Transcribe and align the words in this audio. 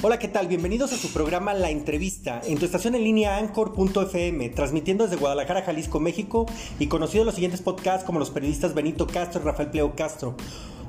Hola, 0.00 0.20
¿qué 0.20 0.28
tal? 0.28 0.46
Bienvenidos 0.46 0.92
a 0.92 0.96
su 0.96 1.12
programa 1.12 1.54
La 1.54 1.70
Entrevista 1.70 2.40
en 2.46 2.56
tu 2.56 2.64
estación 2.64 2.94
en 2.94 3.02
línea 3.02 3.36
anchor.fm, 3.36 4.48
transmitiendo 4.50 5.02
desde 5.02 5.16
Guadalajara, 5.16 5.62
Jalisco, 5.62 5.98
México 5.98 6.46
y 6.78 6.86
conocido 6.86 7.24
los 7.24 7.34
siguientes 7.34 7.62
podcasts 7.62 8.04
como 8.04 8.20
los 8.20 8.30
periodistas 8.30 8.74
Benito 8.74 9.08
Castro 9.08 9.40
y 9.40 9.44
Rafael 9.44 9.70
Pleo 9.70 9.96
Castro. 9.96 10.36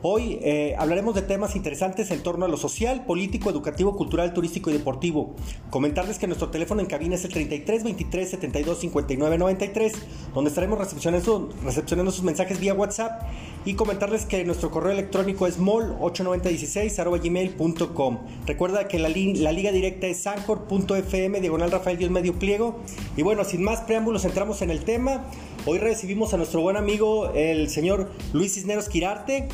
Hoy 0.02 0.40
eh, 0.44 0.76
hablaremos 0.78 1.14
de 1.14 1.24
temas 1.24 1.58
interesantes 1.58 2.10
en 2.12 2.24
torno 2.24 2.46
a 2.46 2.48
lo 2.48 2.56
social, 2.56 3.04
político, 3.06 3.50
educativo, 3.50 3.98
cultural, 3.98 4.32
turístico 4.32 4.70
y 4.70 4.74
deportivo. 4.74 5.36
Comentarles 5.72 6.20
que 6.20 6.28
nuestro 6.28 6.50
teléfono 6.50 6.80
en 6.80 6.88
cabina 6.88 7.16
es 7.16 7.26
el 7.26 7.34
33 7.34 7.84
23 7.84 8.30
72 8.30 8.80
59 8.80 9.38
93, 9.38 9.94
donde 10.34 10.50
estaremos 10.50 10.80
recepcionando, 10.80 11.50
recepcionando 11.66 12.12
sus 12.12 12.24
mensajes 12.24 12.60
vía 12.62 12.76
WhatsApp. 12.76 13.24
Y 13.66 13.74
comentarles 13.74 14.26
que 14.26 14.46
nuestro 14.46 14.72
correo 14.72 14.94
electrónico 14.94 15.46
es 15.46 15.60
mol8916 15.60 18.20
Recuerda 18.46 18.88
que 18.88 19.00
la, 19.00 19.10
la, 19.10 19.52
liga 19.52 19.72
directa 19.72 20.08
es 20.08 20.26
anchor.fm, 20.26 21.42
diagonal 21.42 21.70
Rafael 21.70 21.98
Dios 21.98 22.10
Medio 22.10 22.40
Pliego. 22.40 22.80
Y 23.18 23.24
bueno, 23.24 23.44
sin 23.44 23.62
más 23.62 23.82
preámbulos, 23.82 24.24
entramos 24.24 24.62
en 24.62 24.72
el 24.72 24.86
tema. 24.86 25.26
Hoy 25.66 25.78
recibimos 25.78 26.34
a 26.34 26.38
nuestro 26.38 26.62
buen 26.62 26.78
amigo, 26.78 27.34
el 27.34 27.70
señor 27.70 28.10
Luis 28.32 28.54
Cisneros 28.54 28.88
Quirarte. 28.88 29.50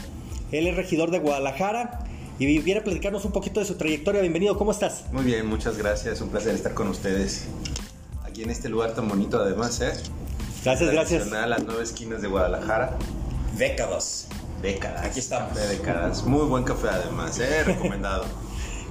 Él 0.52 0.68
es 0.68 0.76
regidor 0.76 1.10
de 1.10 1.20
Guadalajara 1.20 2.06
y 2.38 2.46
viene 2.46 2.82
a 2.82 2.84
platicarnos 2.84 3.26
un 3.26 3.32
poquito 3.32 3.60
de 3.60 3.66
su 3.66 3.76
trayectoria. 3.76 4.22
Bienvenido, 4.22 4.58
¿cómo 4.58 4.72
estás? 4.72 5.06
Muy 5.12 5.24
bien, 5.24 5.48
muchas 5.48 5.78
gracias. 5.78 6.22
Un 6.22 6.30
placer 6.30 6.54
estar 6.54 6.74
con 6.74 6.88
ustedes. 6.90 7.46
Aquí 8.24 8.44
en 8.44 8.52
este 8.52 8.70
lugar 8.70 8.94
tan 8.94 9.08
bonito, 9.08 9.40
además, 9.40 9.82
¿eh? 9.82 9.94
Gracias, 10.64 10.92
gracias. 10.92 11.32
A 11.32 11.48
las 11.48 11.64
nueve 11.64 11.84
esquinas 11.84 12.22
de 12.22 12.28
Guadalajara. 12.28 12.98
Décadas. 13.58 14.28
Décadas. 14.62 15.06
Aquí 15.06 15.20
estamos. 15.20 15.56
De 15.56 15.68
décadas. 15.68 16.26
Muy 16.26 16.46
buen 16.46 16.64
café, 16.64 16.90
además, 16.90 17.40
¿eh? 17.40 17.64
Recomendado. 17.64 18.26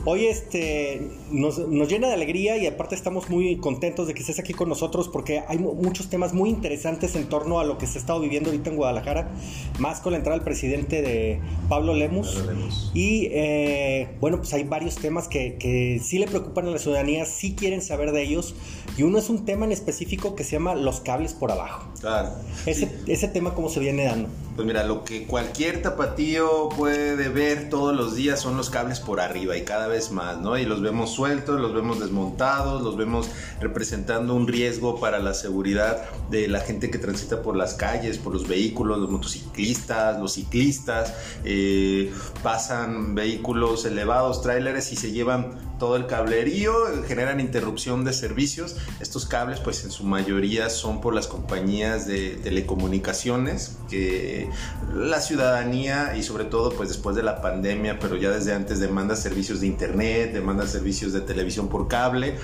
Hoy 0.06 0.26
este, 0.26 1.08
nos, 1.30 1.58
nos, 1.58 1.88
llena 1.88 2.08
de 2.08 2.12
alegría 2.12 2.58
y 2.58 2.66
aparte 2.66 2.94
estamos 2.94 3.30
muy 3.30 3.56
contentos 3.56 4.06
de 4.06 4.12
que 4.12 4.20
estés 4.20 4.38
aquí 4.38 4.52
con 4.52 4.68
nosotros 4.68 5.08
porque 5.08 5.42
hay 5.48 5.56
muchos 5.56 6.10
temas 6.10 6.34
muy 6.34 6.50
interesantes 6.50 7.16
en 7.16 7.26
torno 7.30 7.58
a 7.58 7.64
lo 7.64 7.78
que 7.78 7.86
se 7.86 7.96
ha 7.96 8.00
estado 8.02 8.20
viviendo 8.20 8.50
ahorita 8.50 8.68
en 8.68 8.76
Guadalajara, 8.76 9.30
más 9.78 10.00
con 10.00 10.12
la 10.12 10.18
entrada 10.18 10.36
del 10.36 10.44
presidente 10.44 11.00
de 11.00 11.40
Pablo 11.70 11.94
Lemus. 11.94 12.34
Pablo 12.34 12.52
Lemus. 12.52 12.90
Y 12.92 13.28
eh, 13.32 14.10
bueno, 14.20 14.36
pues 14.36 14.52
hay 14.52 14.64
varios 14.64 14.96
temas 14.96 15.26
que, 15.26 15.56
que 15.56 15.98
sí 16.04 16.18
le 16.18 16.26
preocupan 16.26 16.68
a 16.68 16.70
la 16.70 16.78
ciudadanía, 16.78 17.24
sí 17.24 17.54
quieren 17.54 17.80
saber 17.80 18.12
de 18.12 18.24
ellos. 18.24 18.54
Y 18.98 19.04
uno 19.04 19.16
es 19.16 19.30
un 19.30 19.46
tema 19.46 19.64
en 19.64 19.72
específico 19.72 20.34
que 20.34 20.44
se 20.44 20.52
llama 20.52 20.74
los 20.74 21.00
cables 21.00 21.32
por 21.32 21.50
abajo. 21.50 21.88
Claro. 22.00 22.28
Ese, 22.66 22.84
Sí. 22.88 22.90
ese 23.06 23.28
tema, 23.28 23.54
¿cómo 23.54 23.70
se 23.70 23.80
viene 23.80 24.04
dando? 24.04 24.28
Pues 24.54 24.68
mira, 24.68 24.84
lo 24.84 25.02
que 25.02 25.26
cualquier 25.26 25.82
tapatío 25.82 26.68
puede 26.68 27.28
ver 27.28 27.68
todos 27.70 27.94
los 27.94 28.14
días 28.14 28.40
son 28.40 28.56
los 28.56 28.70
cables 28.70 29.00
por 29.00 29.18
arriba 29.18 29.56
y 29.56 29.64
cada 29.64 29.88
vez 29.88 30.12
más, 30.12 30.38
¿no? 30.38 30.56
Y 30.56 30.64
los 30.64 30.80
vemos 30.80 31.10
sueltos, 31.10 31.60
los 31.60 31.74
vemos 31.74 31.98
desmontados, 31.98 32.80
los 32.82 32.96
vemos 32.96 33.28
representando 33.60 34.32
un 34.32 34.46
riesgo 34.46 35.00
para 35.00 35.18
la 35.18 35.34
seguridad 35.34 36.04
de 36.30 36.46
la 36.46 36.60
gente 36.60 36.88
que 36.88 36.98
transita 36.98 37.42
por 37.42 37.56
las 37.56 37.74
calles, 37.74 38.18
por 38.18 38.32
los 38.32 38.46
vehículos, 38.46 39.00
los 39.00 39.10
motociclistas, 39.10 40.20
los 40.20 40.34
ciclistas, 40.34 41.12
eh, 41.44 42.12
pasan 42.44 43.16
vehículos 43.16 43.84
elevados, 43.84 44.40
tráileres 44.40 44.92
y 44.92 44.96
se 44.96 45.10
llevan 45.10 45.73
todo 45.84 45.96
el 45.96 46.06
cablerío, 46.06 46.72
generan 47.06 47.40
interrupción 47.40 48.06
de 48.06 48.14
servicios. 48.14 48.76
Estos 49.00 49.26
cables, 49.26 49.60
pues 49.60 49.84
en 49.84 49.90
su 49.90 50.04
mayoría 50.04 50.70
son 50.70 51.02
por 51.02 51.14
las 51.14 51.26
compañías 51.26 52.06
de 52.06 52.38
telecomunicaciones 52.42 53.76
que 53.90 54.48
la 54.94 55.20
ciudadanía 55.20 56.16
y 56.16 56.22
sobre 56.22 56.46
todo 56.46 56.72
pues 56.72 56.88
después 56.88 57.16
de 57.16 57.22
la 57.22 57.42
pandemia, 57.42 57.98
pero 57.98 58.16
ya 58.16 58.30
desde 58.30 58.54
antes 58.54 58.80
demanda 58.80 59.14
servicios 59.14 59.60
de 59.60 59.66
internet, 59.66 60.32
demanda 60.32 60.66
servicios 60.66 61.12
de 61.12 61.20
televisión 61.20 61.68
por 61.68 61.86
cable 61.86 62.36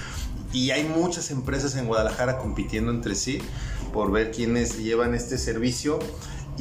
y 0.53 0.73
hay 0.73 0.85
muchas 0.85 1.31
empresas 1.31 1.77
en 1.77 1.87
Guadalajara 1.87 2.37
compitiendo 2.37 2.91
entre 2.91 3.15
sí 3.15 3.39
por 3.95 4.13
ver 4.13 4.33
quiénes 4.33 4.77
llevan 4.77 5.15
este 5.15 5.39
servicio 5.39 5.99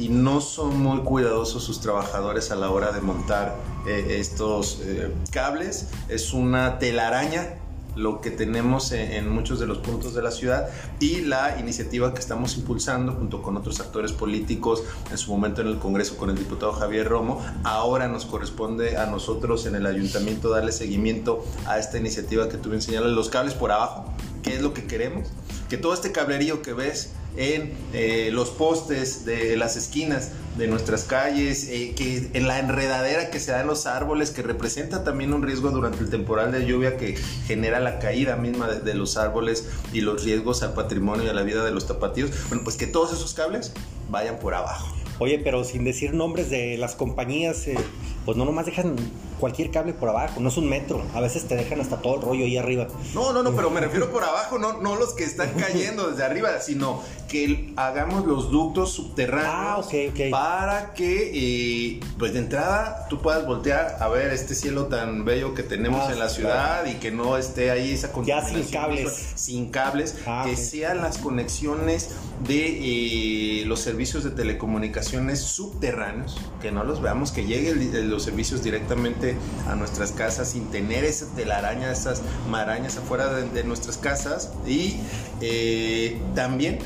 y 0.00 0.08
no 0.08 0.40
son 0.40 0.80
muy 0.80 1.00
cuidadosos 1.00 1.62
sus 1.62 1.80
trabajadores 1.80 2.50
a 2.50 2.56
la 2.56 2.70
hora 2.70 2.90
de 2.90 3.02
montar 3.02 3.54
eh, 3.86 4.16
estos 4.18 4.80
eh, 4.82 5.12
cables. 5.30 5.88
Es 6.08 6.32
una 6.32 6.78
telaraña 6.78 7.56
lo 7.96 8.20
que 8.20 8.30
tenemos 8.30 8.92
en, 8.92 9.28
muchos 9.28 9.60
de 9.60 9.66
los 9.66 9.78
puntos 9.78 10.14
de 10.14 10.22
la 10.22 10.30
ciudad 10.30 10.70
y 11.00 11.22
la 11.22 11.58
iniciativa 11.58 12.14
que 12.14 12.20
estamos 12.20 12.56
impulsando 12.56 13.12
junto 13.12 13.42
con 13.42 13.56
otros 13.56 13.80
actores 13.80 14.12
políticos 14.12 14.84
en 15.10 15.18
su 15.18 15.30
momento 15.32 15.60
en 15.60 15.66
el 15.66 15.78
Congreso 15.78 16.16
con 16.16 16.30
el 16.30 16.36
diputado 16.36 16.72
Javier 16.72 17.08
Romo. 17.08 17.44
Ahora 17.64 18.08
nos 18.08 18.24
corresponde 18.24 18.96
a 18.96 19.06
nosotros 19.06 19.66
en 19.66 19.74
el 19.74 19.86
ayuntamiento 19.86 20.50
darle 20.50 20.72
seguimiento 20.72 21.44
a 21.66 21.78
esta 21.78 21.98
iniciativa 21.98 22.48
que 22.48 22.56
tú 22.56 22.70
señalas, 22.80 23.10
los 23.10 23.28
cables 23.28 23.54
por 23.54 23.72
abajo. 23.72 24.06
¿Qué 24.50 24.56
es 24.56 24.62
lo 24.62 24.74
que 24.74 24.84
queremos? 24.84 25.28
Que 25.68 25.76
todo 25.76 25.94
este 25.94 26.10
cablerío 26.10 26.60
que 26.60 26.72
ves 26.72 27.12
en 27.36 27.72
eh, 27.92 28.30
los 28.32 28.50
postes 28.50 29.24
de 29.24 29.56
las 29.56 29.76
esquinas 29.76 30.32
de 30.58 30.66
nuestras 30.66 31.04
calles, 31.04 31.68
eh, 31.68 31.94
que 31.96 32.30
en 32.32 32.48
la 32.48 32.58
enredadera 32.58 33.30
que 33.30 33.38
se 33.38 33.52
da 33.52 33.60
en 33.60 33.68
los 33.68 33.86
árboles, 33.86 34.32
que 34.32 34.42
representa 34.42 35.04
también 35.04 35.32
un 35.34 35.44
riesgo 35.44 35.70
durante 35.70 36.00
el 36.00 36.10
temporal 36.10 36.50
de 36.50 36.66
lluvia 36.66 36.96
que 36.96 37.16
genera 37.46 37.78
la 37.78 38.00
caída 38.00 38.34
misma 38.34 38.66
de, 38.66 38.80
de 38.80 38.94
los 38.94 39.16
árboles 39.16 39.68
y 39.92 40.00
los 40.00 40.24
riesgos 40.24 40.64
al 40.64 40.74
patrimonio 40.74 41.26
y 41.26 41.28
a 41.28 41.32
la 41.32 41.42
vida 41.42 41.64
de 41.64 41.70
los 41.70 41.86
tapatíos. 41.86 42.32
Bueno, 42.48 42.64
pues 42.64 42.76
que 42.76 42.88
todos 42.88 43.12
esos 43.12 43.32
cables 43.34 43.72
vayan 44.10 44.40
por 44.40 44.54
abajo. 44.54 44.92
Oye, 45.20 45.38
pero 45.38 45.62
sin 45.62 45.84
decir 45.84 46.12
nombres 46.12 46.50
de 46.50 46.76
las 46.76 46.96
compañías, 46.96 47.68
eh, 47.68 47.76
pues 48.24 48.36
no 48.36 48.44
nomás 48.44 48.66
dejan 48.66 48.96
cualquier 49.40 49.70
cable 49.70 49.94
por 49.94 50.08
abajo, 50.10 50.38
no 50.38 50.50
es 50.50 50.56
un 50.56 50.68
metro, 50.68 51.02
a 51.14 51.20
veces 51.20 51.48
te 51.48 51.56
dejan 51.56 51.80
hasta 51.80 52.00
todo 52.00 52.16
el 52.16 52.22
rollo 52.22 52.44
ahí 52.44 52.56
arriba. 52.56 52.86
No, 53.14 53.32
no, 53.32 53.42
no, 53.42 53.56
pero 53.56 53.70
me 53.70 53.80
refiero 53.80 54.10
por 54.12 54.22
abajo, 54.22 54.58
no, 54.58 54.80
no 54.80 54.96
los 54.96 55.14
que 55.14 55.24
están 55.24 55.50
cayendo 55.58 56.10
desde 56.10 56.24
arriba, 56.24 56.60
sino 56.60 57.02
que 57.28 57.72
hagamos 57.76 58.26
los 58.26 58.50
ductos 58.50 58.92
subterráneos 58.92 59.50
ah, 59.54 59.78
okay, 59.78 60.08
okay. 60.08 60.30
para 60.30 60.92
que, 60.94 61.30
eh, 61.32 62.00
pues 62.18 62.32
de 62.32 62.40
entrada, 62.40 63.06
tú 63.08 63.20
puedas 63.22 63.46
voltear 63.46 63.96
a 64.00 64.08
ver 64.08 64.32
este 64.32 64.54
cielo 64.54 64.86
tan 64.86 65.24
bello 65.24 65.54
que 65.54 65.62
tenemos 65.62 66.02
ah, 66.08 66.12
en 66.12 66.18
la 66.18 66.28
ciudad 66.28 66.82
claro. 66.82 66.90
y 66.90 66.94
que 67.00 67.10
no 67.10 67.36
esté 67.36 67.70
ahí 67.70 67.92
esa 67.92 68.10
Ya 68.24 68.44
sin 68.44 68.64
cables. 68.64 69.32
Sin 69.36 69.70
cables, 69.70 70.16
ah, 70.26 70.42
que 70.44 70.52
okay. 70.52 70.64
sean 70.64 70.98
las 70.98 71.18
conexiones 71.18 72.10
de 72.46 73.60
eh, 73.62 73.64
los 73.66 73.80
servicios 73.80 74.24
de 74.24 74.30
telecomunicaciones 74.30 75.40
subterráneos, 75.40 76.36
que 76.60 76.72
no 76.72 76.84
los 76.84 77.00
veamos, 77.00 77.30
que 77.30 77.44
lleguen 77.44 78.10
los 78.10 78.24
servicios 78.24 78.62
directamente 78.64 79.29
a 79.68 79.74
nuestras 79.74 80.12
casas 80.12 80.50
sin 80.50 80.70
tener 80.70 81.04
esa 81.04 81.26
telaraña, 81.34 81.90
esas 81.90 82.22
marañas 82.48 82.96
afuera 82.96 83.32
de, 83.32 83.64
nuestras 83.64 83.96
casas. 83.96 84.52
Y 84.66 84.96
eh, 85.40 86.20
también 86.34 86.78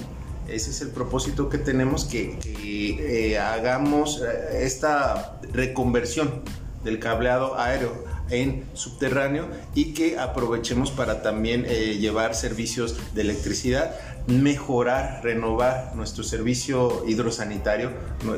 ese 0.48 0.70
es 0.70 0.80
el 0.82 0.88
propósito 0.88 1.48
que 1.48 1.58
tenemos 1.58 2.04
que, 2.04 2.38
eh, 2.62 3.38
hagamos 3.38 4.22
esta 4.52 5.40
reconversión 5.52 6.42
del 6.84 6.98
cableado 6.98 7.58
aéreo 7.58 8.04
en 8.30 8.64
subterráneo 8.74 9.48
y 9.74 9.92
que 9.92 10.18
aprovechemos 10.18 10.90
para 10.90 11.22
también 11.22 11.64
eh, 11.68 11.98
llevar 11.98 12.34
servicios 12.34 12.96
de 13.14 13.22
electricidad, 13.22 13.94
mejorar, 14.26 15.20
renovar 15.22 15.92
nuestro 15.94 16.24
servicio 16.24 17.04
hidrosanitario 17.06 17.90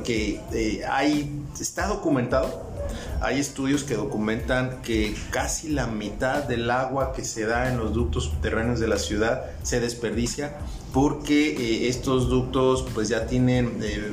que 0.05 0.41
eh, 0.53 0.85
está 1.61 1.87
documentado 1.87 2.76
hay 3.21 3.41
estudios 3.41 3.85
que 3.85 3.95
documentan 3.95 4.83
que 4.83 5.15
casi 5.31 5.69
la 5.69 5.87
mitad 5.87 6.45
del 6.45 6.71
agua 6.71 7.13
que 7.13 7.25
se 7.25 7.47
da 7.47 7.71
en 7.71 7.79
los 7.79 7.93
ductos 7.93 8.25
subterráneos 8.25 8.81
de 8.81 8.89
la 8.89 8.99
ciudad 8.99 9.45
se 9.63 9.81
desperdicia 9.81 10.59
porque 10.93 11.51
eh, 11.51 11.89
estos 11.89 12.29
ductos 12.29 12.87
pues 12.95 13.09
ya 13.09 13.27
tienen 13.27 13.79
eh, 13.83 14.13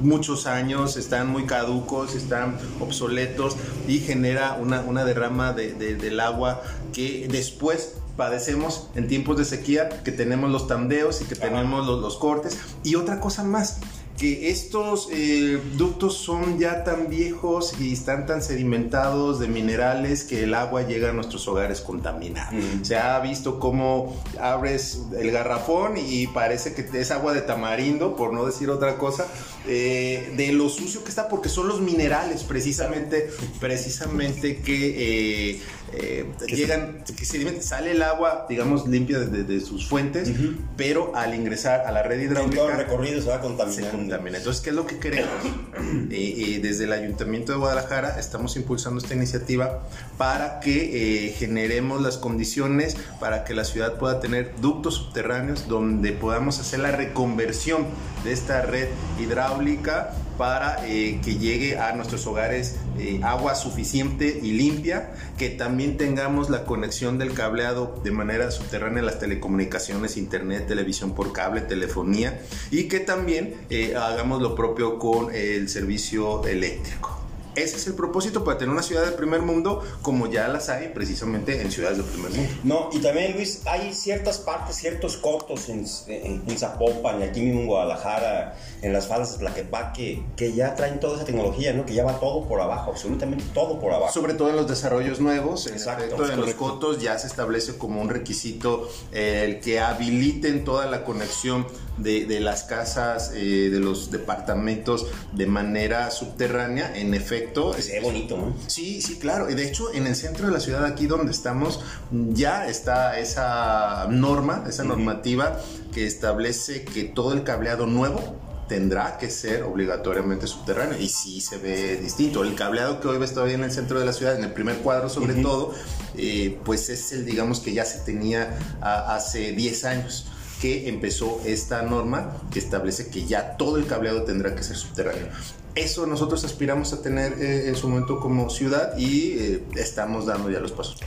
muchos 0.00 0.46
años, 0.46 0.96
están 0.96 1.28
muy 1.28 1.44
caducos, 1.44 2.14
están 2.14 2.58
obsoletos 2.80 3.56
y 3.88 4.00
genera 4.00 4.58
una, 4.60 4.80
una 4.80 5.04
derrama 5.04 5.52
de, 5.52 5.72
de, 5.72 5.94
del 5.96 6.20
agua 6.20 6.62
que 6.92 7.28
después 7.30 7.94
padecemos 8.16 8.88
en 8.94 9.08
tiempos 9.08 9.36
de 9.36 9.44
sequía, 9.44 10.02
que 10.02 10.12
tenemos 10.12 10.50
los 10.50 10.66
tandeos 10.66 11.20
y 11.20 11.24
que 11.26 11.36
tenemos 11.36 11.86
los, 11.86 12.00
los 12.00 12.16
cortes. 12.16 12.58
Y 12.82 12.94
otra 12.94 13.20
cosa 13.20 13.44
más, 13.44 13.78
que 14.16 14.50
estos 14.50 15.08
eh, 15.12 15.60
ductos 15.76 16.16
son 16.16 16.58
ya 16.58 16.84
tan 16.84 17.08
viejos 17.08 17.74
y 17.80 17.92
están 17.92 18.26
tan 18.26 18.42
sedimentados 18.42 19.40
de 19.40 19.48
minerales 19.48 20.24
que 20.24 20.44
el 20.44 20.54
agua 20.54 20.82
llega 20.82 21.10
a 21.10 21.12
nuestros 21.12 21.46
hogares 21.48 21.80
contaminada. 21.80 22.50
Mm. 22.52 22.84
Se 22.84 22.96
ha 22.96 23.18
visto 23.20 23.58
cómo 23.58 24.16
abres 24.40 25.02
el 25.18 25.30
garrafón 25.30 25.94
y 25.98 26.26
parece 26.28 26.74
que 26.74 26.86
es 26.98 27.10
agua 27.10 27.34
de 27.34 27.42
tamarindo, 27.42 28.16
por 28.16 28.32
no 28.32 28.46
decir 28.46 28.70
otra 28.70 28.96
cosa, 28.96 29.26
eh, 29.66 30.32
de 30.36 30.52
lo 30.52 30.68
sucio 30.68 31.02
que 31.04 31.10
está, 31.10 31.28
porque 31.28 31.48
son 31.48 31.68
los 31.68 31.80
minerales 31.80 32.42
precisamente, 32.42 33.30
precisamente 33.60 34.58
que... 34.58 35.50
Eh, 35.50 35.60
eh, 35.98 36.26
llegan, 36.46 37.04
que 37.04 37.24
sale 37.62 37.92
el 37.92 38.02
agua, 38.02 38.46
digamos, 38.48 38.86
limpia 38.86 39.18
de, 39.20 39.60
sus 39.60 39.88
fuentes, 39.88 40.30
pero 40.76 41.16
al 41.16 41.34
ingresar 41.34 41.86
a 41.86 41.92
la 41.92 42.02
red 42.02 42.20
hidráulica... 42.20 42.56
todo 42.56 42.70
el 42.70 42.76
recorrido 42.76 43.22
se 43.22 43.28
va 43.28 43.40
contaminando. 43.40 43.96
contamina. 43.96 44.38
Entonces, 44.38 44.62
¿qué 44.62 44.70
es 44.70 44.76
lo 44.76 44.86
que 44.86 44.98
queremos? 44.98 45.32
Eh, 46.08 46.60
desde 46.62 46.84
el 46.84 46.92
Ayuntamiento 46.92 47.52
de 47.52 47.58
Guadalajara 47.58 48.18
estamos 48.18 48.56
impulsando 48.56 49.00
esta 49.00 49.14
iniciativa 49.14 49.82
para 50.16 50.60
que 50.60 51.34
generemos 51.36 52.00
las 52.00 52.16
condiciones 52.16 52.96
para 53.20 53.44
que 53.44 53.54
la 53.54 53.64
ciudad 53.64 53.98
pueda 53.98 54.20
tener 54.20 54.54
ductos 54.60 54.94
subterráneos 54.94 55.68
donde 55.68 56.12
podamos 56.12 56.60
hacer 56.60 56.80
la 56.80 56.92
reconversión 56.92 57.86
de 58.24 58.32
esta 58.32 58.62
red 58.62 58.88
hidráulica 59.20 60.12
para 60.36 60.86
eh, 60.86 61.20
que 61.24 61.36
llegue 61.36 61.78
a 61.78 61.92
nuestros 61.92 62.26
hogares 62.26 62.76
eh, 62.98 63.20
agua 63.22 63.54
suficiente 63.54 64.38
y 64.42 64.52
limpia, 64.52 65.12
que 65.38 65.50
también 65.50 65.96
tengamos 65.96 66.50
la 66.50 66.64
conexión 66.64 67.18
del 67.18 67.32
cableado 67.32 68.00
de 68.02 68.10
manera 68.10 68.50
subterránea 68.50 69.02
las 69.02 69.18
telecomunicaciones, 69.18 70.16
internet, 70.16 70.66
televisión 70.66 71.14
por 71.14 71.32
cable, 71.32 71.60
telefonía 71.62 72.40
y 72.70 72.84
que 72.84 73.00
también 73.00 73.54
eh, 73.70 73.94
hagamos 73.96 74.42
lo 74.42 74.54
propio 74.54 74.98
con 74.98 75.34
el 75.34 75.68
servicio 75.68 76.46
eléctrico. 76.46 77.15
Ese 77.56 77.76
es 77.76 77.86
el 77.86 77.94
propósito 77.94 78.44
para 78.44 78.58
tener 78.58 78.72
una 78.72 78.82
ciudad 78.82 79.04
del 79.04 79.14
primer 79.14 79.40
mundo 79.40 79.82
como 80.02 80.30
ya 80.30 80.46
las 80.48 80.68
hay 80.68 80.88
precisamente 80.88 81.62
en 81.62 81.70
ciudades 81.70 81.96
del 81.98 82.06
primer 82.06 82.30
mundo. 82.30 82.52
No, 82.64 82.90
y 82.92 82.98
también 82.98 83.32
Luis, 83.32 83.62
hay 83.64 83.94
ciertas 83.94 84.38
partes, 84.38 84.76
ciertos 84.76 85.16
cotos 85.16 85.68
en, 85.68 85.86
en, 86.08 86.58
Zapopan 86.58 87.20
y 87.20 87.24
aquí 87.24 87.40
mismo 87.40 87.60
en 87.60 87.66
Guadalajara, 87.66 88.56
en 88.82 88.92
las 88.92 89.06
faldas 89.06 89.32
de 89.32 89.38
Tlaquepaque, 89.38 90.22
que 90.36 90.52
ya 90.52 90.74
traen 90.74 91.00
toda 91.00 91.16
esa 91.16 91.24
tecnología, 91.24 91.72
¿no? 91.72 91.86
Que 91.86 91.94
ya 91.94 92.04
va 92.04 92.20
todo 92.20 92.46
por 92.46 92.60
abajo, 92.60 92.90
absolutamente 92.90 93.44
todo 93.54 93.80
por 93.80 93.92
abajo. 93.92 94.12
Sobre 94.12 94.34
todo 94.34 94.50
en 94.50 94.56
los 94.56 94.68
desarrollos 94.68 95.20
nuevos, 95.20 95.66
Exacto, 95.66 96.24
en 96.30 96.40
los 96.40 96.54
cotos 96.54 97.00
ya 97.00 97.18
se 97.18 97.26
establece 97.26 97.78
como 97.78 98.00
un 98.00 98.08
requisito 98.08 98.88
el 99.12 99.60
que 99.60 99.80
habiliten 99.80 100.64
toda 100.64 100.86
la 100.86 101.04
conexión 101.04 101.66
de, 101.98 102.26
de 102.26 102.40
las 102.40 102.64
casas, 102.64 103.32
eh, 103.34 103.68
de 103.70 103.80
los 103.80 104.10
departamentos 104.10 105.06
de 105.32 105.46
manera 105.46 106.10
subterránea, 106.10 106.96
en 106.96 107.14
efecto 107.14 107.74
es 107.74 107.90
bonito, 108.02 108.36
¿no? 108.36 108.56
Sí, 108.66 109.00
sí, 109.00 109.18
claro. 109.18 109.50
Y 109.50 109.54
de 109.54 109.66
hecho, 109.66 109.92
en 109.92 110.06
el 110.06 110.14
centro 110.14 110.46
de 110.46 110.52
la 110.52 110.60
ciudad, 110.60 110.84
aquí 110.84 111.06
donde 111.06 111.32
estamos, 111.32 111.80
ya 112.10 112.68
está 112.68 113.18
esa 113.18 114.06
norma, 114.10 114.64
esa 114.68 114.84
normativa 114.84 115.60
que 115.92 116.06
establece 116.06 116.84
que 116.84 117.04
todo 117.04 117.32
el 117.32 117.42
cableado 117.42 117.86
nuevo 117.86 118.36
tendrá 118.68 119.16
que 119.16 119.30
ser 119.30 119.62
obligatoriamente 119.62 120.46
subterráneo 120.46 120.98
y 120.98 121.08
sí 121.08 121.40
se 121.40 121.56
ve 121.58 121.96
distinto. 121.96 122.42
El 122.42 122.54
cableado 122.54 123.00
que 123.00 123.08
hoy 123.08 123.18
ves 123.18 123.32
todavía 123.32 123.54
en 123.54 123.64
el 123.64 123.70
centro 123.70 123.98
de 123.98 124.04
la 124.04 124.12
ciudad, 124.12 124.36
en 124.36 124.44
el 124.44 124.52
primer 124.52 124.78
cuadro 124.78 125.08
sobre 125.08 125.34
todo, 125.34 125.72
eh, 126.16 126.58
pues 126.64 126.88
es 126.88 127.12
el, 127.12 127.24
digamos, 127.24 127.60
que 127.60 127.72
ya 127.72 127.84
se 127.84 128.00
tenía 128.00 128.58
hace 128.80 129.52
10 129.52 129.84
años 129.84 130.26
que 130.60 130.88
empezó 130.88 131.40
esta 131.44 131.82
norma 131.82 132.36
que 132.50 132.58
establece 132.58 133.08
que 133.08 133.26
ya 133.26 133.56
todo 133.56 133.76
el 133.76 133.86
cableado 133.86 134.22
tendrá 134.22 134.54
que 134.54 134.62
ser 134.62 134.76
subterráneo. 134.76 135.28
Eso 135.74 136.06
nosotros 136.06 136.44
aspiramos 136.44 136.92
a 136.92 137.02
tener 137.02 137.34
eh, 137.34 137.68
en 137.68 137.76
su 137.76 137.88
momento 137.88 138.18
como 138.18 138.48
ciudad 138.48 138.96
y 138.96 139.38
eh, 139.38 139.64
estamos 139.76 140.24
dando 140.26 140.50
ya 140.50 140.58
los 140.58 140.72
pasos. 140.72 140.98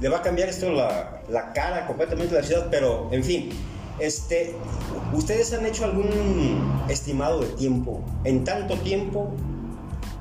Le 0.00 0.08
va 0.08 0.18
a 0.18 0.22
cambiar 0.22 0.48
esto 0.48 0.72
la, 0.72 1.22
la, 1.30 1.52
cara 1.52 1.86
completamente 1.86 2.34
de 2.34 2.40
la 2.40 2.46
ciudad, 2.46 2.68
pero 2.70 3.08
en 3.12 3.22
fin, 3.22 3.50
este, 4.00 4.54
¿ustedes 5.12 5.52
han 5.52 5.66
hecho 5.66 5.84
algún 5.84 6.86
estimado 6.88 7.40
de 7.40 7.48
tiempo? 7.48 8.02
En 8.24 8.42
tanto 8.44 8.76
tiempo 8.78 9.32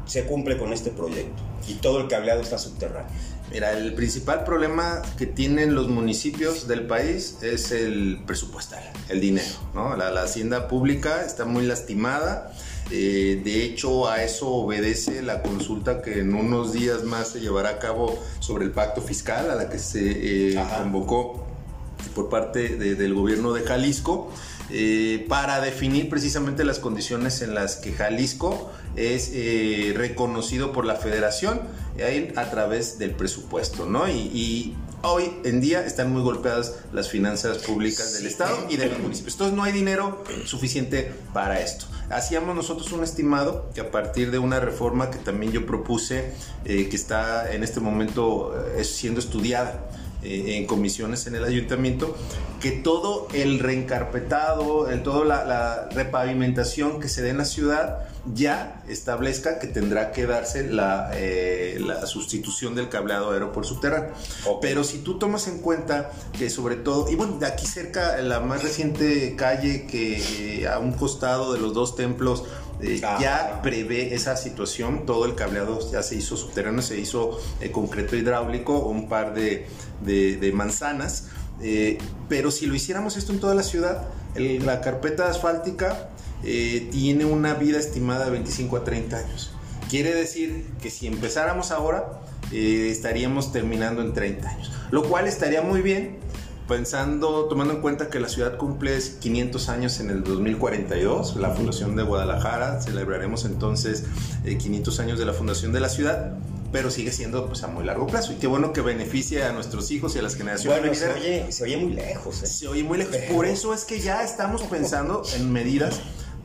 se 0.09 0.25
cumple 0.25 0.57
con 0.57 0.73
este 0.73 0.89
proyecto 0.89 1.41
y 1.67 1.75
todo 1.75 2.01
el 2.01 2.07
cableado 2.07 2.41
está 2.41 2.57
subterráneo. 2.57 3.11
Mira, 3.51 3.71
el 3.71 3.93
principal 3.93 4.43
problema 4.43 5.01
que 5.17 5.25
tienen 5.25 5.75
los 5.75 5.87
municipios 5.87 6.67
del 6.67 6.87
país 6.87 7.37
es 7.41 7.71
el 7.71 8.21
presupuestal, 8.25 8.83
el 9.07 9.21
dinero. 9.21 9.47
¿no? 9.73 9.95
La, 9.95 10.11
la 10.11 10.23
hacienda 10.23 10.67
pública 10.67 11.23
está 11.25 11.45
muy 11.45 11.65
lastimada. 11.65 12.51
Eh, 12.91 13.41
de 13.43 13.63
hecho, 13.63 14.07
a 14.07 14.23
eso 14.23 14.49
obedece 14.49 15.21
la 15.21 15.43
consulta 15.43 16.01
que 16.01 16.19
en 16.19 16.33
unos 16.33 16.73
días 16.73 17.03
más 17.03 17.29
se 17.29 17.39
llevará 17.39 17.69
a 17.69 17.79
cabo 17.79 18.19
sobre 18.39 18.65
el 18.65 18.71
pacto 18.71 19.01
fiscal, 19.01 19.49
a 19.51 19.55
la 19.55 19.69
que 19.69 19.77
se 19.77 20.53
eh, 20.53 20.65
convocó 20.77 21.45
por 22.15 22.29
parte 22.29 22.77
del 22.77 23.13
gobierno 23.13 23.53
de 23.53 23.61
Jalisco. 23.61 24.31
Eh, 24.71 25.25
para 25.27 25.61
definir 25.61 26.09
precisamente 26.09 26.63
las 26.63 26.77
condiciones 26.79 27.41
en 27.41 27.55
las 27.55 27.77
que 27.77 27.91
Jalisco 27.91 28.71
es 28.95 29.31
eh, 29.33 29.93
reconocido 29.95 30.71
por 30.71 30.85
la 30.85 30.95
federación 30.95 31.61
a 32.35 32.49
través 32.49 32.97
del 32.97 33.11
presupuesto, 33.11 33.85
¿no? 33.85 34.07
Y, 34.07 34.75
hoy 35.01 35.31
en 35.45 35.61
día 35.61 35.85
están 35.85 36.11
muy 36.11 36.21
golpeadas 36.21 36.75
las 36.91 37.07
finanzas 37.07 37.59
públicas 37.59 38.15
del 38.15 38.25
Estado 38.25 38.67
y 38.69 38.75
de 38.75 38.87
los 38.87 38.99
municipios. 38.99 39.35
Entonces 39.35 39.55
no 39.55 39.63
hay 39.63 39.71
dinero 39.71 40.25
suficiente 40.43 41.13
para 41.33 41.61
esto. 41.61 41.85
Hacíamos 42.09 42.53
nosotros 42.53 42.91
un 42.91 43.05
estimado 43.05 43.69
que 43.73 43.79
a 43.79 43.91
partir 43.91 44.29
de 44.29 44.39
una 44.39 44.59
reforma 44.59 45.09
que 45.09 45.17
también 45.17 45.53
yo 45.53 45.65
propuse, 45.65 46.33
eh, 46.65 46.89
que 46.89 46.95
está 46.97 47.49
en 47.53 47.63
este 47.63 47.79
momento 47.79 48.53
siendo 48.83 49.21
estudiada, 49.21 49.89
eh, 50.23 50.57
en 50.57 50.65
comisiones 50.65 51.27
en 51.27 51.35
el 51.35 51.43
ayuntamiento, 51.45 52.15
que 52.59 52.71
todo 52.71 53.27
el 53.33 53.59
reencarpetado, 53.59 54.89
el, 54.89 55.01
toda 55.01 55.23
la, 55.23 55.89
repavimentación 55.91 56.99
que 56.99 57.07
se 57.07 57.21
dé 57.21 57.29
en 57.29 57.37
la 57.37 57.45
ciudad 57.45 57.99
ya 58.33 58.83
establezca 58.89 59.59
que 59.59 59.67
tendrá 59.67 60.11
que 60.11 60.25
darse 60.25 60.67
la, 60.67 61.11
eh, 61.13 61.79
la 61.79 62.05
sustitución 62.05 62.75
del 62.75 62.89
cableado 62.89 63.31
aéreo 63.31 63.53
por 63.53 63.65
subterráneo. 63.65 64.11
Pero 64.61 64.83
si 64.83 64.99
tú 64.99 65.17
tomas 65.17 65.47
en 65.47 65.59
cuenta 65.59 66.11
que 66.37 66.49
sobre 66.49 66.75
todo, 66.75 67.09
y 67.09 67.15
bueno, 67.15 67.37
de 67.39 67.45
aquí 67.45 67.65
cerca, 67.65 68.17
la 68.17 68.41
más 68.41 68.61
reciente 68.61 69.35
calle 69.37 69.87
que 69.87 70.61
eh, 70.61 70.67
a 70.67 70.79
un 70.79 70.91
costado 70.91 71.53
de 71.53 71.59
los 71.59 71.73
dos 71.73 71.95
templos, 71.95 72.43
eh, 72.81 73.01
ah, 73.03 73.17
ya 73.19 73.61
prevé 73.61 74.13
esa 74.13 74.37
situación, 74.37 75.05
todo 75.05 75.25
el 75.25 75.35
cableado 75.35 75.79
ya 75.91 76.01
se 76.01 76.15
hizo 76.15 76.37
subterráneo, 76.37 76.81
se 76.81 76.97
hizo 76.97 77.37
eh, 77.59 77.71
concreto 77.71 78.15
hidráulico, 78.15 78.79
un 78.79 79.09
par 79.09 79.33
de, 79.33 79.67
de, 80.03 80.51
manzanas, 80.53 81.27
eh, 81.61 81.97
pero 82.27 82.51
si 82.51 82.65
lo 82.65 82.75
hiciéramos 82.75 83.17
esto 83.17 83.31
en 83.31 83.39
toda 83.39 83.55
la 83.55 83.63
ciudad, 83.63 84.07
la 84.35 84.81
carpeta 84.81 85.29
asfáltica 85.29 86.09
tiene 86.41 87.25
una 87.25 87.55
vida 87.55 87.79
estimada 87.79 88.25
de 88.25 88.31
25 88.31 88.77
a 88.77 88.83
30 88.83 89.17
años. 89.17 89.51
Quiere 89.89 90.13
decir 90.13 90.65
que 90.81 90.89
si 90.89 91.07
empezáramos 91.07 91.71
ahora, 91.71 92.21
estaríamos 92.51 93.51
terminando 93.51 94.01
en 94.01 94.13
30 94.13 94.47
años, 94.47 94.71
lo 94.91 95.03
cual 95.03 95.27
estaría 95.27 95.61
muy 95.61 95.81
bien 95.81 96.19
pensando, 96.69 97.45
tomando 97.45 97.73
en 97.73 97.81
cuenta 97.81 98.09
que 98.09 98.19
la 98.19 98.29
ciudad 98.29 98.55
cumple 98.55 98.97
500 99.19 99.69
años 99.69 99.99
en 99.99 100.11
el 100.11 100.23
2042, 100.23 101.35
la 101.37 101.49
fundación 101.49 101.95
de 101.95 102.03
Guadalajara, 102.03 102.79
celebraremos 102.79 103.43
entonces 103.43 104.05
500 104.45 104.99
eh, 104.99 105.01
años 105.01 105.19
de 105.19 105.25
la 105.25 105.33
fundación 105.33 105.73
de 105.73 105.79
la 105.81 105.89
ciudad, 105.89 106.35
pero 106.71 106.91
sigue 106.91 107.11
siendo 107.11 107.47
pues 107.47 107.63
a 107.63 107.67
muy 107.67 107.83
largo 107.83 108.07
plazo 108.07 108.33
y 108.33 108.35
qué 108.35 108.47
bueno 108.47 108.73
que 108.73 108.81
beneficie 108.81 109.43
a 109.43 109.51
nuestros 109.51 109.89
hijos 109.91 110.15
y 110.15 110.19
a 110.19 110.21
las 110.21 110.35
generaciones 110.35 110.79
bueno, 110.79 110.93
se 110.95 111.09
oye, 111.13 111.51
se 111.51 111.63
oye 111.63 111.77
muy 111.77 111.93
lejos. 111.93 112.43
¿eh? 112.43 112.47
Se 112.47 112.67
oye 112.67 112.83
muy 112.83 112.97
lejos. 112.97 113.15
Por 113.31 113.45
eso 113.45 113.73
es 113.73 113.85
que 113.85 113.99
ya 113.99 114.23
estamos 114.23 114.63
pensando 114.63 115.23
en 115.35 115.51
medidas 115.51 116.01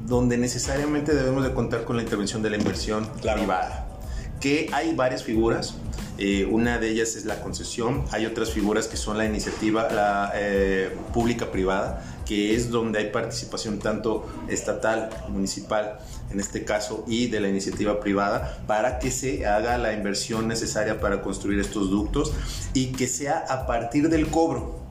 donde 0.06 0.36
necesariamente 0.36 1.14
debemos 1.14 1.44
de 1.44 1.54
contar 1.54 1.84
con 1.84 1.96
la 1.96 2.02
intervención 2.02 2.42
de 2.42 2.50
la 2.50 2.56
inversión 2.56 3.08
privada, 3.22 3.88
que 4.40 4.68
hay 4.72 4.94
varias 4.94 5.22
figuras 5.22 5.74
eh, 6.16 6.46
una 6.48 6.78
de 6.78 6.90
ellas 6.90 7.16
es 7.16 7.24
la 7.24 7.40
concesión. 7.40 8.04
Hay 8.12 8.26
otras 8.26 8.50
figuras 8.50 8.86
que 8.86 8.96
son 8.96 9.18
la 9.18 9.24
iniciativa 9.24 9.88
la, 9.90 10.32
eh, 10.34 10.94
pública-privada, 11.12 12.04
que 12.24 12.54
es 12.54 12.70
donde 12.70 12.98
hay 12.98 13.10
participación 13.10 13.78
tanto 13.78 14.26
estatal, 14.48 15.10
municipal, 15.28 15.98
en 16.30 16.40
este 16.40 16.64
caso, 16.64 17.04
y 17.06 17.28
de 17.28 17.40
la 17.40 17.48
iniciativa 17.48 18.00
privada, 18.00 18.62
para 18.66 18.98
que 18.98 19.10
se 19.10 19.46
haga 19.46 19.78
la 19.78 19.92
inversión 19.92 20.48
necesaria 20.48 21.00
para 21.00 21.22
construir 21.22 21.60
estos 21.60 21.90
ductos 21.90 22.32
y 22.72 22.92
que 22.92 23.06
sea 23.06 23.44
a 23.48 23.66
partir 23.66 24.08
del 24.08 24.28
cobro 24.28 24.83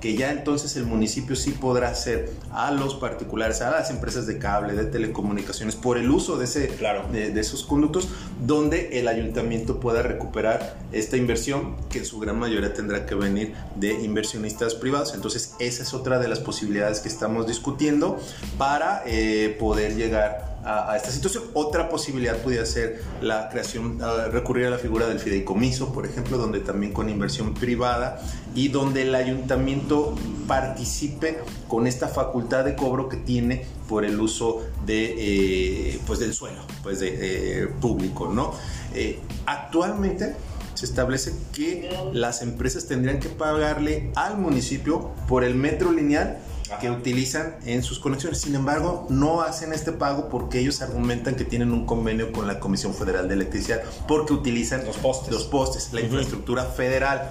que 0.00 0.16
ya 0.16 0.30
entonces 0.30 0.76
el 0.76 0.84
municipio 0.84 1.36
sí 1.36 1.52
podrá 1.52 1.88
hacer 1.88 2.30
a 2.52 2.70
los 2.70 2.94
particulares, 2.94 3.62
a 3.62 3.70
las 3.70 3.90
empresas 3.90 4.26
de 4.26 4.38
cable, 4.38 4.74
de 4.74 4.84
telecomunicaciones, 4.84 5.76
por 5.76 5.98
el 5.98 6.10
uso 6.10 6.36
de, 6.36 6.44
ese, 6.44 6.68
claro. 6.68 7.06
de, 7.10 7.38
esos 7.38 7.64
conductos, 7.64 8.08
donde 8.46 8.98
el 8.98 9.08
ayuntamiento 9.08 9.80
pueda 9.80 10.02
recuperar 10.02 10.76
esta 10.92 11.16
inversión, 11.16 11.76
que 11.88 11.98
en 11.98 12.04
su 12.04 12.18
gran 12.18 12.38
mayoría 12.38 12.74
tendrá 12.74 13.06
que 13.06 13.14
venir 13.14 13.54
de 13.76 13.92
inversionistas 14.04 14.74
privados. 14.74 15.14
Entonces, 15.14 15.54
esa 15.58 15.82
es 15.82 15.94
otra 15.94 16.18
de 16.18 16.28
las 16.28 16.40
posibilidades 16.40 17.00
que 17.00 17.08
estamos 17.08 17.46
discutiendo 17.46 18.18
para 18.58 19.02
eh, 19.06 19.56
poder 19.58 19.96
llegar 19.96 20.55
a, 20.66 20.96
esta 20.96 21.10
situación. 21.10 21.44
Otra 21.54 21.88
posibilidad 21.88 22.36
podría 22.38 22.66
ser 22.66 23.02
la 23.20 23.48
creación, 23.48 23.98
recurrir 24.32 24.66
a 24.66 24.70
la 24.70 24.78
figura 24.78 25.06
del 25.06 25.20
fideicomiso, 25.20 25.92
por 25.92 26.06
ejemplo, 26.06 26.38
donde 26.38 26.60
también 26.60 26.92
con 26.92 27.08
inversión 27.08 27.54
privada 27.54 28.20
y 28.54 28.68
donde 28.68 29.02
el 29.02 29.14
ayuntamiento 29.14 30.14
participe 30.46 31.38
con 31.68 31.86
esta 31.86 32.08
facultad 32.08 32.64
de 32.64 32.74
cobro 32.74 33.08
que 33.08 33.16
tiene 33.16 33.64
por 33.88 34.04
el 34.04 34.20
uso 34.20 34.64
de, 34.84 35.14
eh, 35.16 36.00
pues 36.06 36.18
del 36.18 36.34
suelo 36.34 36.60
pues 36.82 37.00
de, 37.00 37.68
público. 37.80 38.32
¿no? 38.32 38.52
Eh, 38.94 39.20
actualmente 39.46 40.34
se 40.74 40.84
establece 40.84 41.32
que 41.54 41.90
las 42.12 42.42
empresas 42.42 42.86
tendrían 42.86 43.18
que 43.18 43.28
pagarle 43.28 44.10
al 44.14 44.36
municipio 44.36 45.10
por 45.26 45.42
el 45.42 45.54
metro 45.54 45.90
lineal 45.90 46.38
que 46.80 46.90
utilizan 46.90 47.56
en 47.64 47.82
sus 47.82 47.98
conexiones. 47.98 48.40
Sin 48.40 48.54
embargo, 48.54 49.06
no 49.10 49.42
hacen 49.42 49.72
este 49.72 49.92
pago 49.92 50.28
porque 50.28 50.58
ellos 50.58 50.82
argumentan 50.82 51.34
que 51.36 51.44
tienen 51.44 51.72
un 51.72 51.86
convenio 51.86 52.32
con 52.32 52.46
la 52.46 52.60
Comisión 52.60 52.94
Federal 52.94 53.28
de 53.28 53.34
Electricidad 53.34 53.82
porque 54.08 54.32
utilizan 54.32 54.84
los 54.84 54.96
postes, 54.96 55.32
los 55.32 55.44
postes 55.44 55.92
la 55.92 56.00
infraestructura 56.00 56.64
federal. 56.64 57.30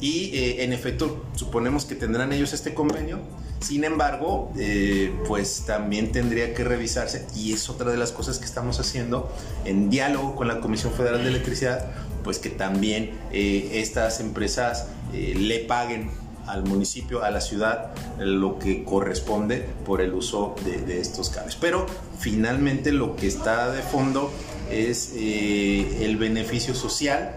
Y 0.00 0.34
eh, 0.34 0.64
en 0.64 0.72
efecto, 0.72 1.24
suponemos 1.34 1.84
que 1.84 1.94
tendrán 1.94 2.32
ellos 2.32 2.52
este 2.54 2.72
convenio. 2.72 3.18
Sin 3.60 3.84
embargo, 3.84 4.50
eh, 4.58 5.14
pues 5.28 5.64
también 5.66 6.12
tendría 6.12 6.54
que 6.54 6.64
revisarse, 6.64 7.26
y 7.36 7.52
es 7.52 7.68
otra 7.68 7.90
de 7.90 7.98
las 7.98 8.10
cosas 8.10 8.38
que 8.38 8.46
estamos 8.46 8.80
haciendo 8.80 9.30
en 9.66 9.90
diálogo 9.90 10.34
con 10.34 10.48
la 10.48 10.60
Comisión 10.60 10.94
Federal 10.94 11.22
de 11.22 11.28
Electricidad, 11.28 11.90
pues 12.24 12.38
que 12.38 12.48
también 12.48 13.10
eh, 13.32 13.72
estas 13.74 14.20
empresas 14.20 14.86
le 15.12 15.58
paguen 15.58 16.08
al 16.50 16.64
municipio, 16.64 17.22
a 17.22 17.30
la 17.30 17.40
ciudad, 17.40 17.90
lo 18.18 18.58
que 18.58 18.84
corresponde 18.84 19.66
por 19.84 20.00
el 20.00 20.14
uso 20.14 20.54
de, 20.64 21.00
estos 21.00 21.30
cables. 21.30 21.56
Pero 21.56 21.86
finalmente 22.18 22.92
lo 22.92 23.16
que 23.16 23.26
está 23.26 23.70
de 23.70 23.82
fondo 23.82 24.30
es 24.70 25.12
eh, 25.14 26.04
el 26.04 26.16
beneficio 26.16 26.74
social 26.74 27.36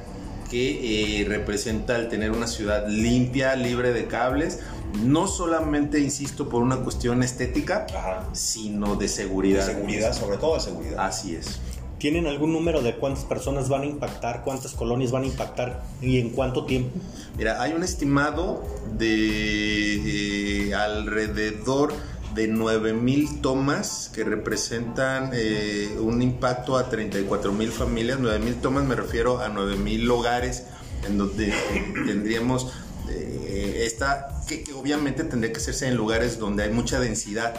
que 0.50 1.22
eh, 1.22 1.26
representa 1.26 1.96
el 1.96 2.10
tener 2.10 2.32
una 2.32 2.48
ciudad 2.48 2.88
limpia, 2.88 3.56
libre 3.56 3.92
de 3.92 4.06
cables, 4.06 4.60
no 5.02 5.28
solamente, 5.28 6.00
insisto, 6.00 6.50
por 6.50 6.62
una 6.62 6.78
cuestión 6.78 7.24
estética, 7.24 7.88
sino 8.34 8.96
de 8.96 9.08
seguridad. 9.08 9.66
De 9.66 9.74
seguridad, 9.74 10.14
sobre 10.14 10.38
todo 10.38 10.56
de 10.56 10.62
seguridad. 10.62 11.06
Así 11.06 11.36
es. 11.36 11.60
¿Tienen 12.04 12.28
algún 12.28 12.52
número 12.52 12.82
de 12.82 12.98
cuántas 12.98 13.24
personas 13.24 13.70
van 13.70 13.84
a 13.84 13.86
impactar, 13.86 14.42
cuántas 14.44 14.74
colonias 14.74 15.12
van 15.12 15.24
a 15.24 15.28
impactar 15.28 15.86
y 16.02 16.20
en 16.20 16.32
cuánto 16.32 16.66
tiempo? 16.66 17.00
Mira, 17.38 17.62
hay 17.62 17.72
un 17.72 17.82
estimado 17.82 18.62
de 18.98 20.68
eh, 20.68 20.76
alrededor 20.76 21.94
de 22.36 22.52
9.000 22.52 23.40
tomas 23.40 24.12
que 24.14 24.26
representan 24.26 25.32
eh, 25.32 25.96
un 25.98 26.22
impacto 26.22 26.78
a 26.78 26.92
34.000 26.92 27.70
familias. 27.70 28.20
9.000 28.20 28.60
tomas 28.60 28.84
me 28.84 28.96
refiero 28.96 29.40
a 29.40 29.48
9.000 29.48 30.12
hogares 30.12 30.66
en 31.08 31.18
donde 31.18 31.54
tendríamos 32.06 32.74
eh, 33.12 33.84
esta, 33.86 34.42
que, 34.46 34.66
obviamente 34.74 35.24
tendría 35.24 35.54
que 35.54 35.60
hacerse 35.60 35.88
en 35.88 35.96
lugares 35.96 36.38
donde 36.38 36.64
hay 36.64 36.70
mucha 36.70 37.00
densidad 37.00 37.54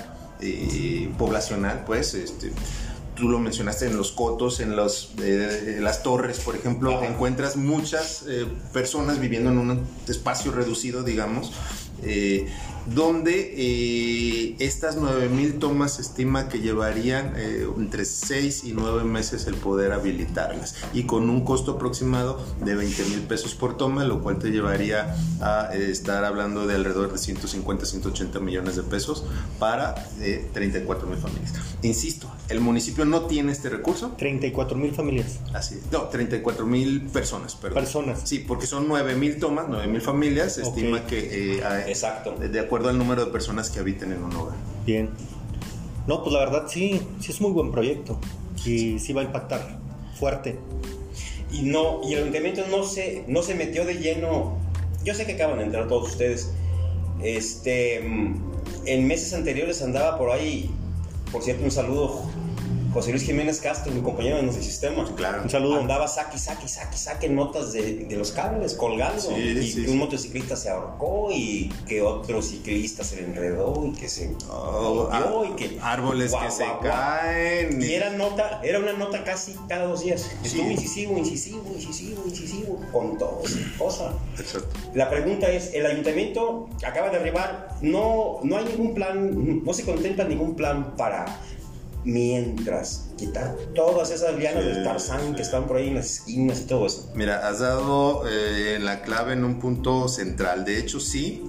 poblacional, 1.16 1.84
pues, 1.86 2.12
este, 2.12 2.52
tú 3.14 3.28
lo 3.28 3.38
mencionaste 3.38 3.86
en 3.86 3.96
los 3.96 4.12
cotos, 4.12 4.60
en 4.60 4.76
los, 4.76 5.12
eh, 5.22 5.78
las 5.80 6.02
torres, 6.02 6.40
por 6.40 6.56
ejemplo, 6.56 7.02
encuentras 7.04 7.56
muchas 7.56 8.24
eh, 8.28 8.46
personas 8.72 9.20
viviendo 9.20 9.50
en 9.50 9.58
un 9.58 9.86
espacio 10.08 10.52
reducido, 10.52 11.02
digamos, 11.02 11.52
eh, 12.02 12.46
donde 12.86 13.54
eh, 13.56 14.56
estas 14.58 14.98
9.000 14.98 15.58
tomas 15.58 15.94
se 15.94 16.02
estima 16.02 16.48
que 16.48 16.60
llevarían 16.60 17.32
eh, 17.36 17.66
entre 17.76 18.04
6 18.04 18.64
y 18.64 18.72
9 18.72 19.04
meses 19.04 19.46
el 19.46 19.54
poder 19.54 19.92
habilitarlas 19.92 20.76
y 20.92 21.04
con 21.04 21.30
un 21.30 21.44
costo 21.44 21.72
aproximado 21.72 22.44
de 22.62 22.74
20 22.74 23.04
mil 23.06 23.20
pesos 23.20 23.54
por 23.54 23.76
toma, 23.76 24.04
lo 24.04 24.22
cual 24.22 24.38
te 24.38 24.50
llevaría 24.50 25.16
a 25.40 25.70
eh, 25.74 25.90
estar 25.90 26.24
hablando 26.24 26.66
de 26.66 26.74
alrededor 26.74 27.12
de 27.12 27.18
150, 27.18 27.86
180 27.86 28.40
millones 28.40 28.76
de 28.76 28.82
pesos 28.82 29.24
para 29.58 29.94
34 30.52 31.08
mil 31.08 31.18
familias. 31.18 31.52
Insisto, 31.82 32.30
el 32.48 32.60
municipio 32.60 33.04
no 33.04 33.22
tiene 33.22 33.52
este 33.52 33.70
recurso. 33.70 34.14
34 34.18 34.76
mil 34.76 34.92
familias. 34.92 35.40
Así 35.52 35.80
No, 35.90 36.04
34 36.04 36.66
mil 36.66 37.02
personas, 37.02 37.54
perdón. 37.54 37.82
Personas. 37.82 38.20
Sí, 38.24 38.40
porque 38.40 38.66
son 38.66 38.86
9 38.88 39.14
mil 39.14 39.38
tomas, 39.38 39.66
9 39.68 39.86
mil 39.86 40.00
familias, 40.00 40.54
se 40.54 40.62
estima 40.62 41.06
que... 41.06 41.62
Exacto. 41.88 42.34
De 42.34 42.60
acuerdo 42.60 42.73
acuerdo 42.74 42.90
al 42.90 42.98
número 42.98 43.24
de 43.24 43.30
personas 43.30 43.70
que 43.70 43.78
habiten 43.78 44.10
en 44.10 44.24
un 44.24 44.34
hogar. 44.34 44.56
Bien. 44.84 45.10
No, 46.08 46.24
pues 46.24 46.32
la 46.32 46.40
verdad 46.40 46.64
sí, 46.66 47.00
sí 47.20 47.30
es 47.30 47.40
muy 47.40 47.52
buen 47.52 47.70
proyecto 47.70 48.18
y 48.66 48.98
sí 48.98 49.12
va 49.12 49.20
a 49.20 49.24
impactar 49.24 49.78
fuerte. 50.18 50.58
Y 51.52 51.62
no, 51.62 52.00
y 52.02 52.14
el 52.14 52.22
ayuntamiento 52.22 52.62
no 52.72 52.82
se, 52.82 53.24
no 53.28 53.42
se 53.42 53.54
metió 53.54 53.84
de 53.84 53.94
lleno. 53.94 54.58
Yo 55.04 55.14
sé 55.14 55.24
que 55.24 55.34
acaban 55.34 55.58
de 55.58 55.66
entrar 55.66 55.86
todos 55.86 56.08
ustedes. 56.08 56.50
Este, 57.22 57.98
en 57.98 59.06
meses 59.06 59.32
anteriores 59.34 59.80
andaba 59.80 60.18
por 60.18 60.32
ahí, 60.32 60.68
por 61.30 61.44
cierto, 61.44 61.62
un 61.62 61.70
saludo 61.70 62.22
José 62.94 63.10
Luis 63.10 63.24
Jiménez 63.24 63.60
Castro, 63.60 63.92
mi 63.92 64.00
compañero 64.00 64.38
en 64.38 64.44
nuestro 64.44 64.64
sistema. 64.64 65.04
Claro. 65.16 65.42
Un 65.42 65.50
saludo. 65.50 65.80
Andaba 65.80 66.06
saque, 66.06 66.38
saque, 66.38 66.68
saque, 66.68 66.96
saque 66.96 67.28
notas 67.28 67.72
de, 67.72 68.04
de 68.04 68.16
los 68.16 68.30
cables 68.30 68.74
colgando. 68.74 69.36
y 69.36 69.74
que 69.74 69.90
un 69.90 69.98
motociclista 69.98 70.54
se 70.54 70.70
ahorcó 70.70 71.28
y 71.32 71.72
que 71.88 72.02
otro 72.02 72.40
ciclista 72.40 73.02
se 73.02 73.16
le 73.16 73.24
enredó 73.24 73.84
y 73.84 73.98
que 73.98 74.08
se 74.08 74.32
oh, 74.48 75.08
ah, 75.10 75.42
y 75.44 75.56
que 75.56 75.76
árboles 75.82 76.32
que 76.32 76.50
se 76.52 76.66
caen. 76.82 77.82
Y 77.82 77.94
era 77.94 78.10
nota, 78.10 78.60
era 78.62 78.78
una 78.78 78.92
nota 78.92 79.24
casi 79.24 79.56
cada 79.68 79.86
dos 79.86 80.04
días. 80.04 80.30
Estuvo 80.44 80.70
incisivo, 80.70 81.18
incisivo, 81.18 81.64
incisivo, 81.74 82.22
incisivo 82.24 82.80
con 82.92 83.18
todo 83.18 83.42
cosa. 83.76 84.12
Exacto. 84.38 84.68
La 84.94 85.10
pregunta 85.10 85.50
es, 85.50 85.74
el 85.74 85.84
ayuntamiento 85.84 86.68
acaba 86.86 87.10
de 87.10 87.16
arribar, 87.16 87.76
no, 87.82 88.38
no 88.44 88.56
hay 88.56 88.66
ningún 88.66 88.94
plan, 88.94 89.64
no 89.64 89.74
se 89.74 89.84
contempla 89.84 90.24
ningún 90.24 90.54
plan 90.54 90.94
para 90.96 91.24
mientras 92.04 93.06
quitar 93.16 93.56
todas 93.74 94.10
esas 94.10 94.36
lianas 94.38 94.64
de 94.64 94.84
Tarzán 94.84 95.34
que 95.34 95.42
están 95.42 95.66
por 95.66 95.76
ahí 95.76 95.88
en 95.88 95.96
las 95.96 96.10
esquinas 96.10 96.60
y 96.60 96.64
todo 96.64 96.86
eso. 96.86 97.10
Mira, 97.14 97.48
has 97.48 97.60
dado 97.60 98.24
eh, 98.28 98.78
la 98.80 99.02
clave 99.02 99.32
en 99.32 99.44
un 99.44 99.58
punto 99.58 100.08
central. 100.08 100.64
De 100.64 100.78
hecho, 100.78 101.00
sí. 101.00 101.42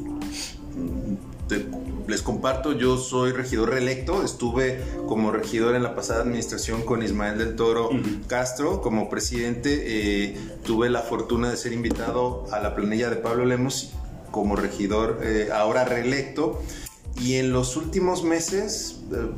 les 2.07 2.21
comparto, 2.21 2.73
yo 2.73 2.97
soy 2.97 3.31
regidor 3.31 3.69
reelecto, 3.69 4.23
estuve 4.23 4.79
como 5.07 5.31
regidor 5.31 5.75
en 5.75 5.83
la 5.83 5.95
pasada 5.95 6.21
administración 6.21 6.83
con 6.83 7.03
Ismael 7.03 7.37
del 7.37 7.55
Toro 7.55 7.89
Castro 8.27 8.81
como 8.81 9.09
presidente, 9.09 9.83
eh, 9.85 10.37
tuve 10.63 10.89
la 10.89 11.01
fortuna 11.01 11.49
de 11.49 11.57
ser 11.57 11.73
invitado 11.73 12.45
a 12.51 12.59
la 12.59 12.75
planilla 12.75 13.09
de 13.09 13.17
Pablo 13.17 13.45
Lemos 13.45 13.91
como 14.31 14.55
regidor 14.55 15.21
eh, 15.23 15.49
ahora 15.53 15.85
reelecto 15.85 16.61
y 17.21 17.35
en 17.35 17.53
los 17.53 17.77
últimos 17.77 18.23
meses, 18.23 18.97
eh, 19.11 19.29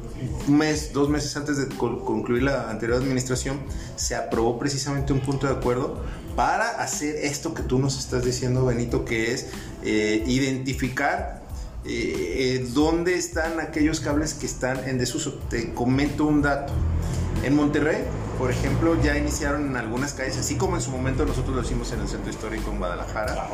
un 0.48 0.58
mes, 0.58 0.94
dos 0.94 1.10
meses 1.10 1.36
antes 1.38 1.58
de 1.58 1.68
concluir 1.76 2.44
la 2.44 2.70
anterior 2.70 2.98
administración, 2.98 3.60
se 3.96 4.16
aprobó 4.16 4.58
precisamente 4.58 5.14
un 5.14 5.20
punto 5.20 5.48
de 5.48 5.54
acuerdo 5.54 6.02
para 6.36 6.82
hacer 6.82 7.16
esto 7.18 7.54
que 7.54 7.64
tú 7.64 7.78
nos 7.78 8.00
estás 8.00 8.24
diciendo, 8.24 8.66
Benito, 8.66 9.06
que 9.06 9.34
es 9.34 9.48
eh, 9.84 10.24
identificar 10.26 11.44
eh, 11.86 12.68
dónde 12.74 13.16
están 13.16 13.60
aquellos 13.60 14.00
cables 14.00 14.34
que 14.34 14.48
están 14.48 14.88
en 14.90 14.98
desuso. 14.98 15.40
Te 15.50 15.74
comento 15.74 16.26
un 16.26 16.42
dato. 16.42 16.74
En 17.44 17.56
Monterrey, 17.56 18.04
por 18.40 18.50
ejemplo, 18.50 19.00
ya 19.02 19.16
iniciaron 19.16 19.68
en 19.68 19.78
algunas 19.78 20.14
calles, 20.14 20.38
así 20.38 20.56
como 20.56 20.76
en 20.76 20.82
su 20.82 20.90
momento 20.90 21.26
nosotros 21.26 21.56
lo 21.56 21.62
hicimos 21.62 21.92
en 21.92 22.02
el 22.02 22.08
centro 22.08 22.32
histórico 22.32 22.72
en 22.72 22.80
Guadalajara 22.80 23.48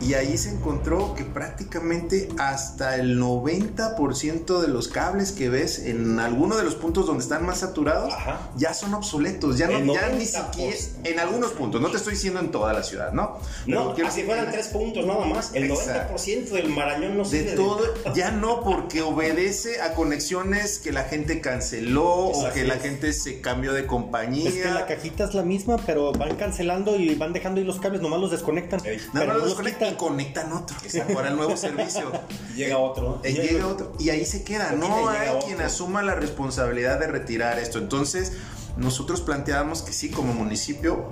y 0.00 0.14
ahí 0.14 0.36
se 0.38 0.50
encontró 0.50 1.14
que 1.14 1.24
prácticamente 1.24 2.28
hasta 2.38 2.96
el 2.96 3.20
90% 3.20 4.60
de 4.60 4.68
los 4.68 4.88
cables 4.88 5.32
que 5.32 5.48
ves 5.48 5.80
en 5.80 6.18
alguno 6.18 6.56
de 6.56 6.64
los 6.64 6.74
puntos 6.74 7.06
donde 7.06 7.22
están 7.22 7.44
más 7.44 7.58
saturados 7.58 8.14
ya 8.56 8.74
son 8.74 8.94
obsoletos, 8.94 9.58
ya, 9.58 9.68
no, 9.68 9.94
ya 9.94 10.08
ni 10.10 10.24
siquiera 10.24 10.76
en 11.04 11.18
algunos 11.18 11.52
puntos, 11.52 11.80
no 11.80 11.90
te 11.90 11.96
estoy 11.96 12.14
diciendo 12.14 12.40
en 12.40 12.50
toda 12.50 12.72
la 12.72 12.82
ciudad, 12.82 13.12
¿no? 13.12 13.38
no, 13.66 13.94
así 14.06 14.22
fueran 14.22 14.50
tres 14.50 14.68
puntos 14.68 15.06
nada 15.06 15.24
más, 15.24 15.54
el 15.54 15.70
90% 15.70 16.50
del 16.50 16.68
Marañón 16.68 17.16
no 17.16 17.24
sirve. 17.24 17.50
De 17.50 17.56
todo, 17.56 17.82
ya 18.14 18.30
no 18.30 18.62
porque 18.62 19.02
obedece 19.02 19.80
a 19.80 19.94
conexiones 19.94 20.78
que 20.78 20.92
la 20.92 21.04
gente 21.04 21.40
canceló 21.40 22.08
o 22.08 22.52
que 22.52 22.64
la 22.64 22.76
gente 22.76 23.12
se 23.12 23.40
cambió 23.40 23.72
de 23.72 23.86
compañía. 23.86 24.48
Es 24.48 24.54
que 24.54 24.64
la 24.70 24.86
cajita 24.86 25.24
es 25.24 25.34
la 25.34 25.42
misma, 25.42 25.76
pero 25.86 26.12
van 26.12 26.36
cancelando 26.36 26.96
y 26.96 27.14
van 27.14 27.32
dejando 27.32 27.60
ahí 27.60 27.66
los 27.66 27.80
cables, 27.80 28.00
nomás 28.00 28.20
los 28.20 28.30
desconectan. 28.30 28.80
No, 29.12 29.24
no 29.24 29.34
los 29.34 29.44
desconectan 29.46 29.87
y 29.90 29.94
conectan 29.94 30.52
otro 30.52 30.76
para 31.14 31.28
el 31.28 31.36
nuevo 31.36 31.56
servicio. 31.56 32.12
llega 32.54 32.78
otro. 32.78 33.20
Eh, 33.24 33.32
llega 33.32 33.66
otro. 33.66 33.92
Y 33.98 34.10
ahí 34.10 34.24
se 34.24 34.44
queda. 34.44 34.72
No 34.72 35.08
hay 35.08 35.30
quien 35.44 35.60
asuma 35.60 36.02
la 36.02 36.14
responsabilidad 36.14 36.98
de 36.98 37.06
retirar 37.06 37.58
esto. 37.58 37.78
Entonces, 37.78 38.32
nosotros 38.76 39.20
planteábamos 39.20 39.82
que 39.82 39.92
sí, 39.92 40.08
como 40.10 40.32
municipio, 40.32 41.06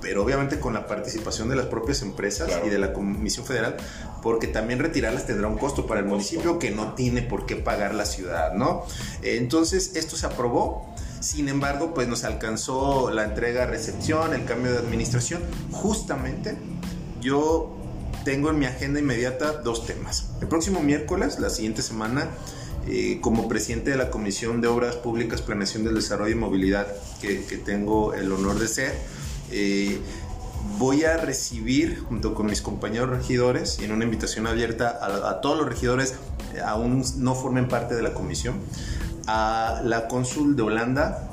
pero 0.00 0.24
obviamente 0.24 0.58
con 0.58 0.74
la 0.74 0.86
participación 0.88 1.48
de 1.48 1.56
las 1.56 1.66
propias 1.66 2.02
empresas 2.02 2.50
y 2.66 2.68
de 2.68 2.78
la 2.78 2.92
Comisión 2.92 3.46
Federal, 3.46 3.76
porque 4.22 4.48
también 4.48 4.80
retirarlas 4.80 5.26
tendrá 5.26 5.46
un 5.46 5.56
costo 5.56 5.86
para 5.86 6.00
el 6.00 6.06
municipio 6.06 6.58
que 6.58 6.72
no 6.72 6.94
tiene 6.94 7.22
por 7.22 7.46
qué 7.46 7.56
pagar 7.56 7.94
la 7.94 8.06
ciudad, 8.06 8.54
¿no? 8.54 8.84
Entonces, 9.22 9.92
esto 9.94 10.16
se 10.16 10.26
aprobó. 10.26 10.92
Sin 11.20 11.48
embargo, 11.48 11.94
pues 11.94 12.08
nos 12.08 12.24
alcanzó 12.24 13.10
la 13.10 13.22
entrega, 13.22 13.66
recepción, 13.66 14.34
el 14.34 14.44
cambio 14.44 14.72
de 14.72 14.78
administración. 14.78 15.42
Justamente 15.70 16.56
yo 17.20 17.76
tengo 18.24 18.50
en 18.50 18.58
mi 18.58 18.66
agenda 18.66 19.00
inmediata 19.00 19.52
dos 19.52 19.86
temas. 19.86 20.30
El 20.40 20.48
próximo 20.48 20.80
miércoles, 20.80 21.38
la 21.38 21.50
siguiente 21.50 21.82
semana, 21.82 22.28
eh, 22.88 23.18
como 23.20 23.48
presidente 23.48 23.90
de 23.90 23.96
la 23.96 24.10
Comisión 24.10 24.60
de 24.60 24.68
Obras 24.68 24.96
Públicas, 24.96 25.42
Planeación 25.42 25.84
del 25.84 25.94
Desarrollo 25.94 26.32
y 26.32 26.38
Movilidad, 26.38 26.86
que, 27.20 27.36
tengo 27.64 28.14
el 28.14 28.32
honor 28.32 28.58
de 28.58 28.68
ser, 28.68 28.92
eh, 29.50 29.98
voy 30.78 31.04
a 31.04 31.16
recibir 31.16 32.00
junto 32.00 32.34
con 32.34 32.46
mis 32.46 32.62
compañeros 32.62 33.10
regidores 33.10 33.78
y 33.80 33.84
en 33.84 33.92
una 33.92 34.04
invitación 34.04 34.46
abierta 34.46 34.90
a, 34.90 35.30
a 35.30 35.40
todos 35.40 35.58
los 35.58 35.68
regidores 35.68 36.14
eh, 36.54 36.60
aún 36.64 37.04
no 37.18 37.34
formen 37.34 37.68
parte 37.68 37.94
de 37.94 38.02
la 38.02 38.14
comisión 38.14 38.56
a 39.26 39.80
la 39.84 40.08
cónsul 40.08 40.56
de 40.56 40.62
Holanda 40.62 41.31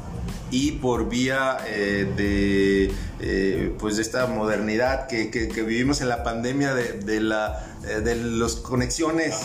y 0.51 0.73
por 0.73 1.09
vía 1.09 1.57
eh, 1.67 2.11
de 2.15 2.91
eh, 3.19 3.75
pues 3.79 3.95
de 3.97 4.01
esta 4.01 4.27
modernidad 4.27 5.07
que, 5.07 5.29
que- 5.29 5.47
que 5.47 5.61
vivimos 5.63 6.01
en 6.01 6.09
la 6.09 6.23
pandemia 6.23 6.73
de, 6.73 6.93
de 6.93 7.19
la 7.21 7.65
eh, 7.87 8.01
de 8.01 8.15
las 8.15 8.55
conexiones 8.55 9.35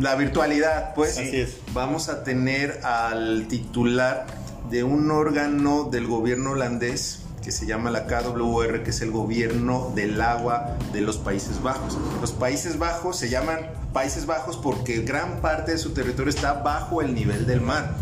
la 0.00 0.14
virtualidad 0.16 0.94
pues 0.94 1.18
Así 1.18 1.40
es. 1.40 1.56
vamos 1.72 2.08
a 2.08 2.24
tener 2.24 2.80
al 2.84 3.46
titular 3.48 4.26
de 4.70 4.82
un 4.84 5.10
órgano 5.10 5.84
del 5.90 6.06
gobierno 6.06 6.52
holandés 6.52 7.20
que 7.42 7.52
se 7.52 7.66
llama 7.66 7.90
la 7.90 8.06
KWR, 8.06 8.82
que 8.82 8.88
es 8.88 9.02
el 9.02 9.10
gobierno 9.10 9.92
del 9.94 10.18
agua 10.22 10.78
de 10.94 11.02
los 11.02 11.18
Países 11.18 11.60
Bajos. 11.62 11.98
Los 12.22 12.32
Países 12.32 12.78
Bajos 12.78 13.18
se 13.18 13.28
llaman 13.28 13.58
Países 13.92 14.24
Bajos 14.24 14.56
porque 14.56 15.02
gran 15.02 15.42
parte 15.42 15.72
de 15.72 15.76
su 15.78 15.90
territorio 15.92 16.30
está 16.30 16.54
bajo 16.54 17.02
el 17.02 17.14
nivel 17.14 17.44
del 17.46 17.60
mar. 17.60 17.94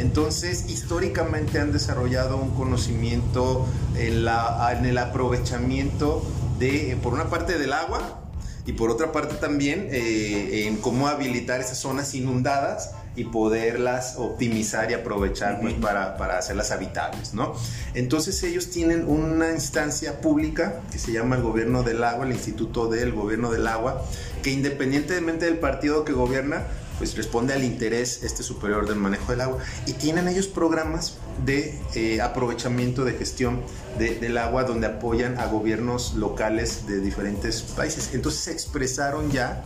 Entonces, 0.00 0.66
históricamente 0.68 1.58
han 1.58 1.72
desarrollado 1.72 2.36
un 2.36 2.50
conocimiento 2.50 3.66
en, 3.96 4.24
la, 4.24 4.74
en 4.78 4.86
el 4.86 4.98
aprovechamiento 4.98 6.24
de, 6.58 6.96
por 7.02 7.14
una 7.14 7.28
parte, 7.30 7.58
del 7.58 7.72
agua, 7.72 8.20
y 8.68 8.72
por 8.74 8.90
otra 8.90 9.12
parte 9.12 9.36
también 9.36 9.88
eh, 9.90 10.66
en 10.66 10.76
cómo 10.76 11.08
habilitar 11.08 11.58
esas 11.58 11.78
zonas 11.78 12.14
inundadas 12.14 12.90
y 13.16 13.24
poderlas 13.24 14.16
optimizar 14.18 14.90
y 14.90 14.94
aprovechar 14.94 15.60
pues, 15.62 15.72
para, 15.72 16.18
para 16.18 16.36
hacerlas 16.36 16.70
habitables, 16.70 17.32
¿no? 17.32 17.54
Entonces 17.94 18.42
ellos 18.42 18.68
tienen 18.68 19.08
una 19.08 19.52
instancia 19.52 20.20
pública 20.20 20.80
que 20.92 20.98
se 20.98 21.12
llama 21.12 21.36
el 21.36 21.42
Gobierno 21.42 21.82
del 21.82 22.04
Agua, 22.04 22.26
el 22.26 22.32
Instituto 22.32 22.88
del 22.88 23.12
Gobierno 23.12 23.50
del 23.50 23.66
Agua, 23.66 24.04
que 24.42 24.50
independientemente 24.50 25.46
del 25.46 25.58
partido 25.58 26.04
que 26.04 26.12
gobierna, 26.12 26.64
pues 26.98 27.16
responde 27.16 27.54
al 27.54 27.64
interés 27.64 28.22
este 28.22 28.42
superior 28.42 28.86
del 28.88 28.96
manejo 28.96 29.30
del 29.32 29.40
agua. 29.40 29.58
Y 29.86 29.92
tienen 29.94 30.28
ellos 30.28 30.46
programas 30.48 31.14
de 31.44 31.80
eh, 31.94 32.20
aprovechamiento, 32.20 33.04
de 33.04 33.12
gestión 33.14 33.60
de- 33.98 34.16
del 34.16 34.36
agua, 34.38 34.64
donde 34.64 34.86
apoyan 34.88 35.38
a 35.38 35.46
gobiernos 35.46 36.14
locales 36.14 36.86
de 36.86 37.00
diferentes 37.00 37.62
países. 37.62 38.10
Entonces 38.12 38.40
se 38.42 38.52
expresaron 38.52 39.30
ya 39.30 39.62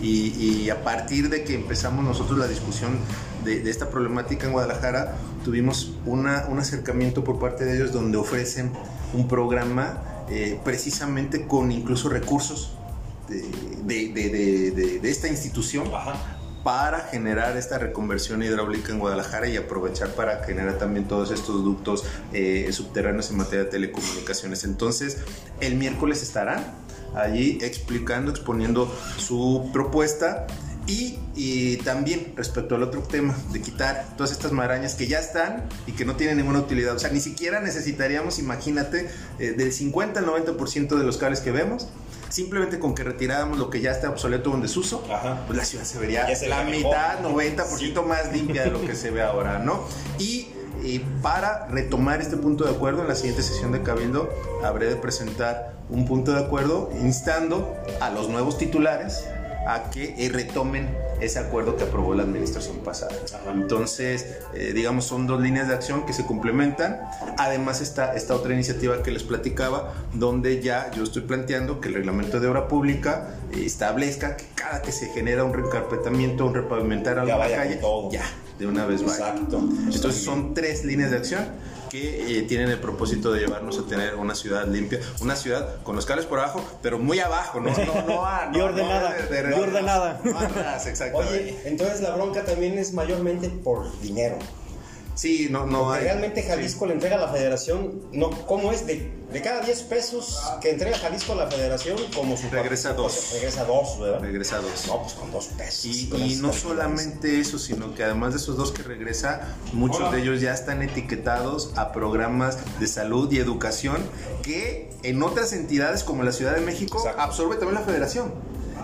y, 0.00 0.68
a 0.68 0.84
partir 0.84 1.30
de 1.30 1.42
que 1.42 1.54
empezamos 1.54 2.04
nosotros 2.04 2.38
la 2.38 2.46
discusión 2.46 2.98
de, 3.44 3.68
esta 3.70 3.88
problemática 3.88 4.46
en 4.46 4.52
Guadalajara, 4.52 5.16
tuvimos 5.44 5.92
una, 6.04 6.46
un 6.50 6.58
acercamiento 6.58 7.24
por 7.24 7.38
parte 7.38 7.64
de 7.64 7.76
ellos 7.76 7.92
donde 7.92 8.18
ofrecen 8.18 8.72
un 9.14 9.26
programa 9.26 10.02
eh, 10.28 10.60
precisamente 10.64 11.46
con 11.46 11.72
incluso 11.72 12.08
recursos 12.10 12.72
de- 13.28 14.08
de- 14.12 14.70
de- 14.72 14.98
de 15.00 15.10
esta 15.10 15.28
institución 15.28 15.86
Ajá. 15.94 16.35
Para 16.66 16.98
generar 16.98 17.56
esta 17.56 17.78
reconversión 17.78 18.42
hidráulica 18.42 18.90
en 18.90 18.98
Guadalajara 18.98 19.46
y 19.46 19.56
aprovechar 19.56 20.08
para 20.16 20.42
generar 20.42 20.78
también 20.78 21.06
todos 21.06 21.30
estos 21.30 21.62
ductos 21.62 22.02
eh, 22.32 22.68
subterráneos 22.72 23.30
en 23.30 23.36
materia 23.36 23.62
de 23.62 23.70
telecomunicaciones. 23.70 24.64
Entonces, 24.64 25.18
el 25.60 25.76
miércoles 25.76 26.24
estarán 26.24 26.64
allí 27.14 27.58
explicando, 27.62 28.32
exponiendo 28.32 28.92
su 29.16 29.70
propuesta. 29.72 30.48
Y, 30.88 31.18
también 31.84 32.32
respecto 32.36 32.76
al 32.76 32.82
otro 32.82 33.02
tema 33.02 33.36
de 33.52 33.60
quitar 33.60 34.16
todas 34.16 34.32
estas 34.32 34.52
marañas 34.52 34.94
que 34.94 35.06
ya 35.06 35.18
están 35.18 35.68
y 35.86 35.92
que 35.92 36.04
no 36.04 36.16
tienen 36.16 36.38
ninguna 36.38 36.60
utilidad. 36.60 36.94
O 36.94 36.98
sea, 36.98 37.10
ni 37.10 37.20
siquiera 37.20 37.60
necesitaríamos, 37.60 38.38
imagínate, 38.38 39.08
eh, 39.38 39.52
del 39.52 39.72
50 39.72 40.20
al 40.20 40.26
90% 40.26 40.96
de 40.96 41.04
los 41.04 41.18
cables 41.18 41.40
que 41.40 41.50
vemos, 41.50 41.88
simplemente 42.28 42.78
con 42.78 42.94
que 42.94 43.04
retiráramos 43.04 43.58
lo 43.58 43.70
que 43.70 43.80
ya 43.80 43.90
está 43.90 44.10
obsoleto 44.10 44.50
o 44.50 44.54
en 44.54 44.62
desuso, 44.62 45.04
Ajá. 45.12 45.42
pues 45.46 45.56
la 45.56 45.64
ciudad 45.64 45.84
se 45.84 45.98
vería 45.98 46.34
se 46.34 46.48
la 46.48 46.62
mejor. 46.64 46.76
mitad, 46.90 47.20
90% 47.20 48.04
más 48.04 48.32
limpia 48.32 48.64
de 48.64 48.70
lo 48.70 48.80
que 48.80 48.94
se 48.94 49.10
ve 49.10 49.22
ahora, 49.22 49.58
¿no? 49.58 49.80
Y, 50.18 50.48
y 50.82 51.00
para 51.22 51.66
retomar 51.68 52.20
este 52.20 52.36
punto 52.36 52.64
de 52.64 52.70
acuerdo, 52.70 53.02
en 53.02 53.08
la 53.08 53.14
siguiente 53.14 53.42
sesión 53.42 53.72
de 53.72 53.82
Cabildo 53.82 54.28
habré 54.64 54.86
de 54.86 54.96
presentar 54.96 55.74
un 55.88 56.04
punto 56.04 56.32
de 56.32 56.40
acuerdo 56.44 56.90
instando 57.00 57.74
a 58.00 58.10
los 58.10 58.28
nuevos 58.28 58.58
titulares 58.58 59.24
a 59.68 59.90
que 59.90 60.14
eh, 60.18 60.28
retomen 60.28 60.88
ese 61.20 61.38
acuerdo 61.38 61.76
que 61.76 61.84
aprobó 61.84 62.14
la 62.14 62.22
administración 62.22 62.78
pasada. 62.78 63.12
Entonces, 63.52 64.38
eh, 64.54 64.72
digamos, 64.74 65.04
son 65.04 65.26
dos 65.26 65.40
líneas 65.40 65.68
de 65.68 65.74
acción 65.74 66.06
que 66.06 66.12
se 66.12 66.24
complementan. 66.24 67.00
Además 67.38 67.80
está 67.80 68.14
esta 68.14 68.34
otra 68.34 68.52
iniciativa 68.54 69.02
que 69.02 69.10
les 69.10 69.22
platicaba, 69.22 69.94
donde 70.12 70.62
ya 70.62 70.90
yo 70.92 71.02
estoy 71.02 71.22
planteando 71.22 71.80
que 71.80 71.88
el 71.88 71.94
reglamento 71.94 72.40
de 72.40 72.48
obra 72.48 72.68
pública 72.68 73.36
eh, 73.52 73.64
establezca 73.64 74.36
que 74.36 74.44
cada 74.54 74.82
que 74.82 74.92
se 74.92 75.06
genera 75.08 75.44
un 75.44 75.52
reencarpetamiento, 75.52 76.46
un 76.46 76.54
repavimentar 76.54 77.16
vaya 77.16 77.36
con 77.80 78.10
calle, 78.10 78.18
ya, 78.18 78.24
de 78.58 78.66
una 78.66 78.86
vez 78.86 79.02
vaya. 79.02 79.30
Exacto. 79.30 79.58
Entonces 79.92 80.22
son 80.22 80.54
tres 80.54 80.84
líneas 80.84 81.10
de 81.10 81.16
acción 81.16 81.46
que 82.00 82.38
eh, 82.38 82.42
tienen 82.42 82.68
el 82.70 82.78
propósito 82.78 83.32
de 83.32 83.40
llevarnos 83.40 83.78
a 83.78 83.86
tener 83.86 84.14
una 84.16 84.34
ciudad 84.34 84.66
limpia, 84.66 85.00
una 85.20 85.34
ciudad 85.36 85.82
con 85.82 85.96
los 85.96 86.04
cables 86.04 86.26
por 86.26 86.38
abajo, 86.38 86.62
pero 86.82 86.98
muy 86.98 87.18
abajo, 87.20 87.60
no, 87.60 87.70
no, 87.70 88.02
no, 88.06 88.26
a- 88.26 88.50
Y 88.54 88.60
ordenada, 88.60 89.10
no 89.18 89.28
de- 89.30 89.42
de- 89.42 89.56
y 89.56 89.60
ordenada. 89.60 90.20
no 90.22 90.38
a 90.38 90.48
ras, 90.48 90.86
exactamente. 90.86 91.34
Oye, 91.34 91.60
entonces 91.64 92.00
la 92.00 92.14
bronca 92.14 92.44
también 92.44 92.76
es 92.78 92.92
mayormente 92.92 93.48
por 93.48 93.98
dinero. 94.00 94.36
Sí, 95.16 95.48
no, 95.50 95.66
no 95.66 95.84
Porque 95.84 95.98
hay. 95.98 96.04
realmente 96.04 96.42
Jalisco 96.44 96.86
le 96.86 96.94
entrega 96.94 97.16
a 97.16 97.20
la 97.20 97.28
federación, 97.28 98.02
no, 98.12 98.30
¿cómo 98.46 98.70
es? 98.70 98.86
De, 98.86 99.10
de 99.32 99.42
cada 99.42 99.62
10 99.62 99.82
pesos 99.82 100.38
que 100.60 100.70
entrega 100.70 100.96
Jalisco 100.96 101.32
a 101.32 101.36
la 101.36 101.50
federación, 101.50 101.98
como 102.14 102.36
su 102.36 102.48
Regresa 102.48 102.92
dos. 102.92 103.32
Regresa 103.32 103.64
dos, 103.64 103.98
¿verdad? 103.98 104.20
Regresa 104.20 104.58
dos. 104.58 104.86
No, 104.86 105.02
pues 105.02 105.14
con 105.14 105.32
dos 105.32 105.46
pesos. 105.48 105.84
Y, 105.84 106.38
no 106.40 106.52
solamente 106.52 107.40
eso, 107.40 107.58
sino 107.58 107.94
que 107.94 108.04
además 108.04 108.34
de 108.34 108.38
esos 108.38 108.56
dos 108.56 108.70
que 108.70 108.82
regresa, 108.82 109.56
muchos 109.72 110.12
de 110.12 110.20
ellos 110.20 110.40
ya 110.40 110.54
están 110.54 110.82
etiquetados 110.82 111.72
a 111.76 111.90
programas 111.92 112.58
de 112.78 112.86
salud 112.86 113.30
y 113.32 113.38
educación 113.38 113.96
que 114.42 114.90
en 115.02 115.22
otras 115.22 115.52
entidades 115.52 116.04
como 116.04 116.22
la 116.22 116.32
Ciudad 116.32 116.54
de 116.54 116.60
México 116.60 116.98
Exacto. 116.98 117.20
absorbe 117.20 117.56
también 117.56 117.74
la 117.74 117.86
federación. 117.86 118.32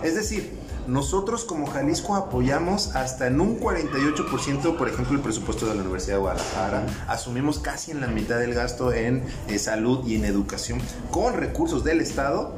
Es 0.03 0.15
decir, 0.15 0.51
nosotros 0.87 1.45
como 1.45 1.67
Jalisco 1.67 2.15
apoyamos 2.15 2.95
hasta 2.95 3.27
en 3.27 3.41
un 3.41 3.59
48%, 3.59 4.77
por 4.77 4.89
ejemplo, 4.89 5.15
el 5.15 5.21
presupuesto 5.21 5.65
de 5.65 5.75
la 5.75 5.81
Universidad 5.81 6.15
de 6.15 6.21
Guadalajara. 6.21 6.85
Asumimos 7.07 7.59
casi 7.59 7.91
en 7.91 8.01
la 8.01 8.07
mitad 8.07 8.39
del 8.39 8.53
gasto 8.53 8.91
en 8.93 9.23
eh, 9.47 9.59
salud 9.59 10.05
y 10.05 10.15
en 10.15 10.25
educación 10.25 10.81
con 11.11 11.35
recursos 11.35 11.83
del 11.83 12.01
Estado 12.01 12.57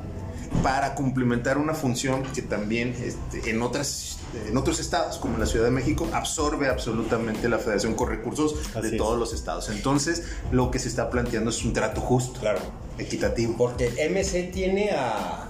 para 0.64 0.96
complementar 0.96 1.58
una 1.58 1.74
función 1.74 2.24
que 2.34 2.42
también 2.42 2.96
este, 3.04 3.50
en 3.50 3.62
otras 3.62 4.18
en 4.50 4.58
otros 4.58 4.80
estados 4.82 5.18
como 5.18 5.38
la 5.38 5.46
Ciudad 5.46 5.64
de 5.66 5.72
México 5.72 6.10
absorbe 6.12 6.68
absolutamente 6.68 7.48
la 7.48 7.58
federación 7.58 7.94
con 7.94 8.10
recursos 8.10 8.56
Así 8.74 8.82
de 8.90 8.96
es. 8.96 8.98
todos 8.98 9.18
los 9.18 9.32
estados. 9.34 9.70
Entonces, 9.70 10.24
lo 10.52 10.72
que 10.72 10.80
se 10.80 10.90
está 10.90 11.10
planteando 11.10 11.52
es 11.52 11.64
un 11.64 11.72
trato 11.72 12.02
justo, 12.02 12.42
Claro. 12.42 12.60
equitativo. 12.98 13.56
Porque 13.58 13.92
MC 14.10 14.52
tiene 14.52 14.90
a, 14.92 15.48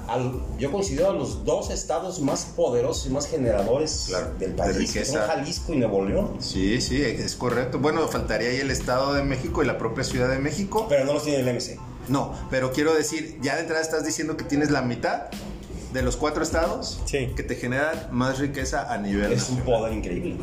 yo 0.60 0.72
considero 0.72 1.10
a 1.10 1.14
los 1.14 1.44
dos 1.46 1.72
estados 1.72 2.20
más 2.20 2.46
poderosos 2.46 3.08
y 3.08 3.10
más 3.10 3.26
generadores 3.28 4.06
Claro, 4.10 4.34
del 4.38 4.52
de 4.52 4.56
país, 4.58 4.74
que 4.74 4.80
riqueza. 5.00 5.14
son 5.20 5.22
Jalisco 5.30 5.74
y 5.74 5.78
Nuevo 5.78 6.06
León. 6.06 6.36
Sí, 6.40 6.80
sí, 6.80 7.02
es 7.02 7.36
correcto. 7.36 7.80
Bueno, 7.80 8.08
faltaría 8.08 8.50
ahí 8.50 8.58
el 8.58 8.70
Estado 8.70 9.14
de 9.16 9.24
México 9.24 9.64
y 9.64 9.66
la 9.66 9.80
propia 9.80 10.04
Ciudad 10.04 10.30
de 10.30 10.38
México. 10.38 10.86
Pero 10.88 11.06
no 11.06 11.14
los 11.14 11.24
tiene 11.24 11.40
el 11.40 11.48
MC. 11.56 11.80
No, 12.08 12.34
pero 12.50 12.72
quiero 12.72 12.94
decir, 12.94 13.38
ya 13.42 13.56
de 13.56 13.62
entrada 13.62 13.82
estás 13.82 14.06
diciendo 14.06 14.38
que 14.38 14.44
tienes 14.44 14.70
la 14.72 14.82
mitad 14.82 15.24
de 15.94 16.02
los 16.02 16.18
cuatro 16.18 16.44
estados 16.44 17.02
Sí. 17.06 17.32
que 17.36 17.44
te 17.44 17.56
generan 17.56 18.10
más 18.12 18.40
riqueza 18.40 18.94
a 18.94 18.98
nivel 18.98 19.32
Es 19.32 19.50
un 19.50 19.62
poder 19.62 19.94
increíble. 19.94 20.36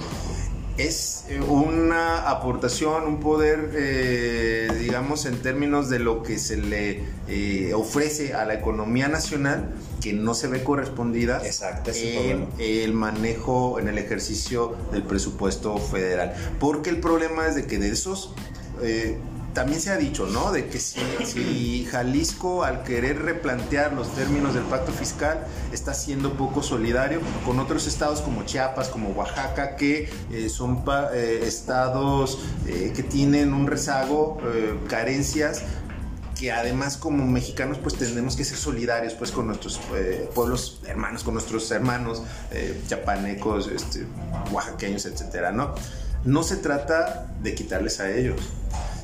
es 0.78 1.26
eh, 1.28 1.40
una 1.40 2.30
aportación, 2.30 3.06
un 3.06 3.20
poder, 3.20 3.70
eh, 3.74 4.68
digamos, 4.80 5.26
en 5.26 5.36
términos 5.42 5.90
de 5.90 5.98
lo 5.98 6.22
que 6.22 6.38
se 6.38 6.56
le 6.56 7.02
eh, 7.28 7.72
ofrece 7.74 8.32
a 8.32 8.46
la 8.46 8.54
economía 8.54 9.08
nacional 9.08 9.74
que 10.00 10.14
no 10.14 10.34
se 10.34 10.48
ve 10.48 10.64
correspondida 10.64 11.42
Exacto, 11.44 11.90
en 11.94 12.48
el 12.58 12.94
manejo, 12.94 13.78
en 13.78 13.88
el 13.88 13.98
ejercicio 13.98 14.74
del 14.90 15.02
presupuesto 15.02 15.76
federal. 15.76 16.34
Porque 16.58 16.88
el 16.90 16.98
problema 16.98 17.46
es 17.46 17.54
de 17.54 17.66
que 17.66 17.78
de 17.78 17.90
esos... 17.90 18.34
eh, 18.82 19.18
también 19.52 19.80
se 19.80 19.90
ha 19.90 19.96
dicho, 19.96 20.26
¿no? 20.26 20.52
De 20.52 20.68
que 20.68 20.78
si, 20.80 21.86
Jalisco, 21.90 22.64
al 22.64 22.82
querer 22.82 23.22
replantear 23.22 23.92
los 23.92 24.14
términos 24.14 24.54
del 24.54 24.64
pacto 24.64 24.92
fiscal, 24.92 25.46
está 25.72 25.94
siendo 25.94 26.34
poco 26.34 26.62
solidario 26.62 27.20
con 27.44 27.58
otros 27.60 27.86
estados 27.86 28.20
como 28.20 28.44
Chiapas, 28.44 28.88
como 28.88 29.10
Oaxaca, 29.10 29.76
que 29.76 30.10
eh, 30.30 30.48
son 30.48 30.84
eh, 31.12 31.42
estados 31.44 32.38
eh, 32.66 32.92
que 32.94 33.02
tienen 33.02 33.52
un 33.52 33.66
rezago, 33.66 34.38
carencias 34.88 35.62
que 36.38 36.50
además 36.50 36.96
como 36.96 37.24
mexicanos 37.24 37.78
pues 37.78 37.94
tenemos 37.94 38.34
que 38.34 38.44
ser 38.44 38.56
solidarios 38.56 39.14
pues 39.14 39.30
con 39.30 39.46
nuestros 39.46 39.80
pueblos 40.34 40.80
hermanos, 40.86 41.22
con 41.22 41.34
nuestros 41.34 41.70
hermanos 41.70 42.22
eh, 42.50 42.82
chapanecos, 42.88 43.68
este, 43.68 44.06
oaxaqueños, 44.50 45.06
etcétera, 45.06 45.52
¿no? 45.52 45.74
No 46.24 46.42
se 46.42 46.56
trata 46.56 47.32
de 47.40 47.54
quitarles 47.54 48.00
a 48.00 48.10
ellos, 48.10 48.40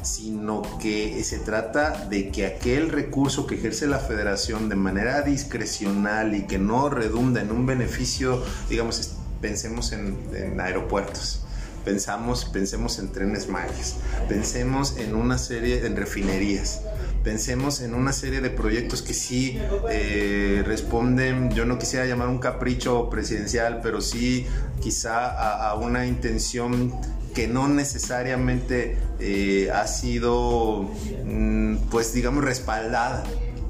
sino 0.09 0.62
que 0.81 1.23
se 1.23 1.38
trata 1.38 2.07
de 2.07 2.31
que 2.31 2.47
aquel 2.47 2.90
recurso 2.90 3.47
que 3.47 3.57
ejerce 3.57 3.87
la 3.87 3.99
federación 3.99 4.68
de 4.68 4.77
manera 4.77 5.23
discrecional 5.23 6.35
y 6.35 6.47
que 6.47 6.59
no 6.59 6.88
redunda 6.88 7.40
en 7.40 7.51
un 7.53 7.66
beneficio, 7.66 8.42
digamos, 8.71 9.16
pensemos 9.40 9.92
en, 9.92 10.61
aeropuertos. 10.61 11.42
Pensemos 11.85 12.99
en 12.99 13.12
trenes 13.12 13.49
mayas, 13.49 13.97
pensemos 14.29 14.99
en 14.99 15.14
una 15.14 15.38
serie, 15.38 15.87
en 15.87 15.97
refinerías, 15.97 16.83
pensemos 17.25 17.81
en 17.81 17.94
una 17.94 18.12
serie 18.12 18.42
de 18.42 18.51
proyectos 18.51 19.01
que 19.01 19.14
sí 19.14 19.59
eh, 19.90 20.62
responden, 20.66 21.51
yo 21.51 21.64
no 21.64 21.79
quisiera 21.79 22.05
llamar 22.05 22.29
un 22.29 22.38
capricho 22.38 23.09
presidencial, 23.09 23.81
pero 23.83 24.03
sí 24.03 24.47
quizá 24.81 25.71
a, 25.71 25.75
una 25.77 26.07
intención 26.07 26.92
que 27.35 27.49
no 27.49 27.68
necesariamente 27.68 28.97
eh, 29.21 29.71
ha 29.73 29.87
sido, 29.87 30.91
mm, 31.25 31.77
pues 31.91 32.13
digamos, 32.13 32.45
respaldada 32.45 33.25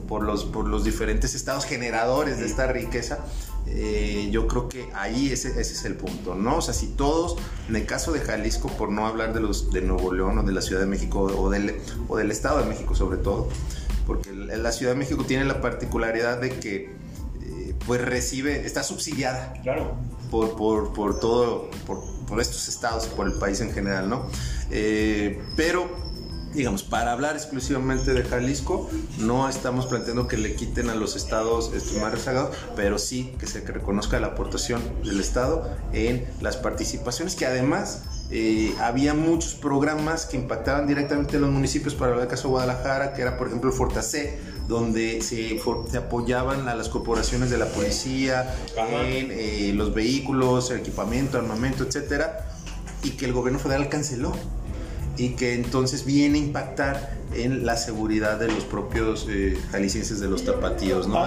por 0.08 0.22
los, 0.22 0.44
por 0.44 0.66
los 0.66 0.84
diferentes 0.84 1.34
estados 1.34 1.64
generadores 1.66 2.38
de 2.38 2.46
esta 2.46 2.66
riqueza, 2.66 3.18
eh, 3.66 4.28
yo 4.30 4.46
creo 4.48 4.68
que 4.68 4.88
ahí 4.94 5.30
ese, 5.30 5.48
ese, 5.60 5.74
es 5.74 5.84
el 5.84 5.94
punto, 5.94 6.34
¿no? 6.34 6.56
O 6.56 6.62
sea, 6.62 6.72
si 6.72 6.88
todos, 6.88 7.36
en 7.68 7.76
el 7.76 7.84
caso 7.84 8.12
de 8.12 8.20
Jalisco, 8.20 8.68
por 8.68 8.90
no 8.90 9.06
hablar 9.06 9.34
de 9.34 9.40
los 9.40 9.70
de 9.70 9.82
Nuevo 9.82 10.12
León 10.12 10.38
o 10.38 10.42
de 10.42 10.52
la 10.52 10.62
Ciudad 10.62 10.80
de 10.80 10.86
México 10.86 11.20
o 11.20 11.50
del, 11.50 11.76
o 12.08 12.16
del 12.16 12.30
Estado 12.30 12.60
de 12.60 12.64
México 12.64 12.94
sobre 12.94 13.18
todo, 13.18 13.48
porque 14.06 14.32
la 14.32 14.72
Ciudad 14.72 14.92
de 14.92 14.98
México 14.98 15.24
tiene 15.24 15.44
la 15.44 15.60
particularidad 15.60 16.40
de 16.40 16.58
que 16.58 16.94
eh, 17.42 17.74
pues 17.86 18.00
recibe, 18.00 18.64
está 18.64 18.82
subsidiada. 18.82 19.52
Claro. 19.62 19.96
Por, 20.30 20.56
por, 20.56 20.92
por 20.94 21.20
todo, 21.20 21.70
por, 21.86 22.02
por, 22.26 22.40
estos 22.40 22.68
estados 22.68 23.06
y 23.06 23.16
por 23.16 23.26
el 23.26 23.34
país 23.34 23.60
en 23.60 23.72
general, 23.72 24.08
¿no? 24.08 24.26
Eh, 24.70 25.40
pero 25.56 26.08
digamos, 26.54 26.82
para 26.82 27.12
hablar 27.12 27.36
exclusivamente 27.36 28.12
de 28.14 28.22
Jalisco, 28.22 28.88
no 29.18 29.48
estamos 29.48 29.86
planteando 29.86 30.26
que 30.26 30.36
le 30.36 30.54
quiten 30.54 30.88
a 30.90 30.94
los 30.94 31.14
estados 31.14 31.72
este, 31.74 32.00
más 32.00 32.12
rezagados, 32.12 32.56
pero 32.74 32.98
sí 32.98 33.34
que 33.38 33.46
se 33.46 33.60
reconozca 33.60 34.18
la 34.18 34.28
aportación 34.28 34.82
del 35.04 35.20
Estado 35.20 35.68
en 35.92 36.26
las 36.40 36.56
participaciones, 36.56 37.36
que 37.36 37.46
además 37.46 38.04
eh, 38.30 38.74
había 38.80 39.14
muchos 39.14 39.54
programas 39.54 40.26
que 40.26 40.36
impactaban 40.36 40.86
directamente 40.86 41.36
en 41.36 41.42
los 41.42 41.50
municipios, 41.50 41.94
para 41.94 42.20
el 42.20 42.28
caso 42.28 42.48
de 42.48 42.52
Guadalajara, 42.52 43.12
que 43.12 43.22
era 43.22 43.38
por 43.38 43.48
ejemplo 43.48 43.70
el 43.70 43.76
Fortacé, 43.76 44.38
donde 44.68 45.22
se, 45.22 45.60
apoyaban 45.96 46.68
a 46.68 46.74
las 46.74 46.88
corporaciones 46.88 47.50
de 47.50 47.58
la 47.58 47.66
policía 47.66 48.54
en 48.76 49.30
eh, 49.30 49.72
los 49.74 49.94
vehículos, 49.94 50.70
el 50.70 50.80
equipamiento, 50.80 51.38
armamento, 51.38 51.84
etcétera, 51.84 52.46
y 53.02 53.10
que 53.10 53.26
el 53.26 53.32
gobierno 53.32 53.58
federal 53.58 53.88
canceló 53.88 54.34
y 55.18 55.30
que 55.30 55.54
entonces 55.54 56.04
viene 56.04 56.38
a 56.38 56.42
impactar 56.42 57.18
en 57.34 57.66
la 57.66 57.76
seguridad 57.76 58.38
de 58.38 58.48
los 58.48 58.64
propios 58.64 59.26
eh, 59.28 59.58
jaliscienses 59.70 60.20
de 60.20 60.28
los 60.28 60.44
tapatíos, 60.44 61.06
¿no? 61.08 61.26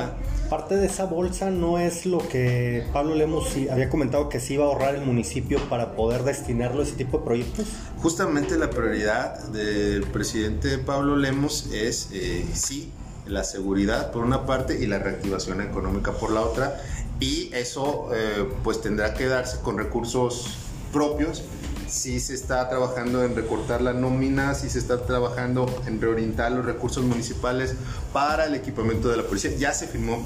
Parte 0.49 0.75
de 0.75 0.87
esa 0.87 1.05
bolsa 1.05 1.49
no 1.49 1.77
es 1.77 2.05
lo 2.05 2.17
que 2.27 2.85
Pablo 2.91 3.15
Lemos 3.15 3.53
había 3.71 3.89
comentado 3.89 4.27
que 4.27 4.39
se 4.39 4.55
iba 4.55 4.65
a 4.65 4.67
ahorrar 4.67 4.95
el 4.95 5.05
municipio 5.05 5.59
para 5.69 5.95
poder 5.95 6.23
destinarlo 6.23 6.81
a 6.81 6.83
ese 6.83 6.93
tipo 6.93 7.19
de 7.19 7.25
proyectos. 7.25 7.67
Justamente 8.01 8.57
la 8.57 8.69
prioridad 8.69 9.39
del 9.49 10.03
presidente 10.03 10.77
Pablo 10.77 11.15
Lemos 11.15 11.69
es, 11.71 12.09
eh, 12.11 12.45
sí, 12.53 12.91
la 13.27 13.43
seguridad 13.43 14.11
por 14.11 14.23
una 14.23 14.45
parte 14.45 14.81
y 14.81 14.87
la 14.87 14.99
reactivación 14.99 15.61
económica 15.61 16.11
por 16.13 16.31
la 16.31 16.41
otra, 16.41 16.81
y 17.19 17.49
eso 17.53 18.09
eh, 18.13 18.49
pues 18.63 18.81
tendrá 18.81 19.13
que 19.13 19.27
darse 19.27 19.59
con 19.61 19.77
recursos 19.77 20.57
propios 20.91 21.43
si 21.91 22.21
se 22.21 22.33
está 22.33 22.69
trabajando 22.69 23.23
en 23.23 23.35
recortar 23.35 23.81
la 23.81 23.91
nómina, 23.91 24.55
si 24.55 24.69
se 24.69 24.79
está 24.79 25.05
trabajando 25.05 25.65
en 25.85 25.99
reorientar 25.99 26.51
los 26.53 26.65
recursos 26.65 27.03
municipales 27.03 27.75
para 28.13 28.45
el 28.45 28.55
equipamiento 28.55 29.09
de 29.09 29.17
la 29.17 29.23
policía. 29.23 29.51
Ya 29.57 29.73
se 29.73 29.87
firmó, 29.87 30.25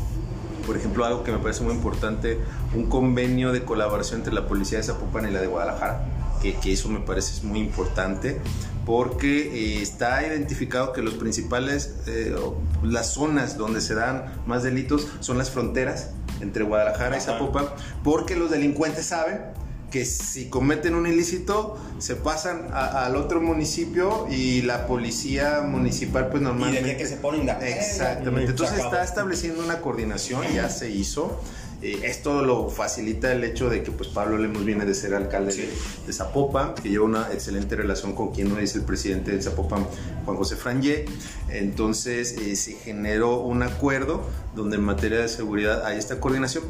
por 0.68 0.78
ejemplo, 0.78 1.06
algo 1.06 1.24
que 1.24 1.32
me 1.32 1.40
parece 1.40 1.64
muy 1.64 1.74
importante, 1.74 2.40
un 2.76 2.88
convenio 2.88 3.52
de 3.52 3.64
colaboración 3.64 4.20
entre 4.20 4.34
la 4.34 4.48
policía 4.48 4.78
de 4.78 4.84
Zapopan 4.84 5.28
y 5.28 5.32
la 5.32 5.42
de 5.42 5.48
Guadalajara, 5.48 6.06
que, 6.42 6.72
eso 6.72 6.90
me 6.90 7.00
parece 7.00 7.44
muy 7.44 7.60
importante 7.60 8.40
porque 8.86 9.78
eh, 9.80 9.82
está 9.82 10.26
identificado 10.28 10.94
que 10.94 11.02
los 11.02 11.16
principales, 11.16 11.96
eh, 12.06 12.36
las 12.84 13.14
zonas 13.14 13.58
donde 13.58 13.82
se 13.82 13.96
dan 13.96 14.26
más 14.46 14.62
delitos 14.62 15.08
son 15.22 15.40
las 15.40 15.50
fronteras 15.50 16.12
entre 16.42 16.64
Guadalajara 16.64 17.18
y 17.18 17.22
Zapopan, 17.22 17.66
porque 18.04 18.36
los 18.36 18.52
delincuentes 18.52 19.08
saben 19.08 19.65
que 19.92 20.06
si 20.06 20.50
cometen 20.50 20.96
un 20.96 21.08
ilícito 21.08 21.78
se 22.00 22.16
pasan 22.16 22.70
al 22.74 23.16
otro 23.16 23.42
municipio 23.42 24.28
y 24.30 24.62
la 24.62 24.88
policía 24.88 25.62
municipal 25.62 26.30
pues 26.30 26.42
normalmente... 26.42 26.94
Y 26.94 26.98
que 26.98 27.06
se 27.06 27.18
ponen 27.18 27.50
Exactamente, 27.50 28.52
entonces 28.52 28.80
está 28.80 29.04
estableciendo 29.04 29.64
una 29.64 29.82
coordinación, 29.82 30.44
ya 30.54 30.70
se 30.70 30.90
hizo. 30.90 31.40
Eh, 31.82 32.00
esto 32.04 32.42
lo 32.42 32.70
facilita 32.70 33.32
el 33.32 33.44
hecho 33.44 33.70
de 33.70 33.84
que 33.84 33.92
pues 33.92 34.10
Pablo 34.10 34.38
Lemos 34.38 34.66
viene 34.66 34.86
de 34.86 34.96
ser 34.96 35.14
alcalde 35.14 35.70
de, 36.06 36.14
Zapopan, 36.14 36.74
que 36.74 36.90
lleva 36.90 37.06
una 37.06 37.32
excelente 37.32 37.76
relación 37.76 38.16
con 38.16 38.32
quien 38.32 38.50
no 38.50 38.60
es 38.60 38.76
el 38.76 38.82
presidente 38.84 39.32
de 39.32 39.42
Zapopan, 39.42 39.86
Juan 40.26 40.38
José 40.38 40.56
Frangé. 40.56 41.06
Entonces 41.50 42.38
eh, 42.40 42.56
se 42.56 42.74
generó 42.74 43.42
un 43.42 43.62
acuerdo 43.62 44.22
donde 44.56 44.78
en 44.78 44.84
materia 44.84 45.20
de 45.20 45.28
seguridad 45.28 45.86
hay 45.86 45.98
esta 45.98 46.20
coordinación. 46.20 46.64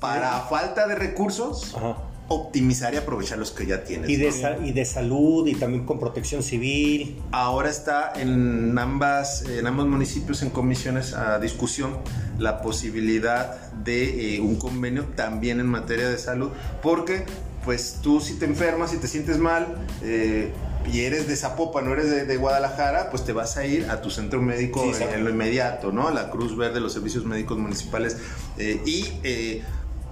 Para 0.00 0.40
falta 0.40 0.86
de 0.86 0.94
recursos, 0.94 1.74
Ajá 1.76 2.07
optimizar 2.28 2.92
y 2.92 2.98
aprovechar 2.98 3.38
los 3.38 3.50
que 3.50 3.66
ya 3.66 3.84
tienes. 3.84 4.08
Y 4.10 4.16
de, 4.16 4.30
y 4.64 4.72
de 4.72 4.84
salud 4.84 5.46
y 5.46 5.54
también 5.54 5.84
con 5.84 5.98
protección 5.98 6.42
civil. 6.42 7.20
Ahora 7.32 7.70
está 7.70 8.12
en, 8.14 8.78
ambas, 8.78 9.42
en 9.48 9.66
ambos 9.66 9.86
municipios 9.86 10.42
en 10.42 10.50
comisiones 10.50 11.14
a 11.14 11.38
discusión 11.38 11.96
la 12.38 12.60
posibilidad 12.60 13.72
de 13.72 14.36
eh, 14.36 14.40
un 14.40 14.56
convenio 14.56 15.04
también 15.16 15.58
en 15.58 15.66
materia 15.66 16.08
de 16.08 16.18
salud, 16.18 16.50
porque 16.82 17.24
pues 17.64 17.98
tú 18.02 18.20
si 18.20 18.34
te 18.34 18.44
enfermas, 18.44 18.90
si 18.90 18.98
te 18.98 19.08
sientes 19.08 19.38
mal, 19.38 19.66
eh, 20.02 20.52
y 20.90 21.00
eres 21.00 21.28
de 21.28 21.36
Zapopan, 21.36 21.84
no 21.84 21.92
eres 21.92 22.26
de, 22.26 22.36
Guadalajara, 22.36 23.10
pues 23.10 23.24
te 23.24 23.32
vas 23.32 23.56
a 23.56 23.66
ir 23.66 23.90
a 23.90 24.00
tu 24.00 24.10
centro 24.10 24.40
médico 24.40 24.82
en, 24.84 25.24
lo 25.24 25.28
inmediato, 25.28 25.92
¿no? 25.92 26.10
La 26.10 26.30
Cruz 26.30 26.56
Verde, 26.56 26.80
los 26.80 26.92
servicios 26.92 27.26
médicos 27.26 27.58
municipales. 27.58 28.16
Eh, 28.56 28.80
y 28.86 29.04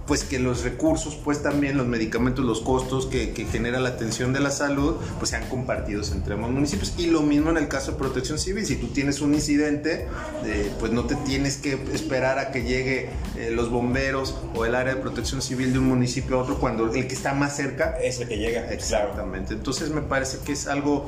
pues 0.07 0.23
que 0.25 0.39
los 0.39 0.63
recursos, 0.63 1.17
pues 1.17 1.43
también 1.43 1.77
los 1.77 1.87
medicamentos, 1.87 2.45
los 2.45 2.61
costos 2.61 3.07
que, 3.07 3.35
genera 3.51 3.81
la 3.81 3.91
atención 3.91 4.33
de 4.33 4.41
la 4.41 4.51
salud, 4.51 4.97
pues 5.19 5.31
sean 5.31 5.49
compartidos 5.49 6.13
entre 6.13 6.35
ambos 6.35 6.51
municipios. 6.51 6.95
Y 6.97 7.07
lo 7.07 7.23
mismo 7.23 7.51
en 7.51 7.57
el 7.57 7.69
caso 7.69 7.93
de 7.93 7.99
protección 7.99 8.39
civil, 8.39 8.65
si 8.65 8.77
tú 8.77 8.89
tienes 8.89 9.21
un 9.21 9.35
incidente, 9.35 10.07
eh, 10.45 10.73
pues 10.79 10.93
no 10.93 11.05
te 11.05 11.17
tienes 11.17 11.57
que 11.57 11.75
esperar 11.93 12.39
a 12.39 12.51
que 12.51 12.63
llegue 12.63 13.11
eh, 13.37 13.51
los 13.51 13.71
bomberos 13.71 14.37
o 14.55 14.65
el 14.65 14.75
área 14.75 14.95
de 14.95 15.01
protección 15.01 15.43
civil 15.43 15.73
de 15.73 15.79
un 15.79 15.89
municipio 15.89 16.39
a 16.39 16.43
otro, 16.43 16.59
cuando 16.59 16.93
el 16.93 17.07
que 17.07 17.15
está 17.15 17.35
más 17.35 17.57
cerca 17.57 17.97
es 18.03 18.21
el 18.21 18.29
que 18.29 18.39
llega. 18.39 18.71
Exactamente. 18.73 19.55
Entonces 19.55 19.91
me 19.91 20.03
parece 20.03 20.39
que 20.45 20.53
es 20.53 20.67
algo 20.67 21.07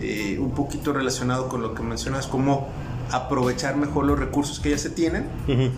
eh, 0.00 0.38
un 0.38 0.52
poquito 0.52 0.92
relacionado 0.92 1.48
con 1.48 1.62
lo 1.62 1.74
que 1.74 1.82
mencionas, 1.82 2.26
como 2.26 2.68
aprovechar 3.12 3.76
mejor 3.76 4.04
los 4.06 4.18
recursos 4.18 4.60
que 4.60 4.70
ya 4.70 4.78
se 4.78 4.90
tienen. 4.90 5.26
Eh, 5.48 5.70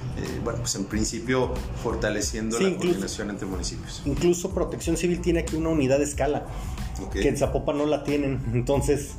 bueno, 0.44 0.60
pues 0.60 0.74
en 0.74 0.84
principio 0.84 1.52
fortaleciendo 1.82 2.58
la 2.58 2.76
coordinación 2.76 3.30
entre 3.30 3.46
municipios. 3.46 4.02
Incluso 4.04 4.50
Protección 4.50 4.96
Civil 4.96 5.20
tiene 5.20 5.40
aquí 5.40 5.56
una 5.56 5.70
unidad 5.70 5.98
de 5.98 6.04
escala, 6.04 6.46
que 7.12 7.28
en 7.28 7.36
Zapopan 7.36 7.78
no 7.78 7.86
la 7.86 8.04
tienen. 8.04 8.40
Entonces, 8.52 9.12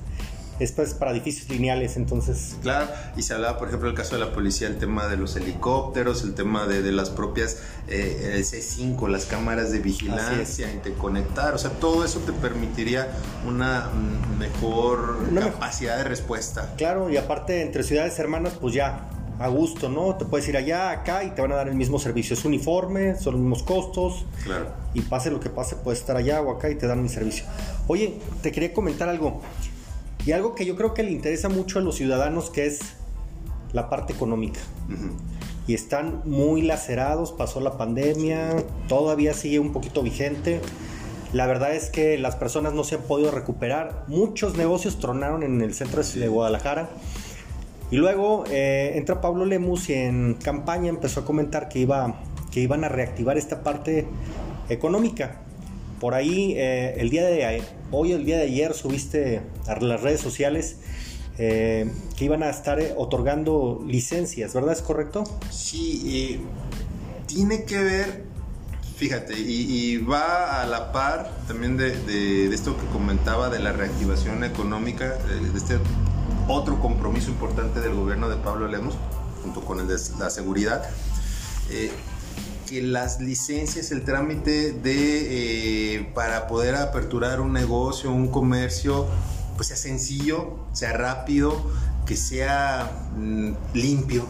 esto 0.60 0.82
es 0.82 0.94
para 0.94 1.12
edificios 1.12 1.50
lineales, 1.50 1.98
entonces... 1.98 2.56
Claro, 2.62 2.88
y 3.16 3.24
se 3.24 3.34
hablaba, 3.34 3.58
por 3.58 3.68
ejemplo, 3.68 3.90
el 3.90 3.96
caso 3.96 4.16
de 4.16 4.24
la 4.24 4.34
policía, 4.34 4.68
el 4.68 4.78
tema 4.78 5.08
de 5.08 5.18
los 5.18 5.36
helicópteros, 5.36 6.24
el 6.24 6.34
tema 6.34 6.68
de, 6.68 6.92
las 6.92 7.10
propias, 7.10 7.58
eh, 7.88 8.34
el 8.36 8.44
C5, 8.44 9.08
las 9.10 9.26
cámaras 9.26 9.72
de 9.72 9.80
vigilancia, 9.80 10.72
interconectar, 10.72 11.54
o 11.56 11.58
sea, 11.58 11.72
todo 11.72 12.06
eso 12.06 12.20
te 12.20 12.34
permitiría 12.34 13.08
una 13.48 13.90
mejor 14.38 15.18
capacidad 15.34 15.98
de 15.98 16.04
respuesta. 16.04 16.74
Claro, 16.78 17.10
y 17.10 17.18
aparte 17.18 17.62
entre 17.62 17.84
ciudades 17.84 18.18
hermanas, 18.20 18.54
pues 18.60 18.74
ya, 18.74 19.10
a 19.40 19.48
gusto, 19.48 19.90
¿no? 19.90 20.16
Te 20.16 20.26
puedes 20.26 20.48
ir 20.48 20.58
allá, 20.58 20.92
acá 20.92 21.24
y 21.24 21.32
te 21.32 21.42
van 21.42 21.52
a 21.52 21.56
dar 21.56 21.68
el 21.68 21.76
mismo 21.76 22.00
servicio. 22.00 22.36
Es 22.36 22.46
uniforme, 22.46 23.16
son 23.18 23.34
los 23.34 23.42
mismos 23.42 23.64
costos. 23.64 24.26
Claro. 24.44 24.68
Y 24.94 25.02
pase 25.02 25.32
lo 25.32 25.40
que 25.40 25.50
pase, 25.50 25.76
puedes 25.76 26.00
estar 26.00 26.16
allá 26.16 26.42
o 26.42 26.56
acá 26.56 26.70
y 26.70 26.76
te 26.76 26.88
dan 26.88 27.00
el 27.00 27.10
servicio. 27.10 27.46
Oye, 27.88 28.20
te 28.42 28.52
quería 28.52 28.74
comentar 28.74 29.10
algo. 29.10 29.42
Y 30.26 30.32
algo 30.32 30.56
que 30.56 30.66
yo 30.66 30.76
creo 30.76 30.94
que 30.94 31.04
le 31.04 31.12
interesa 31.12 31.50
mucho 31.50 31.80
a 31.80 31.82
los 31.82 31.96
ciudadanos, 31.96 32.50
que 32.50 32.66
es 32.66 32.80
la 33.74 33.90
parte 33.90 34.14
económica. 34.14 34.60
Y 35.68 35.74
están 35.74 36.22
muy 36.26 36.62
lacerados, 36.62 37.32
pasó 37.32 37.60
la 37.60 37.78
pandemia, 37.78 38.64
todavía 38.88 39.34
sigue 39.34 39.60
un 39.60 39.74
poquito 39.74 40.02
vigente. 40.02 40.62
La 41.34 41.48
verdad 41.48 41.74
es 41.74 41.90
que 41.90 42.18
las 42.18 42.36
personas 42.36 42.74
no 42.74 42.84
se 42.84 42.96
han 42.96 43.02
podido 43.02 43.32
recuperar. 43.32 44.06
Muchos 44.08 44.56
negocios 44.56 45.00
tronaron 45.00 45.44
en 45.44 45.62
el 45.62 45.74
centro 45.74 46.04
de 46.04 46.28
Guadalajara. 46.28 46.90
Y 47.92 47.98
luego 47.98 48.46
eh, 48.50 48.94
entra 48.96 49.20
Pablo 49.20 49.46
Lemus 49.46 49.90
y 49.90 49.94
en 49.94 50.36
campaña 50.36 50.90
empezó 50.90 51.22
a 51.22 51.26
comentar 51.26 51.70
que, 51.70 51.80
iba, 51.80 52.22
que 52.52 52.62
iban 52.62 52.84
a 52.84 52.90
reactivar 52.90 53.38
esta 53.38 53.62
parte 53.62 54.08
económica 54.70 55.43
por 56.04 56.16
ahí 56.16 56.54
eh, 56.58 56.96
el 56.98 57.10
día 57.10 57.24
de 57.24 57.64
hoy, 57.92 58.12
el 58.12 58.26
día 58.26 58.36
de 58.36 58.44
ayer, 58.44 58.74
subiste 58.74 59.42
a 59.68 59.80
las 59.80 60.02
redes 60.02 60.20
sociales 60.20 60.76
eh, 61.38 61.90
que 62.18 62.26
iban 62.26 62.44
a 62.44 62.50
estar 62.50 62.78
eh, 62.82 62.94
otorgando 62.98 63.82
licencias, 63.88 64.54
¿verdad? 64.54 64.74
¿Es 64.74 64.82
correcto? 64.82 65.24
Sí, 65.50 66.42
tiene 67.26 67.64
que 67.64 67.82
ver, 67.82 68.26
fíjate, 68.98 69.40
y, 69.40 69.96
va 70.00 70.62
a 70.62 70.68
la 70.68 70.92
par 70.92 71.32
también 71.48 71.78
de, 71.78 72.54
esto 72.54 72.76
que 72.76 72.86
comentaba 72.88 73.50
de 73.50 73.60
la 73.60 73.72
reactivación 73.72 74.44
económica, 74.44 75.08
de 75.08 75.58
este 75.58 75.78
otro 76.50 76.82
compromiso 76.82 77.30
importante 77.30 77.80
del 77.80 77.94
gobierno 77.94 78.28
de 78.28 78.36
Pablo 78.36 78.68
Lemos, 78.68 78.96
junto 79.42 79.62
con 79.62 79.80
el 79.80 79.88
de 79.88 79.96
la 80.20 80.30
seguridad 80.30 80.84
que 82.74 82.82
las 82.82 83.22
licencias, 83.22 83.92
el 83.92 84.04
trámite 84.04 84.72
de 84.72 85.96
eh, 85.96 86.12
para 86.16 86.48
poder 86.48 86.74
aperturar 86.74 87.40
un 87.40 87.54
negocio, 87.54 88.12
un 88.12 88.30
comercio, 88.30 89.06
pues 89.56 89.68
sea 89.68 89.78
sencillo, 89.78 90.58
sea 90.74 90.94
rápido, 90.94 91.56
que 92.08 92.18
sea 92.18 93.10
mm, 93.16 93.52
limpio, 93.76 94.26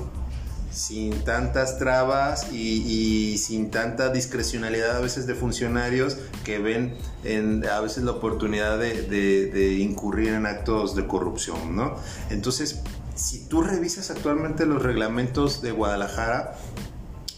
sin 0.71 1.23
tantas 1.23 1.79
trabas 1.79 2.51
y, 2.51 3.37
sin 3.37 3.71
tanta 3.71 4.09
discrecionalidad 4.09 4.97
a 4.97 4.99
veces 4.99 5.25
de 5.25 5.35
funcionarios 5.35 6.17
que 6.43 6.59
ven 6.59 6.95
en, 7.23 7.65
a 7.65 7.79
veces 7.79 8.03
la 8.03 8.11
oportunidad 8.11 8.77
de, 8.77 9.03
de 9.07 9.73
incurrir 9.75 10.33
en 10.33 10.47
actos 10.47 10.97
de 10.97 11.07
corrupción, 11.07 11.77
¿no? 11.77 11.95
Entonces, 12.29 12.81
si 13.15 13.45
tú 13.47 13.61
revisas 13.61 14.09
actualmente 14.09 14.65
los 14.65 14.81
reglamentos 14.81 15.61
de 15.61 15.71
Guadalajara, 15.71 16.57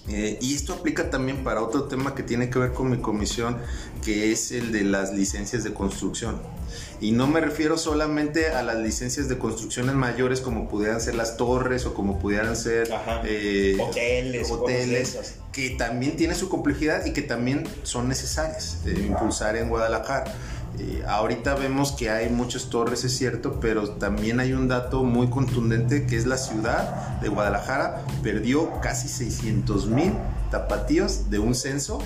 eh, 0.08 0.38
y 0.40 0.54
esto 0.54 0.74
aplica 0.74 1.10
también 1.10 1.44
para 1.44 1.62
otro 1.62 1.86
tema 1.86 2.14
que 2.14 2.24
tiene 2.24 2.50
que 2.50 2.60
ver 2.60 2.74
con 2.74 2.90
mi 2.90 2.98
comisión, 2.98 3.58
que 4.04 4.32
es 4.32 4.52
el 4.52 4.72
de 4.72 4.84
las 4.84 5.14
licencias 5.14 5.64
de 5.64 5.74
construcción. 5.74 6.40
Y 7.02 7.12
no 7.12 7.28
me 7.28 7.42
refiero 7.42 7.78
solamente 7.78 8.50
a 8.50 8.62
las 8.62 8.78
licencias 8.78 9.28
de 9.30 9.38
construcciones 9.38 9.96
mayores 9.96 10.42
como 10.42 10.70
pudieran 10.70 11.02
ser 11.02 11.16
las 11.16 11.38
torres 11.38 11.86
o 11.86 11.94
como 11.94 12.20
pudieran 12.20 12.56
ser 12.56 12.90
eh, 13.26 13.78
hoteles, 13.80 14.52
hoteles 14.52 15.36
que 15.52 15.72
también 15.72 16.18
tiene 16.18 16.36
su 16.36 16.50
complejidad 16.50 17.06
y 17.06 17.14
que 17.14 17.22
también 17.22 17.64
son 17.84 18.08
necesarias 18.08 18.84
de 18.84 18.94
impulsar 18.94 19.56
en 19.56 19.70
Guadalajara. 19.70 20.34
Eh, 20.78 21.04
ahorita 21.08 21.56
vemos 21.56 21.92
que 21.94 22.10
hay 22.10 22.30
muchas 22.30 22.70
torres, 22.70 23.04
es 23.04 23.16
cierto, 23.16 23.60
pero 23.60 23.90
también 23.92 24.40
hay 24.40 24.54
un 24.54 24.68
dato 24.68 25.04
muy 25.04 25.30
contundente 25.30 26.06
que 26.06 26.18
es 26.18 26.26
la 26.26 26.38
ciudad 26.38 27.20
de 27.22 27.30
Guadalajara 27.30 28.04
perdió 28.22 28.82
casi 28.82 29.08
600 29.08 29.88
mil 29.88 30.14
tapatíos 30.52 31.30
de 31.30 31.40
un 31.40 31.56
censo 31.56 32.00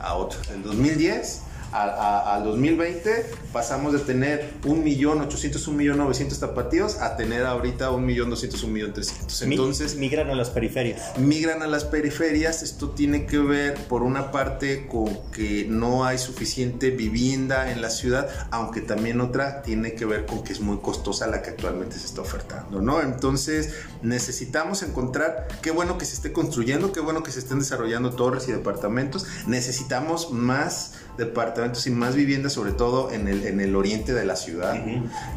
a 0.00 0.14
otro. 0.14 0.38
En 0.54 0.62
2010 0.62 1.42
al 1.72 2.44
2020 2.44 3.26
pasamos 3.52 3.92
de 3.92 4.00
tener 4.00 4.52
1.800.000, 4.62 5.94
1.900.000 5.96 6.38
tapatíos 6.38 6.96
a 6.96 7.16
tener 7.16 7.44
ahorita 7.46 7.90
1.200.000, 7.90 8.94
1.300.000. 8.94 9.50
Entonces... 9.50 9.96
Migran 9.96 10.30
a 10.30 10.34
las 10.34 10.50
periferias. 10.50 11.18
Migran 11.18 11.62
a 11.62 11.66
las 11.66 11.84
periferias. 11.84 12.62
Esto 12.62 12.90
tiene 12.90 13.26
que 13.26 13.38
ver, 13.38 13.74
por 13.88 14.02
una 14.02 14.30
parte, 14.30 14.86
con 14.86 15.06
que 15.32 15.66
no 15.68 16.04
hay 16.04 16.18
suficiente 16.18 16.90
vivienda 16.90 17.70
en 17.70 17.82
la 17.82 17.90
ciudad, 17.90 18.28
aunque 18.50 18.80
también 18.80 19.20
otra 19.20 19.62
tiene 19.62 19.94
que 19.94 20.04
ver 20.04 20.26
con 20.26 20.44
que 20.44 20.52
es 20.52 20.60
muy 20.60 20.78
costosa 20.78 21.26
la 21.26 21.42
que 21.42 21.50
actualmente 21.50 21.98
se 21.98 22.06
está 22.06 22.20
ofertando, 22.20 22.80
¿no? 22.80 23.00
Entonces 23.00 23.74
necesitamos 24.02 24.82
encontrar, 24.82 25.48
qué 25.62 25.70
bueno 25.70 25.98
que 25.98 26.04
se 26.04 26.14
esté 26.14 26.32
construyendo, 26.32 26.92
qué 26.92 27.00
bueno 27.00 27.22
que 27.22 27.30
se 27.30 27.38
estén 27.38 27.58
desarrollando 27.58 28.10
torres 28.10 28.48
y 28.48 28.52
departamentos. 28.52 29.26
Necesitamos 29.46 30.32
más 30.32 30.92
departamentos 31.16 31.86
y 31.86 31.90
más 31.90 32.14
viviendas, 32.14 32.52
sobre 32.52 32.72
todo 32.72 33.10
en 33.10 33.28
el, 33.28 33.46
en 33.46 33.60
el 33.60 33.74
oriente 33.76 34.12
de 34.12 34.24
la 34.24 34.36
ciudad. 34.36 34.74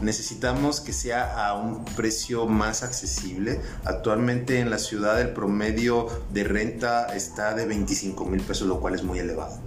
Necesitamos 0.02 0.82
que 0.82 0.94
sea 0.94 1.48
a 1.48 1.56
un 1.56 1.86
precio 1.86 2.46
más 2.46 2.84
accesible. 2.84 3.60
Actualmente 3.86 4.60
en 4.60 4.70
la 4.70 4.78
ciudad 4.78 5.20
el 5.22 5.30
promedio 5.30 6.08
de 6.34 6.44
renta 6.44 7.16
está 7.16 7.54
de 7.54 7.66
25 7.66 8.26
mil 8.26 8.42
pesos, 8.42 8.68
lo 8.68 8.80
cual 8.80 8.96
es 8.96 9.04
muy 9.04 9.20
elevado. 9.20 9.58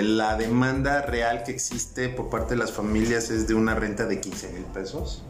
La 0.00 0.36
demanda 0.36 1.02
real 1.02 1.42
que 1.42 1.50
existe 1.50 2.08
por 2.08 2.30
parte 2.30 2.54
de 2.54 2.58
las 2.58 2.72
familias 2.72 3.30
es 3.30 3.48
de 3.48 3.54
una 3.54 3.74
renta 3.74 4.06
de 4.06 4.20
15 4.20 4.52
mil 4.52 4.62
pesos 4.64 5.24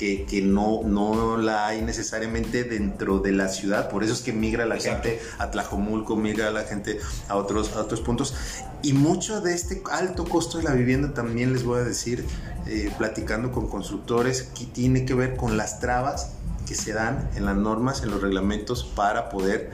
que, 0.00 0.42
no, 0.42 0.82
no 0.82 1.36
la 1.36 1.66
hay 1.66 1.82
necesariamente 1.82 2.64
dentro 2.64 3.18
de 3.18 3.32
la 3.32 3.48
ciudad. 3.48 3.90
Por 3.90 4.02
eso 4.02 4.14
es 4.14 4.20
que 4.22 4.32
migra 4.32 4.64
la 4.64 4.78
gente 4.78 5.20
a 5.38 5.50
Tlajomulco, 5.50 6.16
migra 6.16 6.50
la 6.50 6.64
gente 6.64 6.98
a 7.28 7.36
otros, 7.36 7.76
a 7.76 7.80
otros 7.80 8.00
puntos. 8.00 8.34
Y 8.82 8.94
mucho 8.94 9.42
de 9.42 9.54
este 9.54 9.82
alto 9.90 10.24
costo 10.24 10.58
de 10.58 10.64
la 10.64 10.72
vivienda 10.72 11.12
también 11.12 11.52
les 11.52 11.64
voy 11.64 11.80
a 11.80 11.84
decir, 11.84 12.24
eh, 12.66 12.90
platicando 12.96 13.52
con 13.52 13.68
constructores, 13.68 14.42
que 14.42 14.64
tiene 14.64 15.04
que 15.04 15.12
ver 15.12 15.36
con 15.36 15.58
las 15.58 15.80
trabas 15.80 16.32
que 16.66 16.74
se 16.74 16.92
dan 16.92 17.28
en 17.36 17.44
las 17.44 17.56
normas, 17.56 18.02
en 18.02 18.10
los 18.10 18.22
reglamentos 18.22 18.84
para 18.84 19.28
poder 19.28 19.70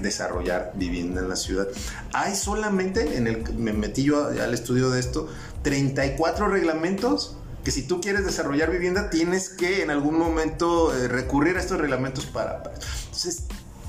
desarrollar 0.00 0.72
vivienda 0.74 1.20
en 1.20 1.28
la 1.28 1.36
ciudad. 1.36 1.66
Hay 2.12 2.34
solamente, 2.34 3.16
en 3.16 3.26
el, 3.26 3.54
me 3.54 3.72
metí 3.72 4.04
yo 4.04 4.28
al 4.28 4.54
estudio 4.54 4.90
de 4.90 5.00
esto, 5.00 5.28
34 5.62 6.48
reglamentos 6.48 7.36
que 7.66 7.72
si 7.72 7.82
tú 7.82 8.00
quieres 8.00 8.24
desarrollar 8.24 8.70
vivienda 8.70 9.10
tienes 9.10 9.48
que 9.48 9.82
en 9.82 9.90
algún 9.90 10.16
momento 10.16 10.96
eh, 10.96 11.08
recurrir 11.08 11.56
a 11.56 11.60
estos 11.60 11.80
reglamentos 11.80 12.24
para, 12.24 12.62
Entonces, 13.06 13.42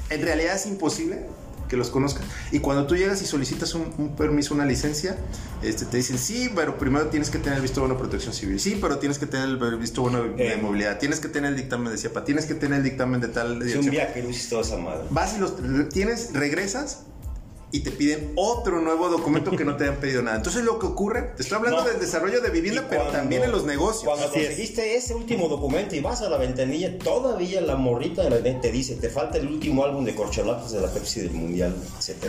en 0.10 0.24
realidad 0.24 0.56
es 0.56 0.66
imposible 0.66 1.28
que 1.70 1.78
los 1.78 1.92
conozcan. 1.92 2.24
Y 2.52 2.58
cuando 2.58 2.88
tú 2.88 2.96
llegas 2.96 3.22
y 3.22 3.28
solicitas 3.28 3.76
un, 3.76 4.16
permiso, 4.18 4.56
una 4.56 4.66
licencia, 4.66 5.16
este, 5.62 5.86
te 5.86 5.98
dicen, 5.98 6.18
sí, 6.18 6.50
pero 6.56 6.80
primero 6.80 7.10
tienes 7.10 7.30
que 7.30 7.38
tener 7.38 7.58
el 7.58 7.62
visto 7.62 7.80
bueno 7.80 7.94
de 7.94 8.00
protección 8.00 8.34
civil. 8.34 8.60
Sí, 8.60 8.80
pero 8.82 8.98
tienes 8.98 9.20
que 9.20 9.28
tener 9.28 9.48
el 9.48 9.78
visto 9.78 10.02
bueno 10.02 10.24
de 10.24 10.54
eh. 10.54 10.58
movilidad. 10.58 10.98
Tienes 10.98 11.20
que 11.20 11.28
tener 11.28 11.52
el 11.52 11.56
dictamen 11.56 11.92
de 11.92 12.00
CIAPA. 12.00 12.26
Tienes 12.26 12.48
que 12.48 12.56
tener 12.56 12.80
el 12.80 12.84
dictamen 12.84 13.22
de 13.22 13.28
tal... 13.28 13.62
Es 13.62 13.76
un 13.76 13.92
viaje, 13.92 14.24
no 14.24 14.60
esa 14.60 14.78
madre. 14.78 15.04
Vas 15.12 15.36
y 15.36 15.40
los 15.40 15.54
tienes, 15.90 16.34
regresas 16.34 17.04
y 17.72 17.82
te 17.82 17.92
piden 17.92 18.32
otro 18.36 18.80
nuevo 18.80 19.10
documento 19.10 19.52
que 19.52 19.66
no 19.66 19.76
te 19.76 19.88
han 19.88 19.98
pedido 19.98 20.22
nada. 20.22 20.38
Entonces 20.38 20.64
lo 20.64 20.80
que 20.80 20.86
ocurre, 20.86 21.34
te 21.36 21.44
estoy 21.44 21.58
hablando 21.58 21.84
del 21.84 22.00
desarrollo 22.00 22.42
de 22.42 22.50
vivienda, 22.50 22.88
pero 22.90 23.04
también 23.08 23.44
en 23.44 23.52
los 23.52 23.66
negocios. 23.66 24.06
Cuando 24.06 24.32
conseguiste 24.32 24.96
ese 24.96 25.14
último 25.14 25.48
documento 25.50 25.96
y 25.96 26.00
vas 26.00 26.22
a 26.22 26.30
la 26.30 26.38
ventanilla, 26.38 26.98
todavía 26.98 27.62
la 27.62 27.76
morrita 27.76 28.24
de 28.24 28.30
la 28.30 28.38
te 28.62 28.72
dice, 28.72 28.96
te 28.96 29.10
falta 29.10 29.38
el 29.38 29.48
último 29.48 29.84
álbum 29.84 30.06
de 30.06 30.16
corcholatas 30.16 30.72
de 30.72 30.80
la 30.80 30.88
Pepsi 30.88 31.22
del 31.22 31.32
Mundial. 31.32 31.76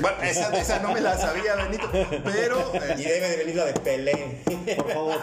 Bueno, 0.01 0.17
esa, 0.23 0.49
esa, 0.59 0.81
no 0.81 0.93
me 0.93 1.01
la 1.01 1.17
sabía, 1.17 1.55
Benito, 1.55 1.89
pero... 2.25 2.73
y 2.99 3.03
debe 3.03 3.31
de 3.31 3.37
venir 3.37 3.57
la 3.57 3.67
de 3.67 3.75
Pelé. 3.75 4.43
Por 4.77 4.93
favor, 4.93 5.17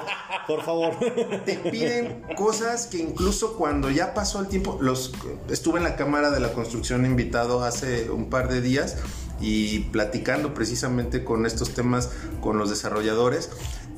por 0.47 0.63
favor. 0.63 1.43
Te 1.45 1.56
piden 1.58 2.23
cosas 2.38 2.88
que 2.88 2.97
incluso 2.97 3.56
cuando 3.58 3.89
ya 3.89 4.13
pasó 4.13 4.39
el 4.39 4.47
tiempo, 4.47 4.78
los 4.80 5.12
estuve 5.49 5.80
en 5.80 5.84
la 5.84 5.95
Cámara 5.95 6.32
de 6.32 6.39
la 6.39 6.54
Construcción 6.54 7.06
invitado 7.06 7.63
hace 7.63 8.10
un 8.10 8.30
par 8.30 8.47
de 8.47 8.62
días, 8.62 8.97
y 9.41 9.80
platicando 9.91 10.54
precisamente 10.54 11.24
con 11.24 11.45
estos 11.45 11.74
temas 11.74 12.10
con 12.41 12.58
los 12.58 12.69
desarrolladores 12.69 13.50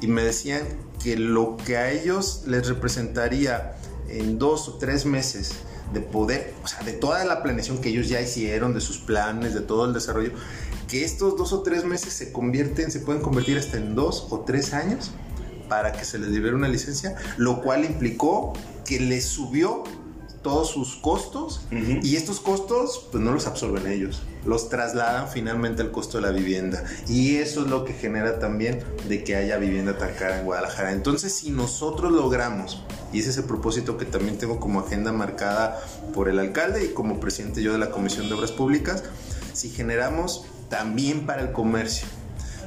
y 0.01 0.07
me 0.07 0.23
decían 0.23 0.61
que 1.01 1.17
lo 1.17 1.57
que 1.57 1.77
a 1.77 1.91
ellos 1.91 2.43
les 2.47 2.67
representaría 2.67 3.77
en 4.09 4.39
dos 4.39 4.67
o 4.69 4.77
tres 4.77 5.05
meses 5.05 5.53
de 5.93 6.01
poder, 6.01 6.53
o 6.63 6.67
sea, 6.67 6.83
de 6.83 6.93
toda 6.93 7.23
la 7.25 7.43
planeación 7.43 7.79
que 7.79 7.89
ellos 7.89 8.09
ya 8.09 8.21
hicieron, 8.21 8.73
de 8.73 8.81
sus 8.81 8.97
planes, 8.97 9.53
de 9.53 9.61
todo 9.61 9.85
el 9.85 9.93
desarrollo, 9.93 10.31
que 10.87 11.03
estos 11.03 11.37
dos 11.37 11.53
o 11.53 11.61
tres 11.61 11.85
meses 11.85 12.13
se 12.13 12.31
convierten, 12.31 12.91
se 12.91 12.99
pueden 12.99 13.21
convertir 13.21 13.57
hasta 13.57 13.77
en 13.77 13.95
dos 13.95 14.27
o 14.29 14.41
tres 14.41 14.73
años 14.73 15.11
para 15.69 15.91
que 15.91 16.05
se 16.05 16.17
les 16.17 16.29
libere 16.29 16.55
una 16.55 16.67
licencia, 16.67 17.15
lo 17.37 17.61
cual 17.61 17.85
implicó 17.85 18.53
que 18.85 18.99
les 18.99 19.25
subió 19.25 19.83
todos 20.41 20.69
sus 20.69 20.95
costos 20.95 21.61
y 21.71 22.15
estos 22.15 22.39
costos 22.39 23.07
pues 23.11 23.23
no 23.23 23.31
los 23.31 23.47
absorben 23.47 23.87
ellos, 23.87 24.21
los 24.45 24.69
trasladan 24.69 25.27
finalmente 25.29 25.81
al 25.81 25.91
costo 25.91 26.17
de 26.17 26.23
la 26.23 26.31
vivienda. 26.31 26.83
Y 27.07 27.37
eso 27.37 27.61
es 27.61 27.67
lo 27.67 27.85
que 27.85 27.93
genera 27.93 28.39
también 28.39 28.83
de 29.07 29.23
que 29.23 29.35
haya 29.35 29.57
vivienda 29.57 29.97
tan 29.97 30.13
cara 30.13 30.39
en 30.39 30.45
Guadalajara. 30.45 30.91
Entonces 30.91 31.33
si 31.33 31.51
nosotros 31.51 32.11
logramos, 32.11 32.83
y 33.11 33.19
ese 33.19 33.29
es 33.29 33.37
el 33.37 33.45
propósito 33.45 33.97
que 33.97 34.05
también 34.05 34.37
tengo 34.37 34.59
como 34.59 34.79
agenda 34.79 35.11
marcada 35.11 35.81
por 36.13 36.29
el 36.29 36.39
alcalde 36.39 36.85
y 36.85 36.89
como 36.89 37.19
presidente 37.19 37.61
yo 37.61 37.73
de 37.73 37.79
la 37.79 37.91
Comisión 37.91 38.27
de 38.29 38.35
Obras 38.35 38.51
Públicas, 38.51 39.03
si 39.53 39.69
generamos 39.69 40.45
también 40.69 41.25
para 41.25 41.41
el 41.41 41.51
comercio, 41.51 42.07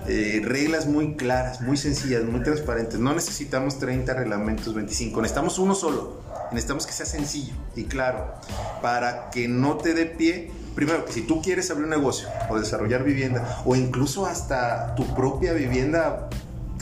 eh, 0.08 0.40
reglas 0.44 0.86
muy 0.86 1.16
claras, 1.16 1.60
muy 1.60 1.76
sencillas, 1.76 2.24
muy 2.24 2.42
transparentes. 2.42 2.98
No 2.98 3.14
necesitamos 3.14 3.78
30 3.78 4.14
reglamentos, 4.14 4.74
25, 4.74 5.20
necesitamos 5.22 5.58
uno 5.58 5.74
solo 5.74 6.20
necesitamos 6.52 6.86
que 6.86 6.92
sea 6.92 7.06
sencillo 7.06 7.54
y 7.76 7.84
claro, 7.84 8.34
para 8.82 9.30
que 9.30 9.48
no 9.48 9.76
te 9.76 9.94
dé 9.94 10.06
pie. 10.06 10.50
Primero, 10.74 11.04
que 11.04 11.12
si 11.12 11.22
tú 11.22 11.42
quieres 11.42 11.70
abrir 11.70 11.84
un 11.84 11.90
negocio 11.90 12.28
o 12.48 12.58
desarrollar 12.58 13.04
vivienda, 13.04 13.62
o 13.64 13.74
incluso 13.76 14.26
hasta 14.26 14.94
tu 14.94 15.04
propia 15.14 15.52
vivienda, 15.52 16.28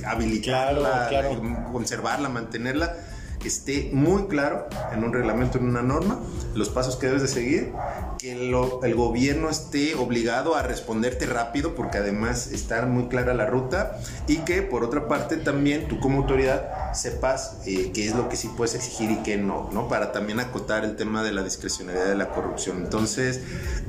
habilitarla, 0.07 1.11
conservarla, 1.73 2.29
mantenerla, 2.29 2.97
esté 3.47 3.91
muy 3.93 4.27
claro 4.27 4.67
en 4.93 5.05
un 5.05 5.13
reglamento, 5.13 5.59
en 5.59 5.67
una 5.67 5.83
norma, 5.83 6.19
los 6.55 6.69
pasos 6.69 6.97
que 6.97 7.07
debes 7.07 7.23
de 7.23 7.29
seguir, 7.29 7.73
que 8.19 8.33
el 8.33 8.95
gobierno 8.95 9.49
esté 9.49 9.95
obligado 9.95 10.57
a 10.57 10.63
responderte 10.63 11.27
rápido, 11.27 11.75
porque 11.75 11.99
además 11.99 12.51
está 12.53 12.85
muy 12.87 13.09
clara 13.09 13.35
la 13.35 13.47
ruta, 13.47 13.99
y 14.27 14.39
que 14.39 14.63
por 14.63 14.83
otra 14.83 15.07
parte 15.07 15.37
también 15.37 15.87
tú 15.89 16.01
como 16.01 16.19
autoridad 16.19 16.93
sepas 16.95 17.59
eh, 17.67 17.93
qué 17.95 18.07
es 18.07 18.17
lo 18.17 18.29
que 18.29 18.37
sí 18.37 18.51
puedes 18.57 18.75
exigir 18.75 19.11
y 19.11 19.17
qué 19.23 19.37
no, 19.37 19.71
¿no? 19.73 19.89
Para 19.89 20.11
también 20.11 20.41
acotar 20.41 20.85
el 20.85 20.97
tema 20.97 21.23
de 21.23 21.33
la 21.33 21.43
discrecionalidad 21.43 22.07
de 22.07 22.17
la 22.17 22.31
corrupción. 22.31 22.79
Entonces, 22.79 23.41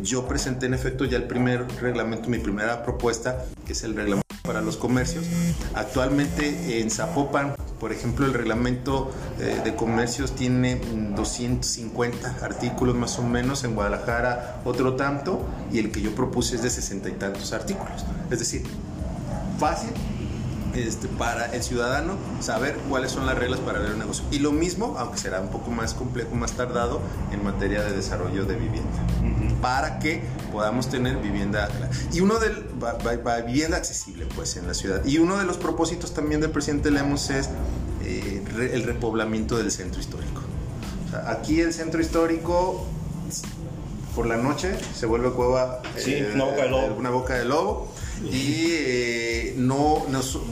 yo 0.02 0.28
presenté 0.28 0.68
en 0.68 0.74
efecto 0.74 1.06
ya 1.06 1.18
el 1.18 1.24
primer 1.24 1.66
reglamento, 1.82 2.30
mi 2.30 2.40
primera 2.40 2.84
propuesta, 2.84 3.46
que 3.66 3.74
es 3.74 3.84
el 3.84 3.96
reglamento 3.96 4.29
para 4.44 4.62
los 4.62 4.78
comercios. 4.78 5.26
Actualmente 5.74 6.82
en 6.82 6.90
Zapopan, 6.92 7.56
por 7.80 7.92
ejemplo, 7.92 8.26
el 8.26 8.34
reglamento 8.34 9.12
eh, 9.40 9.62
de 9.64 9.76
comercios 9.76 10.36
tiene 10.36 10.82
250 11.16 12.38
artículos 12.42 12.96
más 12.96 13.18
o 13.20 13.24
menos, 13.24 13.64
en 13.64 13.76
Guadalajara 13.76 14.62
otro 14.66 14.96
tanto, 14.96 15.46
y 15.72 15.80
el 15.80 15.92
que 15.92 16.02
yo 16.02 16.14
propuse 16.14 16.56
es 16.56 16.64
de 16.64 16.70
60 16.70 17.10
y 17.10 17.14
tantos 17.14 17.54
artículos. 17.54 18.06
Es 18.30 18.40
decir, 18.40 18.64
fácil 19.60 19.92
este, 20.76 21.08
para 21.08 21.48
el 21.54 21.64
ciudadano 21.64 22.16
saber 22.42 22.76
cuáles 22.90 23.12
son 23.12 23.26
las 23.26 23.38
reglas 23.38 23.60
para 23.60 23.80
abrir 23.80 23.94
un 23.94 24.00
negocio. 24.00 24.24
Y 24.32 24.40
lo 24.40 24.52
mismo, 24.52 24.96
aunque 24.98 25.18
será 25.18 25.42
un 25.42 25.50
poco 25.50 25.72
más 25.72 25.94
complejo, 25.94 26.36
más 26.36 26.54
tardado, 26.54 27.02
en 27.32 27.44
materia 27.44 27.82
de 27.84 27.92
desarrollo 27.92 28.46
de 28.46 28.56
vivienda. 28.56 28.90
Para 29.62 30.00
que 30.00 30.24
podamos 30.52 30.90
tener 30.90 31.18
vivienda 31.18 31.70
y 32.14 32.22
uno 32.22 32.40
del 32.40 32.66
vivienda 33.46 33.78
accesible 33.78 34.26
pues 34.36 34.56
en 34.58 34.68
la 34.68 34.74
ciudad. 34.74 35.04
Y 35.06 35.18
uno 35.18 35.38
de 35.38 35.46
los 35.46 35.58
propósitos 35.58 36.14
también 36.14 36.42
del 36.42 36.52
presidente 36.52 36.92
Lemos 36.92 37.30
es 37.30 37.50
eh, 38.04 38.44
el 38.74 38.84
repoblamiento 38.84 39.58
del 39.58 39.72
centro 39.72 40.00
histórico. 40.00 40.42
aquí 41.26 41.60
el 41.60 41.74
centro 41.74 42.02
histórico 42.02 42.86
por 44.16 44.26
la 44.26 44.38
noche 44.38 44.76
se 44.96 45.06
vuelve 45.06 45.32
cueva 45.32 45.82
eh, 45.96 46.32
una, 46.34 46.46
boca 46.46 46.64
de 46.64 46.70
lobo. 46.70 46.96
una 46.98 47.10
boca 47.10 47.34
de 47.36 47.46
lobo 47.46 47.92
y 48.32 48.68
eh, 48.72 49.54
no 49.58 49.90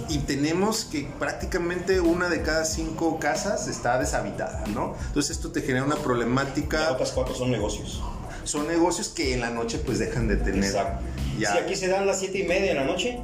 y 0.09 0.19
tenemos 0.19 0.85
que 0.85 1.07
prácticamente 1.19 1.99
una 1.99 2.29
de 2.29 2.41
cada 2.41 2.65
cinco 2.65 3.19
casas 3.19 3.67
está 3.67 3.99
deshabitada, 3.99 4.65
¿no? 4.67 4.95
Entonces 5.07 5.37
esto 5.37 5.51
te 5.51 5.61
genera 5.61 5.83
una 5.83 5.97
problemática. 5.97 6.89
Y 6.89 6.93
otras 6.93 7.11
cuatro 7.11 7.35
son 7.35 7.51
negocios. 7.51 8.01
Son 8.43 8.67
negocios 8.67 9.09
que 9.09 9.33
en 9.33 9.41
la 9.41 9.49
noche 9.49 9.79
pues 9.79 9.99
dejan 9.99 10.27
de 10.27 10.37
tener. 10.37 10.63
Exacto. 10.63 11.03
Si 11.37 11.45
aquí 11.45 11.75
se 11.75 11.87
dan 11.87 12.07
las 12.07 12.19
siete 12.19 12.39
y 12.39 12.43
media 12.43 12.73
de 12.73 12.75
la 12.75 12.85
noche, 12.85 13.19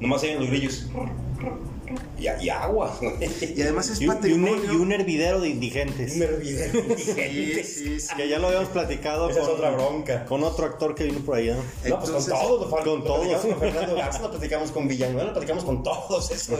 nomás 0.00 0.22
hay 0.22 0.38
los 0.38 0.48
grillos 0.48 0.86
y, 2.40 2.48
agua. 2.48 2.98
Y 3.40 3.62
además 3.62 3.88
es 3.90 4.06
patrimonio. 4.06 4.72
Y 4.72 4.76
un, 4.76 4.92
hervidero 4.92 5.40
de 5.40 5.48
indigentes. 5.48 6.16
Un 6.16 6.22
hervidero 6.22 6.72
de 6.72 6.78
indigentes. 6.78 7.74
Sí, 7.74 8.00
sí, 8.00 8.08
Que 8.16 8.28
ya 8.28 8.38
lo 8.38 8.48
habíamos 8.48 8.68
platicado. 8.70 9.30
Esa 9.30 9.40
con, 9.40 9.48
es 9.48 9.54
otra 9.54 9.70
bronca. 9.70 10.24
Con 10.24 10.44
otro 10.44 10.66
actor 10.66 10.94
que 10.94 11.04
vino 11.04 11.20
por 11.20 11.36
allá. 11.36 11.56
No, 11.88 11.98
pues 11.98 12.10
con 12.10 12.26
todos. 12.26 12.84
Con 12.84 13.04
todos. 13.04 13.42
Con 13.42 13.58
Fernando 13.58 13.94
Garza, 13.94 14.22
lo 14.22 14.30
platicamos 14.30 14.70
con 14.70 14.88
Villanueva, 14.88 15.24
lo 15.24 15.32
platicamos 15.32 15.64
con 15.64 15.82
todos. 15.82 16.30
Eso, 16.30 16.56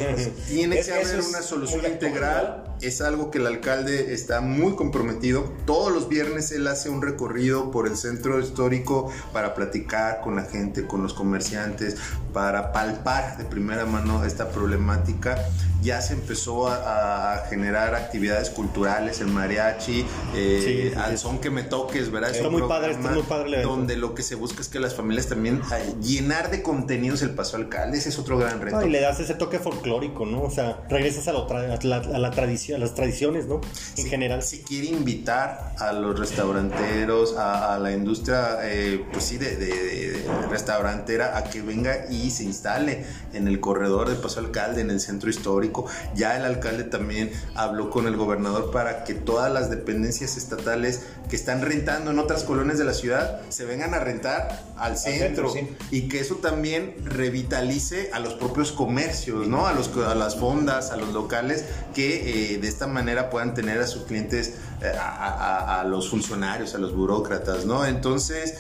Tiene 0.49 0.81
que 0.81 0.93
haber 0.93 1.21
una 1.21 1.43
solución 1.43 1.85
integral. 1.87 2.77
Es 2.81 3.01
algo 3.01 3.31
que 3.31 3.39
el 3.39 3.47
alcalde 3.47 4.13
está 4.13 4.41
muy 4.41 4.75
comprometido. 4.75 5.53
Todos 5.67 5.93
los 5.93 6.09
viernes 6.09 6.53
él 6.53 6.67
hace 6.67 6.89
un 6.91 7.03
recorrido 7.03 7.71
por 7.71 7.87
el 7.87 7.97
centro 7.97 8.41
histórico 8.41 9.11
para 9.33 9.55
platicar 9.55 10.21
con 10.21 10.37
la 10.37 10.43
gente, 10.43 10.87
con 10.87 11.03
los 11.03 11.15
comerciantes, 11.15 11.97
para 12.33 12.73
palpar 12.73 13.39
de 13.39 13.45
primera 13.45 13.87
mano 13.87 14.25
esta 14.25 14.51
problemática 14.51 15.37
ya 15.85 16.01
se 16.01 16.15
empezó 16.15 16.69
a, 16.69 17.45
generar 17.51 17.95
actividades 17.95 18.49
culturales, 18.51 19.21
el 19.21 19.27
mariachi, 19.27 20.05
eh, 20.35 20.95
al 20.97 21.19
son 21.19 21.39
que 21.39 21.51
me 21.51 21.63
toques, 21.63 22.11
¿verdad? 22.11 22.31
Está 22.31 22.49
muy 22.49 22.63
padre, 22.63 22.93
está 22.93 23.11
muy 23.11 23.23
padre. 23.23 23.63
Donde 23.63 23.97
lo 23.97 24.15
que 24.15 24.23
se 24.23 24.35
busca 24.35 24.63
es 24.63 24.69
que 24.69 24.81
las 24.81 24.95
familias 24.95 25.27
también 25.27 25.61
llenar 26.03 26.51
de 26.51 26.63
contenidos 26.63 27.23
el 27.23 27.31
paso 27.31 27.57
alcalde, 27.57 27.99
ese 27.99 28.09
es 28.09 28.19
otro 28.19 28.39
gran 28.39 28.61
reto. 28.61 28.85
y 28.87 28.91
le 28.91 29.01
das 29.01 29.21
ese 29.21 29.35
toque 29.35 29.59
folclórico, 29.59 30.25
¿no? 30.25 30.43
O 30.43 30.51
sea, 30.51 30.83
regresas 30.89 31.29
a, 31.29 31.33
la, 31.33 32.31
tradición, 32.31 32.81
a 32.81 32.85
las 32.85 32.95
tradiciones, 32.95 33.47
¿no? 33.47 33.61
En 33.97 34.07
general. 34.07 34.43
Si 34.43 34.63
quiere 34.63 34.87
invitar 34.87 35.75
a 35.79 35.93
los 35.93 36.19
restauranteros, 36.19 37.37
a, 37.37 37.79
la 37.79 37.93
industria, 37.93 38.59
eh, 38.63 39.05
pues 39.13 39.25
sí, 39.25 39.37
de, 39.37 40.25
restaurantera, 40.49 41.37
a 41.37 41.45
que 41.45 41.61
venga 41.61 42.07
y 42.11 42.31
se 42.31 42.45
instale 42.45 43.05
en 43.35 43.49
el 43.49 43.61
corredor 43.61 44.09
del 44.09 44.19
paso 44.19 44.41
alcalde, 44.41 44.81
en 44.81 44.91
el 44.91 45.01
centro 45.01 45.29
histórico. 45.35 45.87
Ya 46.15 46.37
el 46.37 46.45
alcalde 46.45 46.85
también 46.85 47.31
habló 47.55 47.91
con 47.91 48.07
el 48.07 48.17
gobernador 48.17 48.71
para 48.71 49.05
que 49.05 49.15
todas 49.15 49.53
las 49.53 49.71
dependencias 49.71 50.37
estatales 50.37 51.03
que 51.29 51.37
están 51.37 51.63
rentando 51.63 52.11
en 52.11 52.19
otras 52.19 52.45
colonias 52.45 52.79
de 52.79 52.85
la 52.85 52.95
ciudad 52.95 53.41
se 53.49 53.65
vengan 53.65 53.95
a 53.95 53.99
rentar 53.99 54.63
al 54.77 54.97
centro, 54.97 55.53
y 55.91 56.09
que 56.09 56.21
eso 56.21 56.37
también 56.37 56.95
revitalice 57.05 58.11
a 58.13 58.19
los 58.19 58.35
propios 58.35 58.73
comercios, 58.73 59.47
¿no? 59.49 59.67
A, 59.67 59.73
los, 59.73 59.91
a 59.97 60.15
las 60.15 60.37
fondas, 60.37 60.91
a 60.91 60.97
los 60.97 61.13
locales, 61.13 61.65
que 61.95 62.55
eh, 62.55 62.59
de 62.59 62.69
esta 62.69 62.87
manera 62.87 63.31
puedan 63.31 63.55
tener 63.55 63.81
a 63.81 63.87
sus 63.87 64.05
clientes, 64.05 64.55
eh, 64.83 64.93
a, 64.99 65.81
a, 65.81 65.85
los 65.85 66.11
funcionarios, 66.11 66.75
a 66.75 66.79
los 66.79 66.95
burócratas, 66.95 67.65
¿no? 67.65 67.87
Entonces, 67.87 68.55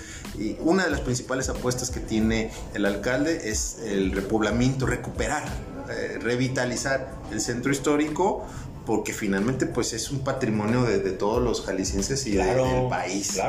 una 0.61 0.85
de 0.85 0.91
las 0.91 1.01
principales 1.01 1.49
apuestas 1.49 1.91
que 1.91 2.01
tiene 2.01 2.51
el 2.75 2.87
alcalde 2.87 3.51
es 3.51 3.79
el 3.85 4.13
repoblamiento, 4.13 4.87
recuperar 4.87 5.45
eh, 5.91 6.19
revitalizar 6.21 7.15
el 7.33 7.41
centro 7.41 7.73
histórico 7.73 8.47
porque 8.87 9.13
finalmente 9.13 9.67
pues 9.67 9.93
es 9.93 10.11
un 10.11 10.21
patrimonio 10.21 10.83
de, 10.83 10.99
todos 11.13 11.43
los 11.43 11.63
jaliscienses 11.63 12.27
y 12.27 12.33
del 12.33 12.89
país. 12.89 13.41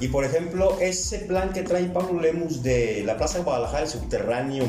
Y 0.00 0.08
por 0.08 0.24
ejemplo, 0.24 0.78
ese 0.80 1.18
plan 1.20 1.52
que 1.52 1.62
trae 1.62 1.84
Pablo 1.86 2.20
Lemus 2.20 2.62
de 2.62 3.02
la 3.04 3.16
Plaza 3.16 3.38
de 3.38 3.44
Guadalajara, 3.44 3.82
el 3.82 3.88
subterráneo, 3.88 4.66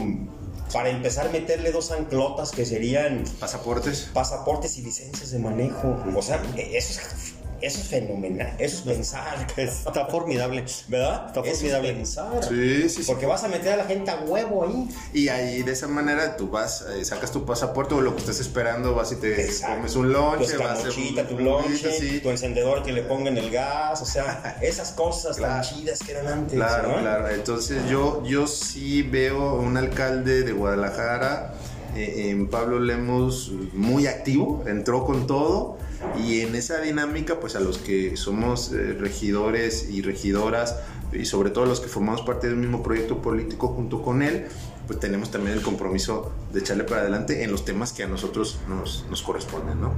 para 0.74 0.90
empezar 0.90 1.28
a 1.28 1.32
meterle 1.32 1.72
dos 1.72 1.92
anclotas 1.92 2.52
que 2.52 2.66
serían... 2.66 3.24
Pasaportes. 3.40 4.10
Pasaportes 4.14 4.78
y 4.78 4.82
licencias 4.82 5.32
de 5.32 5.40
manejo. 5.40 5.96
O 6.16 6.22
sea, 6.22 6.42
eso 6.58 7.00
es 7.00 7.35
eso 7.62 7.80
es 7.80 7.88
fenomenal. 7.88 8.54
Eso 8.60 8.78
es 8.78 8.82
pensar. 8.82 9.48
Está 9.58 10.06
formidable. 10.08 10.65
¿Verdad? 10.88 11.28
Está 11.28 11.44
formidable. 11.44 11.94
pensar. 11.94 12.44
Sí, 12.48 12.89
sí, 12.89 13.04
Porque 13.06 13.26
vas 13.26 13.44
a 13.44 13.48
meter 13.48 13.74
a 13.74 13.78
la 13.78 13.86
gente 13.86 14.12
a 14.12 14.22
huevo 14.22 14.65
ahí. 14.65 14.89
Y 15.13 15.30
ahí 15.30 15.63
de 15.63 15.72
esa 15.72 15.88
manera 15.88 16.36
tú 16.38 16.50
vas, 16.50 16.86
eh, 16.96 17.06
sacas 17.06 17.32
tu 17.32 17.46
pasaporte 17.46 17.96
o 17.96 18.02
lo 18.02 18.13
que 18.13 18.22
estás 18.22 18.39
esperando, 18.39 18.94
vas 18.96 19.12
y 19.12 19.15
te 19.18 19.48
comes 19.62 19.96
un 19.96 20.12
lunch, 20.12 20.52
tu 20.52 20.58
vas 20.60 20.86
a 20.86 21.28
tu 21.28 21.39
lunch, 21.39 21.86
tu 22.22 22.30
encendedor 22.30 22.84
que 22.84 22.91
le 22.91 23.04
pongan 23.04 23.38
el 23.38 23.50
gas, 23.52 24.02
o 24.02 24.06
sea, 24.06 24.58
esas 24.62 24.91
cosas 24.91 25.38
tan 25.38 25.62
chidas 25.62 26.00
que 26.00 26.12
eran 26.12 26.28
antes. 26.28 26.56
Claro, 26.56 26.96
claro. 27.00 27.30
Entonces 27.30 27.89
yo, 27.89 28.24
yo 28.26 28.48
sí 28.48 29.02
veo 29.04 29.56
un 29.56 29.78
alcalde 29.78 30.44
de 30.44 30.52
Guadalajara. 30.52 31.54
Eh, 31.96 32.30
en 32.30 32.50
Pablo 32.50 32.78
Lemos 32.80 33.54
muy 33.72 34.08
activo, 34.08 34.65
entró 34.68 35.06
con 35.06 35.28
todo 35.28 35.78
y 36.18 36.41
en 36.41 36.56
esa 36.56 36.80
dinámica, 36.82 37.39
pues 37.39 37.56
a 37.56 37.60
los 37.60 37.78
que 37.78 38.18
somos 38.18 38.72
eh, 38.72 38.94
regidores 38.94 39.89
y 39.89 40.02
regidoras, 40.02 40.78
y 41.12 41.26
sobre 41.26 41.50
todo 41.50 41.65
los 41.65 41.80
que 41.80 41.88
formamos 41.88 42.22
parte 42.22 42.48
del 42.48 42.58
mismo 42.58 42.84
proyecto 42.84 43.22
político 43.22 43.70
junto 43.70 44.02
con 44.02 44.22
él, 44.22 44.48
pues 44.88 45.00
tenemos 45.00 45.32
también 45.32 45.58
el 45.58 45.63
compromiso 45.63 46.32
de 46.54 46.60
echarle 46.60 46.84
para 46.84 47.02
adelante 47.02 47.44
en 47.44 47.52
los 47.52 47.65
temas 47.65 47.94
que 47.94 48.04
a 48.04 48.08
nosotros 48.08 48.60
nos, 48.68 49.06
nos 49.10 49.22
corresponden, 49.22 49.82
¿no? 49.82 49.94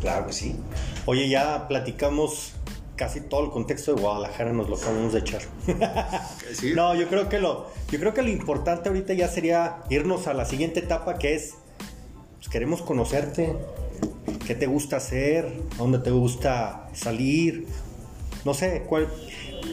Claro 0.00 0.26
que 0.26 0.32
sí. 0.32 0.56
Oye, 1.06 1.28
ya 1.28 1.68
platicamos 1.68 2.54
casi 2.96 3.20
todo 3.20 3.44
el 3.44 3.50
contexto 3.50 3.94
de 3.94 4.00
Guadalajara, 4.00 4.52
nos 4.52 4.68
lo 4.68 4.76
acabamos 4.76 5.12
de 5.12 5.20
echar. 5.20 5.42
No, 6.74 6.94
yo 6.94 7.08
creo 7.08 7.28
que 7.28 7.38
lo, 7.38 7.70
yo 7.90 7.98
creo 7.98 8.12
que 8.12 8.22
lo 8.22 8.28
importante 8.28 8.88
ahorita 8.88 9.14
ya 9.14 9.26
sería 9.26 9.78
irnos 9.88 10.26
a 10.26 10.34
la 10.34 10.44
siguiente 10.44 10.80
etapa 10.80 11.18
que 11.18 11.34
es, 11.34 11.54
pues 12.36 12.48
queremos 12.48 12.82
conocerte, 12.82 13.56
qué 14.46 14.54
te 14.54 14.66
gusta 14.66 14.96
hacer, 14.96 15.46
a 15.74 15.78
dónde 15.78 15.98
te 15.98 16.10
gusta 16.10 16.88
salir, 16.94 17.66
no 18.44 18.54
sé, 18.54 18.84
cuál, 18.88 19.08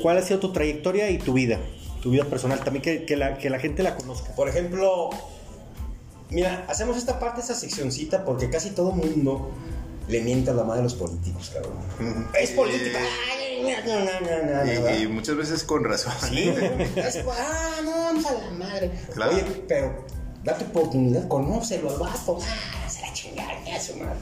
cuál 0.01 0.17
ha 0.17 0.21
sido 0.21 0.39
tu 0.39 0.51
trayectoria 0.51 1.09
y 1.09 1.17
tu 1.17 1.33
vida, 1.33 1.59
tu 2.01 2.11
vida 2.11 2.25
personal, 2.25 2.59
también 2.63 3.05
que, 3.05 3.15
la, 3.15 3.37
que 3.37 3.49
la 3.49 3.59
gente 3.59 3.83
la 3.83 3.95
conozca. 3.95 4.33
Por 4.35 4.47
ejemplo, 4.47 5.09
mira, 6.29 6.65
hacemos 6.67 6.97
esta 6.97 7.19
parte, 7.19 7.41
esta 7.41 7.55
seccioncita, 7.55 8.25
porque 8.25 8.49
casi 8.49 8.71
todo 8.71 8.91
mundo 8.91 9.51
le 10.07 10.21
miente 10.21 10.49
a 10.49 10.53
la 10.53 10.63
madre 10.63 10.77
de 10.77 10.83
los 10.83 10.95
políticos, 10.95 11.51
cabrón. 11.53 12.27
Es 12.39 12.51
política. 12.51 12.99
y, 14.99 15.07
muchas 15.07 15.35
veces 15.35 15.63
con 15.63 15.83
razón. 15.83 16.13
Sí, 16.29 16.49
es, 16.95 17.23
ah, 17.27 17.81
no, 17.83 17.91
vamos 17.91 18.25
a 18.25 18.33
la 18.33 18.51
madre. 18.51 18.91
Oye, 19.15 19.43
pero 19.67 20.05
date 20.43 20.65
oportunidad, 20.65 21.27
conócelo 21.27 21.89
al 21.89 21.99
vato. 21.99 22.39
La 23.01 23.13
chingada, 23.13 23.79
su 23.79 23.95
madre. 23.95 24.15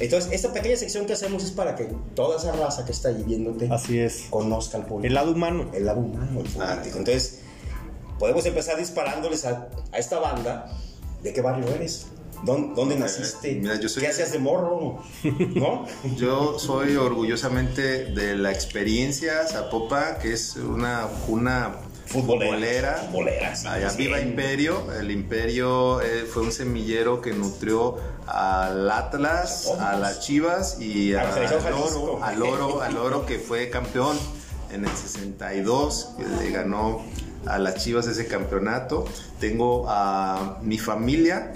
Entonces, 0.00 0.32
esta 0.32 0.52
pequeña 0.52 0.76
sección 0.76 1.06
que 1.06 1.12
hacemos 1.12 1.44
es 1.44 1.50
para 1.52 1.76
que 1.76 1.84
toda 2.14 2.38
esa 2.38 2.52
raza 2.52 2.84
que 2.84 2.92
está 2.92 3.08
ahí 3.10 3.22
viéndote 3.24 3.68
Así 3.70 3.98
es. 3.98 4.24
conozca 4.30 4.78
al 4.78 4.86
público. 4.86 5.06
El 5.06 5.14
lado 5.14 5.32
humano. 5.32 5.70
El 5.72 5.86
lado 5.86 6.00
humano, 6.00 6.40
el 6.40 6.62
ah, 6.62 6.82
Entonces, 6.84 7.40
podemos 8.18 8.44
empezar 8.46 8.76
disparándoles 8.78 9.44
a, 9.44 9.68
esta 9.96 10.18
banda. 10.18 10.72
¿De 11.22 11.32
qué 11.32 11.40
barrio 11.40 11.68
eres? 11.68 12.06
¿Dónde, 12.42 12.74
dónde 12.74 12.96
naciste? 12.96 13.52
Eh, 13.52 13.58
mira, 13.60 13.80
yo 13.80 13.88
soy- 13.88 14.02
¿Qué 14.02 14.08
hacías 14.08 14.32
de 14.32 14.38
morro? 14.38 15.02
¿No? 15.54 15.86
Yo 16.16 16.58
soy 16.58 16.96
orgullosamente 16.96 18.06
de 18.06 18.36
la 18.36 18.52
experiencia 18.52 19.46
Zapopan, 19.46 20.18
que 20.20 20.32
es 20.34 20.56
una, 20.56 21.08
una 21.28 21.76
Futbolera. 22.06 22.94
Futbolera, 23.06 23.56
sí, 23.56 23.66
Allá 23.66 23.90
sí. 23.90 23.98
viva 23.98 24.20
Imperio. 24.20 24.92
El 24.98 25.10
Imperio 25.10 26.00
eh, 26.00 26.26
fue 26.30 26.42
un 26.42 26.52
semillero 26.52 27.20
que 27.20 27.32
nutrió 27.32 27.96
al 28.26 28.90
Atlas, 28.90 29.64
Todos. 29.64 29.80
a 29.80 29.96
las 29.96 30.20
Chivas 30.20 30.80
y 30.80 31.14
A 31.14 31.22
al 31.22 31.72
oro, 31.72 32.22
al 32.22 32.42
oro, 32.42 32.82
al 32.82 32.96
oro 32.96 33.26
que 33.26 33.38
fue 33.38 33.70
campeón 33.70 34.16
en 34.72 34.84
el 34.84 34.90
62, 34.90 36.10
que 36.16 36.44
le 36.44 36.50
ganó 36.50 37.02
a 37.46 37.58
las 37.58 37.76
Chivas 37.76 38.06
ese 38.06 38.26
campeonato. 38.26 39.04
Tengo 39.40 39.86
a 39.88 40.58
mi 40.62 40.78
familia, 40.78 41.52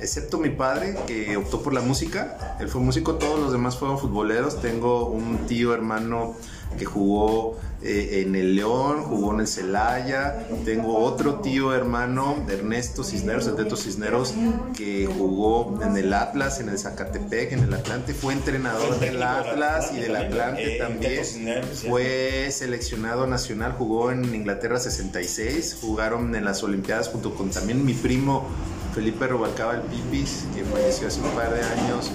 excepto 0.00 0.38
mi 0.38 0.50
padre 0.50 0.96
que 1.06 1.36
optó 1.36 1.62
por 1.62 1.72
la 1.72 1.80
música. 1.80 2.56
Él 2.60 2.68
fue 2.68 2.80
músico, 2.80 3.14
todos 3.14 3.38
los 3.38 3.52
demás 3.52 3.76
fueron 3.76 3.98
futboleros. 3.98 4.60
Tengo 4.60 5.06
un 5.06 5.46
tío 5.46 5.72
hermano 5.74 6.34
que 6.78 6.84
jugó 6.84 7.58
eh, 7.84 8.22
en 8.24 8.36
el 8.36 8.54
León, 8.54 9.02
jugó 9.02 9.34
en 9.34 9.40
el 9.40 9.48
Celaya. 9.48 10.46
Tengo 10.64 10.98
otro 10.98 11.40
tío 11.40 11.74
hermano, 11.74 12.36
Ernesto 12.48 13.02
Cisneros, 13.02 13.48
el 13.48 13.56
Teto 13.56 13.76
Cisneros, 13.76 14.34
que 14.76 15.06
jugó 15.06 15.80
en 15.82 15.96
el 15.96 16.14
Atlas, 16.14 16.60
en 16.60 16.68
el 16.68 16.78
Zacatepec, 16.78 17.52
en 17.52 17.64
el 17.64 17.74
Atlante. 17.74 18.14
Fue 18.14 18.34
entrenador 18.34 19.00
del 19.00 19.20
Atlas 19.20 19.92
y 19.92 20.00
del 20.00 20.14
Atlante 20.14 20.78
también. 20.78 21.12
Eh, 21.12 21.24
también. 21.24 21.64
Fue 21.64 22.48
seleccionado 22.52 23.26
nacional, 23.26 23.72
jugó 23.72 24.12
en 24.12 24.32
Inglaterra 24.32 24.78
66, 24.78 25.78
jugaron 25.80 26.36
en 26.36 26.44
las 26.44 26.62
Olimpiadas 26.62 27.08
junto 27.08 27.34
con 27.34 27.50
también 27.50 27.84
mi 27.84 27.94
primo 27.94 28.46
Felipe 28.94 29.26
Robalcaba 29.26 29.74
el 29.74 29.82
Pipis, 29.82 30.44
que 30.54 30.62
falleció 30.64 31.08
hace 31.08 31.20
un 31.20 31.30
par 31.30 31.52
de 31.52 31.62
años. 31.62 32.12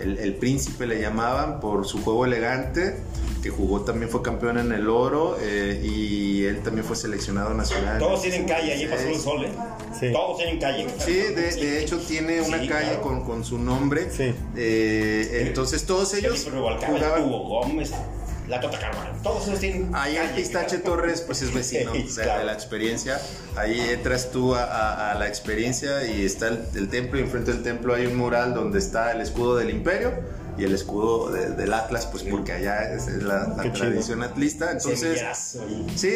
El, 0.00 0.18
el 0.18 0.36
príncipe 0.36 0.86
le 0.86 1.00
llamaban 1.00 1.60
por 1.60 1.86
su 1.86 2.02
juego 2.02 2.24
elegante, 2.24 2.96
que 3.42 3.50
jugó 3.50 3.80
también 3.80 4.08
fue 4.08 4.22
campeón 4.22 4.56
en 4.58 4.70
el 4.72 4.88
oro 4.88 5.36
eh, 5.40 5.80
y 5.82 6.44
él 6.44 6.60
también 6.62 6.84
fue 6.86 6.94
seleccionado 6.94 7.52
nacional. 7.54 7.98
Todos 7.98 8.22
tienen 8.22 8.46
calle, 8.46 8.72
allí 8.72 8.86
pasó 8.86 9.08
el 9.08 9.16
sol, 9.18 9.44
¿eh? 9.44 9.50
Sí. 9.98 10.12
Todos 10.12 10.38
tienen 10.38 10.60
calle. 10.60 10.86
Sí, 11.04 11.12
de, 11.12 11.32
de 11.52 11.82
hecho 11.82 11.98
tiene 11.98 12.40
una 12.40 12.60
Sí, 12.60 12.68
calle 12.68 12.86
claro. 12.90 13.02
con, 13.02 13.24
con 13.24 13.44
su 13.44 13.58
nombre. 13.58 14.08
Sí. 14.10 14.32
Eh, 14.56 15.44
entonces 15.46 15.84
todos 15.84 16.14
ellos 16.14 16.46
jugaban 16.48 17.24
Hugo 17.24 17.48
Gómez, 17.48 17.90
la 18.48 18.60
Tota 18.60 18.78
Carvajal, 18.78 19.12
todos 19.22 19.46
ellos 19.48 19.60
tienen 19.60 19.90
Ahí 19.92 20.16
el 20.16 20.30
Pistache 20.30 20.80
claro. 20.80 20.96
Torres, 20.96 21.20
pues 21.22 21.42
es 21.42 21.52
vecino 21.54 21.92
Sí, 21.94 22.04
o 22.08 22.10
sea, 22.12 22.24
claro. 22.24 22.38
de 22.40 22.46
la 22.46 22.52
experiencia. 22.52 23.20
Ahí 23.56 23.80
entras 23.90 24.30
tú 24.30 24.54
a, 24.54 24.64
a- 24.64 25.12
a 25.12 25.14
la 25.18 25.26
experiencia 25.28 26.06
y 26.06 26.24
está 26.24 26.48
el, 26.48 26.60
el 26.76 26.88
templo. 26.88 27.18
Y 27.18 27.22
enfrente 27.22 27.52
del 27.52 27.62
templo 27.62 27.94
hay 27.94 28.06
un 28.06 28.16
mural 28.16 28.54
donde 28.54 28.78
está 28.78 29.12
el 29.12 29.20
escudo 29.20 29.56
del 29.56 29.70
Imperio 29.70 30.12
y 30.58 30.64
el 30.64 30.74
escudo 30.74 31.30
de- 31.30 31.50
del 31.50 31.72
Atlas, 31.72 32.06
pues 32.06 32.22
porque 32.24 32.52
allá 32.52 32.92
es 32.94 33.06
la, 33.22 33.48
la 33.56 33.62
Qué 33.62 33.72
chido. 33.72 33.88
tradición 33.88 34.22
atlista. 34.22 34.70
Entonces, 34.72 35.22
sí, 35.96 36.14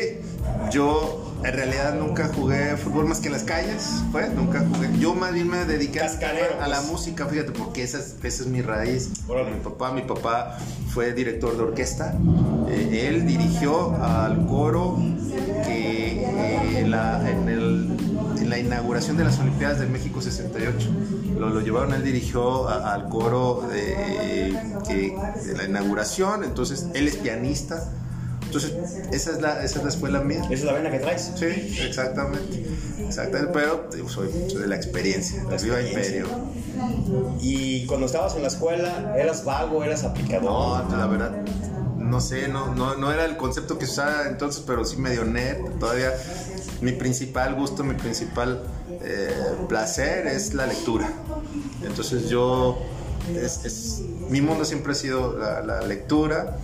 yo 0.70 1.34
en 1.44 1.52
realidad 1.54 1.94
nunca 1.94 2.28
jugué 2.34 2.76
fútbol 2.76 3.06
más 3.06 3.20
que 3.20 3.26
en 3.28 3.32
las 3.32 3.44
calles, 3.44 3.88
pues 4.12 4.30
nunca 4.32 4.60
jugué. 4.74 4.90
Yo 4.98 5.14
más 5.14 5.32
bien 5.32 5.48
me 5.48 5.64
dediqué 5.64 6.00
a- 6.00 6.06
la 6.66 6.76
pues. 6.78 6.86
música, 6.90 7.26
fíjate, 7.26 7.52
porque 7.52 7.82
esa 7.82 7.98
es, 7.98 8.16
esa 8.22 8.42
es 8.42 8.46
mi 8.48 8.62
raíz. 8.62 9.10
Órale. 9.28 9.52
Mi 9.52 9.60
papá, 9.60 9.92
mi 9.92 10.02
papá 10.02 10.58
fue 10.92 11.12
director 11.12 11.56
de 11.56 11.62
orquesta. 11.62 12.14
Eh, 12.68 13.06
él 13.08 13.26
dirigió 13.26 13.94
al 14.02 14.46
coro 14.46 14.96
que 15.64 16.24
eh, 16.24 16.84
la- 16.86 17.28
en, 17.28 17.48
el- 17.48 17.65
la 18.56 18.66
inauguración 18.68 19.16
de 19.16 19.24
las 19.24 19.38
Olimpiadas 19.38 19.80
de 19.80 19.86
México 19.86 20.20
68. 20.22 20.88
Lo, 21.38 21.50
lo 21.50 21.60
llevaron, 21.60 21.92
él 21.94 22.02
dirigió 22.04 22.68
a- 22.68 22.94
al 22.94 23.08
coro 23.08 23.62
de, 23.70 24.56
la 25.56 25.64
inauguración, 25.64 26.44
entonces 26.44 26.86
él 26.94 27.06
es 27.08 27.16
pianista. 27.16 27.82
Entonces, 28.44 28.72
esa 29.12 29.32
es 29.32 29.40
la, 29.42 29.62
esa 29.62 29.78
es 29.78 29.84
la 29.84 29.90
escuela 29.90 30.20
mía. 30.20 30.40
Esa 30.44 30.52
es 30.54 30.64
la 30.64 30.72
vena 30.72 30.90
que 30.90 30.98
traes. 31.00 31.32
Sí, 31.36 31.44
exactamente. 31.80 32.64
Exactamente, 33.06 33.52
pero 33.52 33.88
digo, 33.94 34.08
soy, 34.08 34.28
soy 34.48 34.62
de 34.62 34.66
la 34.68 34.76
experiencia. 34.76 35.42
La 35.50 35.56
Viva. 35.56 35.80
Imperio. 35.82 36.26
Y 37.40 37.86
cuando 37.86 38.06
estabas 38.06 38.34
en 38.36 38.42
la 38.42 38.48
escuela, 38.48 39.14
¿eras 39.18 39.44
vago, 39.44 39.84
eras 39.84 40.04
aplicador? 40.04 40.44
No, 40.88 40.96
la 40.96 41.06
verdad, 41.06 41.32
no 41.98 42.20
sé, 42.20 42.48
no, 42.48 42.74
no, 42.74 42.96
no 42.96 43.12
era 43.12 43.24
el 43.24 43.36
concepto 43.36 43.78
que 43.78 43.86
se 43.86 43.92
usaba 43.92 44.26
entonces, 44.28 44.62
pero 44.66 44.84
sí 44.84 44.96
medio 44.96 45.24
net. 45.24 45.58
Todavía 45.78 46.12
mi 46.80 46.92
principal 46.92 47.54
gusto, 47.54 47.84
mi 47.84 47.94
principal 47.94 48.62
eh, 49.02 49.30
placer 49.68 50.26
es 50.26 50.54
la 50.54 50.66
lectura. 50.66 51.08
Entonces 51.82 52.28
yo, 52.28 52.78
es, 53.34 54.02
mi 54.28 54.40
mundo 54.40 54.64
siempre 54.64 54.92
ha 54.92 54.96
sido 54.96 55.36
la 55.38 55.82
lectura. 55.82 56.58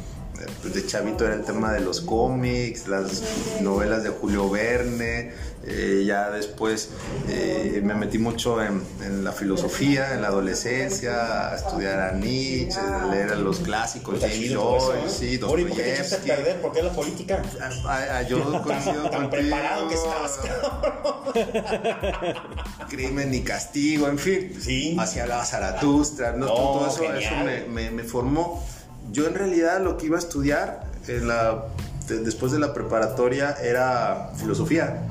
Pues, 0.63 0.73
De 0.75 0.87
chavito 0.87 1.27
era 1.27 1.35
el 1.35 1.45
tema 1.45 1.73
de 1.73 1.81
los 1.81 2.01
cómics, 2.01 2.87
las 2.89 3.23
novelas 3.61 4.03
de 4.05 4.11
Julio 4.11 4.49
Verne. 4.49 5.33
eh, 5.65 6.03
ya 6.07 6.31
después 6.31 6.89
eh, 7.29 7.81
me 7.85 7.95
metí 7.95 8.19
mucho 8.19 8.61
en, 8.63 8.83
en 9.05 9.23
la 9.25 9.31
filosofía, 9.33 10.15
en 10.15 10.23
la 10.23 10.29
adolescencia, 10.29 11.51
a 11.53 11.57
estudiar 11.57 12.01
a 12.01 12.13
Nietzsche, 12.13 12.79
a 12.81 13.07
leer 13.07 13.31
a 13.33 13.37
los 13.37 13.59
clásicos, 13.61 14.19
James 14.21 14.53
Joyce, 14.55 15.09
sí, 15.09 15.41
Ori, 15.45 15.65
¿por 15.67 15.77
qué 15.77 15.95
a 15.95 15.99
Dostoyevsky. 15.99 16.29
perder? 16.29 16.61
¿Por 16.61 16.73
qué 16.73 16.83
la 16.83 16.93
política? 16.93 17.43
Ah, 17.61 17.71
ah, 18.19 18.23
yo 18.23 18.61
coincido 18.65 19.09
tan 19.11 19.31
preparado 19.31 19.89
que 19.89 19.95
estabas, 19.95 20.41
Crimen 22.89 23.33
y 23.35 23.41
castigo, 23.43 24.09
en 24.09 24.19
fin. 24.19 24.57
Sí. 24.61 24.97
Así 24.99 25.21
hablaba 25.21 25.45
Zaratustra, 25.45 26.33
¿no? 26.33 26.47
No, 26.47 26.55
todo 26.55 26.87
eso, 26.89 26.99
genial. 27.03 27.19
eso 27.19 27.35
me, 27.45 27.65
me- 27.69 27.91
me 27.91 28.03
formó. 28.05 28.65
Yo 29.13 29.27
en 29.27 29.35
realidad 29.35 29.81
lo 29.83 29.97
que 29.99 30.07
iba 30.07 30.17
a 30.17 30.21
estudiar 30.21 30.85
en 31.07 31.29
la, 31.29 31.65
de- 32.09 32.21
después 32.21 32.51
de 32.53 32.59
la 32.59 32.73
preparatoria 32.75 33.53
era 33.63 34.31
filosofía. 34.37 35.03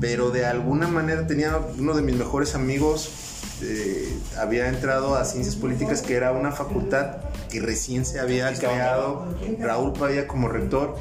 Pero 0.00 0.30
de 0.30 0.44
alguna 0.46 0.86
manera 0.88 1.26
tenía 1.26 1.58
uno 1.78 1.94
de 1.94 2.02
mis 2.02 2.14
mejores 2.16 2.54
amigos, 2.54 3.08
eh, 3.62 4.16
había 4.38 4.68
entrado 4.68 5.14
a 5.14 5.24
ciencias 5.24 5.56
políticas, 5.56 6.02
que 6.02 6.14
era 6.14 6.32
una 6.32 6.52
facultad 6.52 7.16
que 7.50 7.60
recién 7.60 8.04
se 8.04 8.20
había 8.20 8.52
creado. 8.54 9.26
Raúl 9.60 9.92
Pavía 9.92 10.26
como 10.28 10.48
rector, 10.48 10.96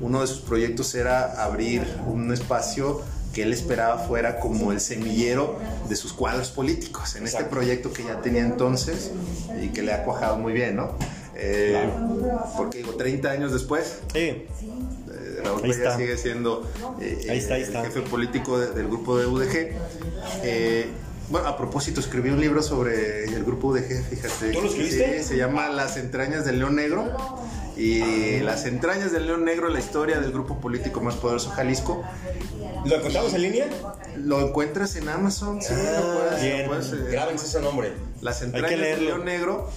uno 0.00 0.20
de 0.22 0.26
sus 0.26 0.40
proyectos 0.40 0.94
era 0.94 1.42
abrir 1.44 1.86
un 2.06 2.32
espacio 2.32 3.00
que 3.32 3.42
él 3.42 3.52
esperaba 3.52 3.98
fuera 3.98 4.40
como 4.40 4.72
el 4.72 4.80
semillero 4.80 5.58
de 5.88 5.94
sus 5.96 6.12
cuadros 6.12 6.48
políticos 6.50 7.14
en 7.14 7.24
este 7.26 7.44
proyecto 7.44 7.92
que 7.92 8.02
ya 8.04 8.20
tenía 8.20 8.40
entonces 8.42 9.12
y 9.62 9.68
que 9.68 9.82
le 9.82 9.92
ha 9.92 10.02
cuajado 10.02 10.38
muy 10.38 10.52
bien, 10.52 10.76
¿no? 10.76 10.96
Eh, 11.40 11.88
Porque 12.56 12.78
digo, 12.78 12.94
30 12.96 13.30
años 13.30 13.52
después, 13.52 14.00
Sí. 14.12 14.18
eh, 14.18 14.48
Raúl 15.44 15.70
está. 15.70 15.96
sigue 15.96 16.16
siendo 16.16 16.68
eh, 17.00 17.26
Ahí 17.30 17.38
está, 17.38 17.54
ahí 17.54 17.62
el 17.62 17.72
jefe 17.72 18.00
político 18.02 18.58
de- 18.58 18.72
del 18.72 18.88
grupo 18.88 19.16
de 19.18 19.26
UDG. 19.26 19.72
Bueno, 21.30 21.46
a 21.46 21.58
propósito, 21.58 22.00
escribí 22.00 22.30
un 22.30 22.40
libro 22.40 22.62
sobre 22.62 23.24
el 23.24 23.44
grupo 23.44 23.68
UDG, 23.68 24.02
fíjate. 24.08 24.50
¿Tú 24.52 24.62
lo 24.62 24.68
escribiste? 24.68 25.18
Sí, 25.22 25.28
se 25.28 25.36
llama 25.36 25.68
Las 25.68 25.98
entrañas 25.98 26.46
del 26.46 26.58
León 26.58 26.74
Negro. 26.74 27.04
Y 27.76 28.40
las 28.40 28.64
entrañas 28.64 29.12
del 29.12 29.26
León 29.26 29.44
Negro, 29.44 29.68
la 29.68 29.78
historia 29.78 30.18
del 30.20 30.32
grupo 30.32 30.58
político 30.58 31.00
más 31.02 31.14
poderoso 31.16 31.50
Jalisco, 31.50 32.02
¿Lo 32.86 32.96
encontramos 32.96 33.34
en 33.34 33.42
línea? 33.42 33.66
lo 34.16 34.40
encuentras 34.40 34.96
en 34.96 35.08
Amazon. 35.08 35.60
Sí, 35.62 35.74
lo 35.74 36.14
puedes- 36.18 36.42
bien. 36.42 36.62
lo 36.62 36.68
puedes, 36.68 37.10
Grábense 37.12 37.46
ese 37.46 37.60
nombre. 37.60 37.92
las 38.22 38.40
entrañas 38.42 38.70
del 38.80 39.04
león 39.04 39.24
negro 39.26 39.68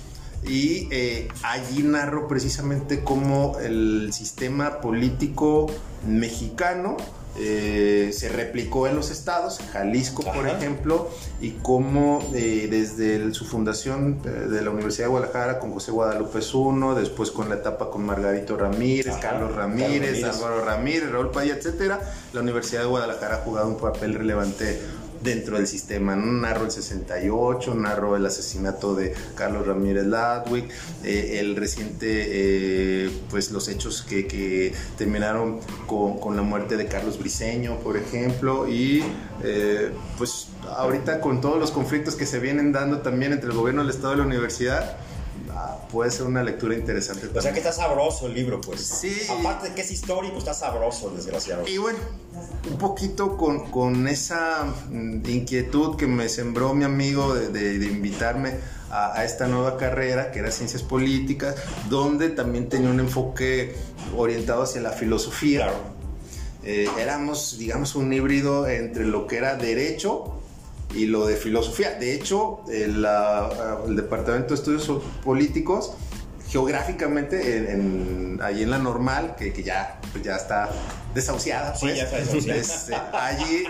y 0.44 0.88
eh, 0.92 1.28
allí 1.44 1.84
narro 1.84 2.28
precisamente 2.28 3.04
cómo 3.04 3.58
el 3.60 4.12
sistema 4.14 4.82
político 4.82 5.68
mexicano 6.08 6.98
eh, 7.40 8.12
se 8.14 8.28
replicó 8.28 8.88
en 8.88 8.96
los 8.98 9.10
estados, 9.10 9.60
Jalisco 9.72 10.22
por 10.22 10.48
ejemplo, 10.50 11.10
y 11.40 11.52
cómo 11.62 12.22
eh, 12.34 12.68
desde 12.70 13.16
el- 13.16 13.34
su 13.34 13.46
fundación 13.46 14.20
eh, 14.26 14.30
de 14.30 14.62
la 14.62 14.70
Universidad 14.70 15.06
de 15.06 15.12
Guadalajara 15.12 15.60
con 15.60 15.72
José 15.72 15.92
Guadalupe 15.92 16.40
I, 16.40 17.00
después 17.00 17.32
con 17.32 17.48
la 17.48 17.56
etapa 17.56 17.90
con 17.90 18.04
Margarito 18.06 18.58
Ramírez, 18.58 19.14
Ajá, 19.14 19.20
Carlos 19.22 19.52
Carlos 19.52 19.56
Ramírez, 19.56 20.12
Ramírez. 20.22 20.24
Álvaro 20.26 20.66
Ramírez, 20.66 21.10
Raúl 21.12 21.32
Paya, 21.32 21.54
etcétera, 21.56 22.02
la 22.34 22.42
Universidad 22.42 22.82
de 22.82 22.88
Guadalajara 22.88 23.36
ha 23.36 23.40
jugado 23.40 23.70
un 23.70 23.78
papel 23.78 24.16
relevante 24.16 24.82
dentro 25.24 25.58
del 25.58 25.68
sistema. 25.68 26.16
Narro 26.16 26.66
el 26.66 26.72
68, 26.72 27.76
narro 27.76 28.16
el 28.16 28.26
asesinato 28.26 28.96
de 28.96 29.14
Carlos 29.36 29.66
Ramírez 29.66 30.06
Ladwick, 30.06 30.70
eh, 31.04 31.40
el 31.40 31.56
reciente, 31.56 32.08
eh, 32.10 33.12
pues 33.30 33.52
los 33.52 33.68
hechos 33.68 34.02
que, 34.02 34.28
que 34.28 34.74
terminaron 34.98 35.60
con, 35.88 36.20
con 36.20 36.36
la 36.36 36.42
muerte 36.42 36.78
de 36.78 36.88
Carlos 36.88 37.20
Briceño, 37.20 37.80
por 37.80 37.98
ejemplo, 37.98 38.68
y 38.68 39.04
eh, 39.44 39.92
pues 40.18 40.48
ahorita 40.76 41.22
con 41.22 41.42
todos 41.42 41.60
los 41.60 41.72
conflictos 41.72 42.16
que 42.16 42.26
se 42.26 42.40
vienen 42.40 42.72
dando 42.72 43.00
también 43.00 43.34
entre 43.34 43.50
el 43.50 43.56
gobierno 43.56 43.82
del 43.82 43.92
Estado 43.92 44.14
y 44.14 44.18
la 44.18 44.26
universidad, 44.26 44.98
ah, 45.64 45.78
puede 45.92 46.12
ser 46.12 46.26
una 46.26 46.44
lectura 46.44 46.76
interesante. 46.76 47.28
O 47.38 47.42
sea 47.42 47.52
que 47.54 47.60
está 47.60 47.72
sabroso 47.72 48.28
el 48.28 48.34
libro, 48.34 48.60
pues. 48.62 48.82
Sí. 48.82 49.16
Aparte 49.30 49.70
de 49.70 49.76
que 49.76 49.82
es 49.82 49.92
histórico, 49.92 50.38
está 50.38 50.54
sabroso, 50.54 51.10
desgraciado. 51.12 51.68
Y 51.68 51.78
bueno, 51.78 52.00
un 52.70 52.78
poquito 52.78 53.38
con, 53.38 53.70
con 53.72 54.08
esa 54.08 54.66
mm, 54.90 55.28
inquietud 55.30 55.96
que 55.98 56.08
me 56.08 56.30
sembró 56.30 56.74
mi 56.74 56.84
amigo 56.86 57.34
de, 57.34 57.50
de- 57.50 57.80
de 57.80 57.86
invitarme 57.86 58.56
a, 58.90 59.14
a 59.20 59.24
esta 59.26 59.48
nueva 59.48 59.78
carrera, 59.78 60.32
que 60.32 60.40
era 60.40 60.52
Ciencias 60.52 60.84
Políticas, 60.84 61.56
donde 61.90 62.30
también 62.30 62.68
tenía 62.70 62.90
un 62.90 63.00
enfoque 63.00 63.76
orientado 64.18 64.64
hacia 64.64 64.82
la 64.82 64.92
filosofía. 64.92 65.64
Claro. 65.68 66.02
Eh, 66.64 66.88
éramos, 67.00 67.58
digamos, 67.58 67.96
un 67.96 68.12
híbrido 68.14 68.68
entre 68.68 69.06
lo 69.06 69.26
que 69.28 69.38
era 69.38 69.56
derecho 69.56 70.36
y 70.96 71.06
lo 71.06 71.26
de 71.26 71.36
filosofía. 71.36 71.92
De 72.00 72.14
hecho, 72.14 72.62
el, 72.70 73.06
el 73.88 73.96
Departamento 73.96 74.50
de 74.50 74.56
Estudios 74.56 74.90
Políticos, 75.24 75.94
geográficamente, 76.50 77.58
en, 77.58 77.68
en- 77.68 78.40
ahí 78.42 78.64
en 78.64 78.70
la 78.72 78.78
normal, 78.78 79.36
que, 79.38 79.54
que 79.54 79.64
ya, 79.64 80.00
pues 80.12 80.24
ya 80.24 80.36
está 80.36 80.70
desahuciada, 81.14 81.76
Sí, 81.76 81.86
pues, 81.86 81.98
ya 81.98 82.04
está 82.04 82.18
desahuciada. 82.18 82.60
este, 82.60 82.96
allí 83.14 83.64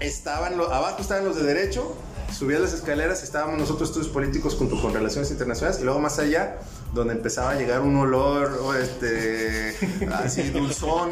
estaban, 0.00 0.56
lo- 0.56 0.72
abajo 0.72 1.00
estaban 1.02 1.24
los 1.24 1.36
de 1.36 1.42
derecho, 1.42 1.96
subías 2.32 2.60
las 2.60 2.72
escaleras, 2.72 3.22
estábamos 3.22 3.58
nosotros 3.58 3.90
estudios 3.90 4.10
políticos 4.10 4.54
junto 4.56 4.80
con 4.80 4.92
relaciones 4.94 5.30
internacionales, 5.30 5.80
y 5.80 5.84
luego 5.84 6.00
más 6.00 6.18
allá, 6.18 6.56
donde 6.92 7.12
empezaba 7.14 7.50
a 7.50 7.54
llegar 7.56 7.80
un 7.80 7.96
olor, 7.96 8.58
este, 8.80 9.76
así 10.12 10.42
dulzón, 10.50 11.10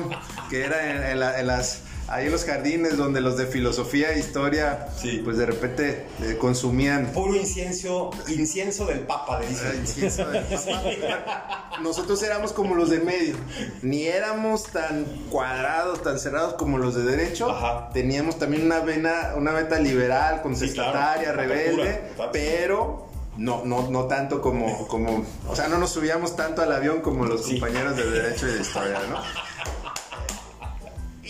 que 0.49 0.65
era 0.65 0.91
en, 0.97 1.03
en 1.13 1.21
la- 1.21 1.39
en 1.41 1.47
las, 1.47 1.81
ahí 2.13 2.27
en 2.27 2.33
los 2.33 2.45
jardines 2.45 2.97
donde 2.97 3.21
los 3.21 3.37
de 3.37 3.47
filosofía 3.47 4.13
e 4.13 4.19
historia, 4.19 4.89
Sí. 4.97 5.21
pues 5.25 5.39
de 5.39 5.47
repente 5.47 6.07
eh, 6.23 6.37
consumían 6.39 7.07
Puro 7.13 7.35
incienso, 7.35 8.11
incienso 8.29 8.87
del 8.87 9.01
Papa, 9.01 9.41
le 9.41 9.49
dicen. 9.49 9.77
incienso 9.81 10.25
de 10.31 10.41
papa. 10.41 11.71
Nosotros 11.83 12.23
éramos 12.23 12.53
como 12.53 12.75
los 12.75 12.91
de 12.91 13.01
medio. 13.01 13.35
Ni 13.83 14.05
éramos 14.07 14.65
tan 14.65 15.05
cuadrados, 15.31 16.03
tan 16.03 16.19
cerrados 16.19 16.55
como 16.55 16.79
los 16.79 16.95
de 16.95 17.03
derecho. 17.03 17.51
Ajá. 17.51 17.91
Teníamos 17.93 18.39
también 18.39 18.67
una 18.67 18.81
vena, 18.81 19.33
una 19.37 19.53
beta 19.53 19.79
liberal, 19.79 20.43
contestataria, 20.43 21.33
claro. 21.33 21.39
rebelde, 21.49 22.11
pero 22.33 23.09
no, 23.39 23.65
no, 23.65 23.89
no 23.91 24.05
tanto 24.05 24.43
como, 24.43 24.87
como, 24.89 25.25
o 25.49 25.57
sea, 25.57 25.67
no 25.69 25.79
nos 25.79 25.91
subíamos 25.91 26.37
tanto 26.37 26.61
al 26.63 26.71
avión 26.73 27.01
como 27.01 27.25
los 27.25 27.45
Sí. 27.47 27.59
compañeros 27.59 27.97
de 27.97 28.11
derecho 28.11 28.47
y 28.49 28.53
de 28.53 28.61
historia, 28.61 28.99
¿no? 29.11 29.17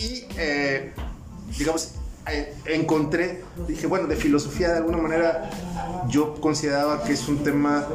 Y, 0.03 0.26
eh, 0.36 0.92
digamos, 1.59 1.92
eh, 2.30 2.55
encontré, 2.66 3.42
dije, 3.68 3.86
bueno, 3.86 4.07
de 4.09 4.16
filosofía 4.16 4.70
de 4.70 4.76
alguna 4.78 4.98
manera 4.98 5.50
yo 6.09 6.34
consideraba 6.40 7.03
que 7.05 7.12
es 7.12 7.28
un 7.28 7.42
tema 7.42 7.86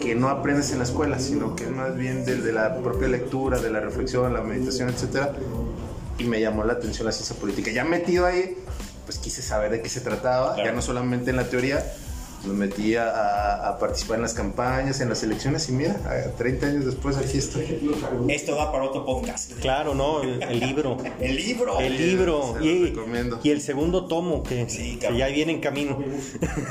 que 0.00 0.14
no 0.14 0.28
aprendes 0.28 0.70
en 0.72 0.78
la 0.78 0.84
escuela, 0.84 1.18
sino 1.18 1.56
que 1.56 1.64
es 1.64 1.70
más 1.70 1.96
bien 1.96 2.24
de, 2.24 2.36
de 2.36 2.52
la 2.52 2.76
propia 2.78 3.08
lectura, 3.08 3.58
de 3.58 3.70
la 3.70 3.80
reflexión, 3.80 4.32
la 4.32 4.40
meditación, 4.42 4.88
etcétera. 4.88 5.32
Y 6.18 6.24
me 6.24 6.40
llamó 6.40 6.64
la 6.64 6.74
atención 6.74 7.06
la 7.06 7.12
ciencia 7.12 7.36
política. 7.36 7.70
Ya 7.70 7.84
metido 7.84 8.24
ahí, 8.26 8.56
pues 9.04 9.18
quise 9.18 9.42
saber 9.42 9.70
de 9.70 9.82
qué 9.82 9.88
se 9.88 10.00
trataba, 10.00 10.54
Claro. 10.54 10.70
ya 10.70 10.74
no 10.74 10.80
solamente 10.82 11.30
en 11.30 11.36
la 11.36 11.44
teoría, 11.48 11.84
me 12.46 12.54
metí 12.54 12.94
a, 12.96 13.08
a- 13.10 13.68
a 13.68 13.78
participar 13.78 14.16
en 14.16 14.22
las 14.22 14.34
campañas, 14.34 15.00
en 15.00 15.08
las 15.08 15.22
elecciones 15.22 15.68
y 15.68 15.72
mira, 15.72 15.96
a 16.06 16.30
30 16.36 16.66
años 16.66 16.84
después 16.86 17.16
aquí 17.16 17.38
estoy. 17.38 17.64
Esto 18.28 18.54
da 18.54 18.70
para 18.72 18.84
otro 18.84 19.04
podcast. 19.04 19.52
Claro, 19.60 19.94
¿no? 19.94 20.22
El, 20.22 20.42
el 20.42 20.60
libro. 20.60 20.96
El 21.20 21.36
libro. 21.36 21.80
El 21.80 21.96
libro. 21.96 22.54
se 22.54 22.58
lo 22.60 22.64
Y, 22.64 22.84
recomiendo. 22.90 23.40
y 23.42 23.50
el 23.50 23.60
segundo 23.60 24.06
tomo 24.06 24.42
que, 24.42 24.68
Sí, 24.68 24.96
que 25.00 25.16
ya 25.16 25.26
viene 25.28 25.52
en 25.52 25.60
camino. 25.60 25.98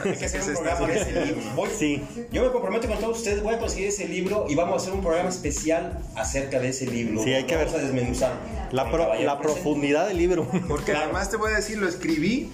Hay 0.06 0.14
que 0.16 0.26
hacer 0.26 0.42
Ese 0.42 0.50
un 0.52 0.56
programa 0.64 0.88
de 0.88 1.02
ese 1.02 1.26
libro. 1.26 1.42
Voy- 1.56 1.70
Sí. 1.78 2.02
Yo 2.32 2.44
me 2.44 2.52
comprometo 2.52 2.88
con 2.88 2.98
todos 3.00 3.18
ustedes, 3.18 3.44
voy 3.44 3.54
a 3.56 3.60
conseguir 3.60 3.90
ese 3.90 4.08
libro 4.08 4.46
y 4.50 4.56
vamos 4.56 4.74
a 4.74 4.78
hacer 4.78 4.94
un 4.94 5.02
programa 5.02 5.30
especial 5.30 6.00
acerca 6.16 6.60
de 6.60 6.70
ese 6.70 6.86
libro. 6.86 7.22
Sí, 7.24 7.34
hay 7.34 7.44
que 7.46 7.56
vamos 7.56 7.74
ver. 7.74 7.82
a 7.82 7.84
desmenuzar. 7.86 8.34
La, 8.72 8.90
pro- 8.92 9.14
la 9.16 9.40
profundidad 9.40 10.08
del 10.08 10.18
libro. 10.18 10.48
Porque 10.68 10.92
Claro. 10.92 11.06
además 11.06 11.30
te 11.30 11.38
voy 11.38 11.52
a 11.52 11.56
decir, 11.56 11.78
lo 11.78 11.88
escribí 11.88 12.50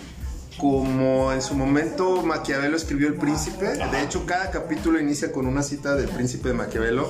como 0.57 1.31
en 1.31 1.41
su 1.41 1.55
momento 1.55 2.21
Maquiavelo 2.23 2.77
escribió 2.77 3.07
El 3.07 3.15
Príncipe. 3.15 3.65
De 3.65 4.01
hecho, 4.03 4.25
cada 4.25 4.51
capítulo 4.51 4.99
inicia 4.99 5.31
con 5.31 5.47
una 5.47 5.63
cita 5.63 5.95
del 5.95 6.09
Príncipe 6.09 6.49
de 6.49 6.53
Maquiavelo, 6.53 7.09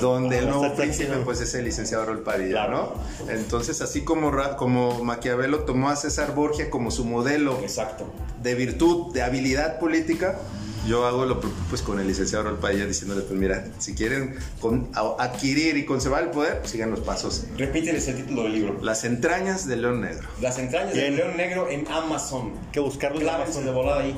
donde 0.00 0.38
el 0.38 0.48
nuevo 0.48 0.74
príncipe 0.74 1.16
pues 1.24 1.40
es 1.40 1.54
el 1.54 1.64
licenciado 1.64 2.04
Raúl 2.04 2.22
Padilla. 2.22 2.68
¿no? 2.68 2.94
Entonces, 3.28 3.80
así 3.80 4.02
como, 4.02 4.32
como 4.56 5.02
Maquiavelo 5.04 5.60
tomó 5.60 5.90
a 5.90 5.96
César 5.96 6.34
Borgia 6.34 6.70
como 6.70 6.90
su 6.90 7.04
modelo 7.04 7.58
Exacto. 7.60 8.06
de 8.42 8.54
virtud, 8.54 9.12
de 9.12 9.22
habilidad 9.22 9.78
política, 9.78 10.38
yo 10.86 11.06
hago 11.06 11.24
lo 11.26 11.40
propio 11.40 11.56
pues 11.68 11.80
con 11.82 12.00
el 12.00 12.06
licenciado 12.06 12.54
Padilla 12.56 12.86
diciéndole, 12.86 13.22
pues 13.22 13.38
mira, 13.38 13.64
si 13.78 13.94
quieren 13.94 14.34
con- 14.60 14.88
a- 14.94 15.16
adquirir 15.18 15.76
y 15.76 15.84
conservar 15.84 16.24
el 16.24 16.30
poder, 16.30 16.58
pues 16.58 16.70
sigan 16.72 16.90
los 16.90 17.00
pasos. 17.00 17.46
Repíteles 17.56 18.08
el 18.08 18.16
título 18.16 18.42
del 18.44 18.52
libro. 18.52 18.78
Las 18.82 19.04
entrañas 19.04 19.66
del 19.66 19.82
león 19.82 20.00
negro. 20.00 20.26
Las 20.40 20.58
entrañas 20.58 20.94
del 20.94 21.16
león 21.16 21.36
negro 21.36 21.68
en 21.70 21.86
Amazon. 21.88 22.52
que 22.72 22.80
buscarlo 22.80 23.20
en 23.20 23.28
Amazon. 23.28 23.64
de 23.64 23.70
volada 23.70 24.00
ahí. 24.02 24.14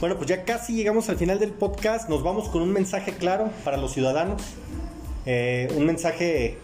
Bueno, 0.00 0.16
pues 0.16 0.28
ya 0.28 0.44
casi 0.44 0.74
llegamos 0.74 1.08
al 1.08 1.16
final 1.16 1.38
del 1.38 1.50
podcast. 1.50 2.08
Nos 2.08 2.22
vamos 2.22 2.48
con 2.48 2.62
un 2.62 2.72
mensaje 2.72 3.12
claro 3.12 3.50
para 3.64 3.76
los 3.76 3.92
ciudadanos. 3.92 4.42
Eh, 5.26 5.72
un 5.76 5.86
mensaje 5.86 6.58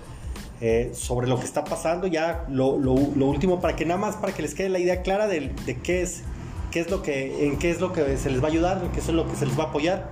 eh, 0.61 0.91
sobre 0.93 1.28
lo 1.28 1.39
que 1.39 1.45
está 1.45 1.62
pasando. 1.62 2.07
Ya 2.09 2.45
lo, 2.49 2.78
lo- 2.78 2.97
lo 3.14 3.26
último, 3.26 3.61
para 3.61 3.76
que 3.76 3.84
nada 3.84 4.01
más, 4.01 4.16
para 4.16 4.32
que 4.34 4.43
les 4.43 4.55
quede 4.55 4.68
la 4.70 4.80
idea 4.80 5.03
clara 5.03 5.28
de, 5.28 5.53
de 5.66 5.76
qué 5.76 6.03
es, 6.03 6.22
qué 6.70 6.80
es 6.80 6.90
lo 6.90 7.02
que, 7.02 7.46
en 7.46 7.58
qué 7.58 7.70
es 7.70 7.80
lo 7.80 7.92
que 7.92 8.16
se 8.16 8.30
les 8.30 8.42
va 8.42 8.46
a 8.46 8.50
ayudar, 8.50 8.82
en 8.82 8.90
qué 8.90 9.00
es 9.00 9.08
lo 9.08 9.28
que 9.28 9.36
se 9.36 9.46
les 9.46 9.58
va 9.58 9.64
a 9.64 9.66
apoyar 9.68 10.10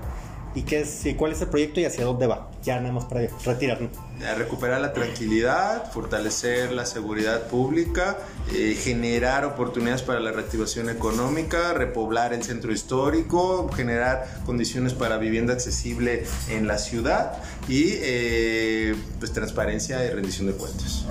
y 0.57 0.62
qué 0.62 0.80
es, 0.80 1.04
y 1.04 1.14
cuál 1.14 1.32
es 1.32 1.42
el 1.42 1.48
proyecto 1.48 1.80
y 1.80 1.84
hacia 1.84 2.04
dónde 2.04 2.26
va. 2.26 2.50
Ya 2.62 2.80
nada 2.80 2.92
más 2.94 3.04
para 3.04 3.28
retirarnos. 3.44 3.90
recuperar 4.38 4.80
la 4.80 4.94
tranquilidad, 4.94 5.92
fortalecer 5.92 6.72
la 6.72 6.86
seguridad 6.86 7.48
pública, 7.48 8.16
eh, 8.54 8.74
generar 8.82 9.44
oportunidades 9.44 10.00
para 10.02 10.18
la 10.18 10.32
reactivación 10.32 10.88
económica, 10.88 11.74
repoblar 11.74 12.32
el 12.32 12.42
centro 12.42 12.72
histórico, 12.72 13.70
generar 13.70 14.26
condiciones 14.46 14.94
para 14.94 15.18
vivienda 15.18 15.52
accesible 15.52 16.24
en 16.48 16.66
la 16.66 16.78
ciudad 16.78 17.34
y 17.68 17.90
eh, 18.00 18.96
pues 19.18 19.32
transparencia 19.32 20.02
y 20.07 20.09
rendición 20.09 20.46
de 20.46 20.54
cuentas. 20.54 21.04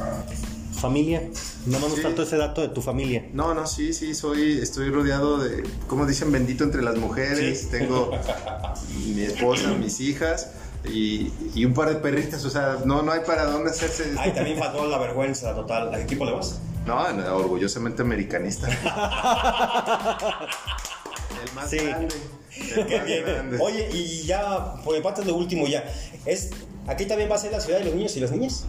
Familia, 0.80 1.22
más 1.66 1.82
nos 1.82 1.94
Sí. 1.96 2.02
faltó 2.02 2.24
ese 2.24 2.38
dato 2.38 2.62
de 2.62 2.68
tu 2.70 2.82
familia. 2.82 3.26
No, 3.34 3.54
no, 3.54 3.66
sí, 3.66 3.94
sí, 3.94 4.14
soy, 4.14 4.60
estoy 4.62 4.90
rodeado 4.90 5.38
de, 5.38 5.64
como 5.88 6.06
dicen, 6.06 6.32
bendito 6.32 6.64
entre 6.64 6.82
las 6.84 6.98
mujeres. 6.98 7.62
Sí. 7.62 7.68
Tengo 7.72 8.12
mi 9.16 9.22
esposa, 9.22 9.70
mis 9.74 10.00
hijas 10.02 10.50
y, 10.84 11.32
y 11.56 11.66
un 11.66 11.74
par 11.74 11.90
de 11.90 11.96
perritas. 11.96 12.44
O 12.46 12.50
sea, 12.50 12.78
no, 12.86 13.02
no 13.02 13.12
hay 13.12 13.22
para 13.26 13.46
dónde 13.46 13.72
hacerse. 13.72 14.14
Ahí 14.20 14.32
también 14.34 14.58
faltó 14.60 14.86
la 14.86 14.98
vergüenza 14.98 15.54
total. 15.56 15.94
¿A 15.94 15.98
qué 15.98 16.04
equipo 16.04 16.26
le 16.26 16.34
vas? 16.34 16.60
No, 16.86 17.12
no, 17.14 17.36
orgullosamente 17.38 18.02
americanista. 18.04 18.68
El 21.44 21.54
más 21.56 21.70
Sí. 21.70 21.78
grande. 21.78 22.16
El 22.58 22.80
más 23.00 23.26
grande. 23.26 23.58
Oye, 23.60 23.90
y 23.92 24.24
ya, 24.24 24.76
por 24.84 25.02
parte 25.02 25.24
lo 25.26 25.36
último 25.36 25.68
ya. 25.68 25.84
Es, 26.26 26.52
aquí 26.88 27.06
también 27.06 27.30
va 27.32 27.36
a 27.36 27.40
ser 27.40 27.52
la 27.52 27.60
ciudad 27.62 27.80
de 27.80 27.86
los 27.86 27.96
niños 27.96 28.16
y 28.16 28.20
las 28.20 28.32
niñas. 28.32 28.66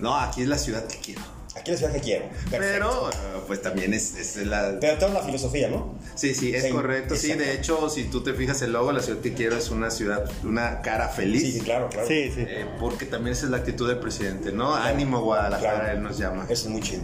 No, 0.00 0.14
aquí 0.16 0.42
es 0.42 0.48
la 0.48 0.58
ciudad 0.58 0.86
que 0.86 0.98
quiero. 0.98 1.20
Aquí 1.58 1.72
es 1.72 1.80
la 1.82 1.88
ciudad 1.88 1.92
que 1.94 2.00
quiero. 2.00 2.24
Perfecto. 2.50 2.58
Pero, 2.58 3.10
eh, 3.10 3.42
pues 3.46 3.60
también 3.62 3.92
es, 3.94 4.14
es 4.16 4.36
la. 4.46 4.76
Pero 4.80 4.98
tengo 4.98 5.14
la 5.14 5.22
filosofía, 5.22 5.68
¿no? 5.68 5.94
Sí, 6.14 6.34
sí, 6.34 6.54
es 6.54 6.64
Sí, 6.64 6.70
correcto. 6.70 7.16
Sí, 7.16 7.32
de 7.34 7.54
hecho, 7.54 7.88
si 7.88 8.04
tú 8.04 8.22
te 8.22 8.32
fijas 8.34 8.60
el 8.62 8.72
logo, 8.72 8.92
la 8.92 9.00
ciudad 9.00 9.20
que 9.20 9.34
quiero 9.34 9.56
es 9.56 9.70
una 9.70 9.90
ciudad, 9.90 10.30
una 10.44 10.80
cara 10.82 11.08
feliz. 11.08 11.42
Sí, 11.42 11.52
sí, 11.52 11.60
claro, 11.60 11.88
claro. 11.88 12.06
Sí, 12.06 12.30
sí. 12.34 12.42
Eh, 12.46 12.66
porque 12.80 13.06
también 13.06 13.32
esa 13.32 13.46
es 13.46 13.50
la 13.50 13.58
actitud 13.58 13.88
del 13.88 13.98
presidente, 13.98 14.52
¿no? 14.52 14.74
Ánimo 14.74 15.20
Guadalajara, 15.22 15.80
Claro. 15.80 15.96
él 15.96 16.02
nos 16.02 16.18
llama. 16.18 16.44
Eso 16.48 16.64
es 16.66 16.68
muy 16.68 16.80
chido. 16.80 17.02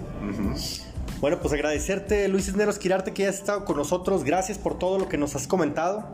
Bueno, 1.20 1.40
pues 1.40 1.54
agradecerte, 1.54 2.28
Luis 2.28 2.44
Cisneros 2.46 2.78
Quirarte, 2.78 3.12
que 3.12 3.22
hayas 3.22 3.36
estado 3.36 3.64
con 3.64 3.76
nosotros. 3.76 4.24
Gracias 4.24 4.58
por 4.58 4.78
todo 4.78 4.98
lo 4.98 5.08
que 5.08 5.16
nos 5.16 5.34
has 5.36 5.46
comentado. 5.46 6.06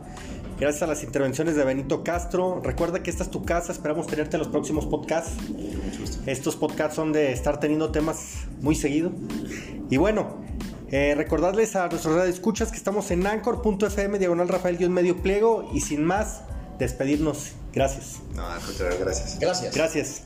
Gracias 0.59 0.83
a 0.83 0.87
las 0.87 1.03
intervenciones 1.03 1.55
de 1.55 1.63
Benito 1.65 2.03
Castro. 2.03 2.61
Recuerda 2.63 3.01
que 3.01 3.09
esta 3.09 3.23
es 3.23 3.31
tu 3.31 3.43
casa. 3.43 3.71
Esperamos 3.71 4.05
tenerte 4.07 4.37
en 4.37 4.39
los 4.39 4.47
próximos 4.47 4.85
podcasts. 4.85 5.31
Estos 6.25 6.55
podcasts 6.55 6.95
son 6.95 7.11
de 7.13 7.31
estar 7.31 7.59
teniendo 7.59 7.91
temas 7.91 8.45
muy 8.61 8.75
seguido. 8.75 9.11
Y 9.89 9.97
bueno, 9.97 10.37
eh, 10.89 11.13
recordarles 11.15 11.75
a 11.75 11.87
nuestros 11.87 12.15
radioescuchas 12.15 12.71
que 12.71 12.77
estamos 12.77 13.11
en 13.11 13.25
anchor.fm, 13.25 14.19
diagonal 14.19 14.47
Rafael-medio 14.47 15.17
pliego. 15.17 15.69
Y 15.73 15.81
sin 15.81 16.03
más, 16.03 16.41
despedirnos. 16.79 17.53
Gracias. 17.73 18.19
No, 18.35 18.45
al 18.45 18.61
contrario, 18.61 18.97
gracias. 18.99 19.39
Gracias. 19.39 19.75
Gracias. 19.75 20.23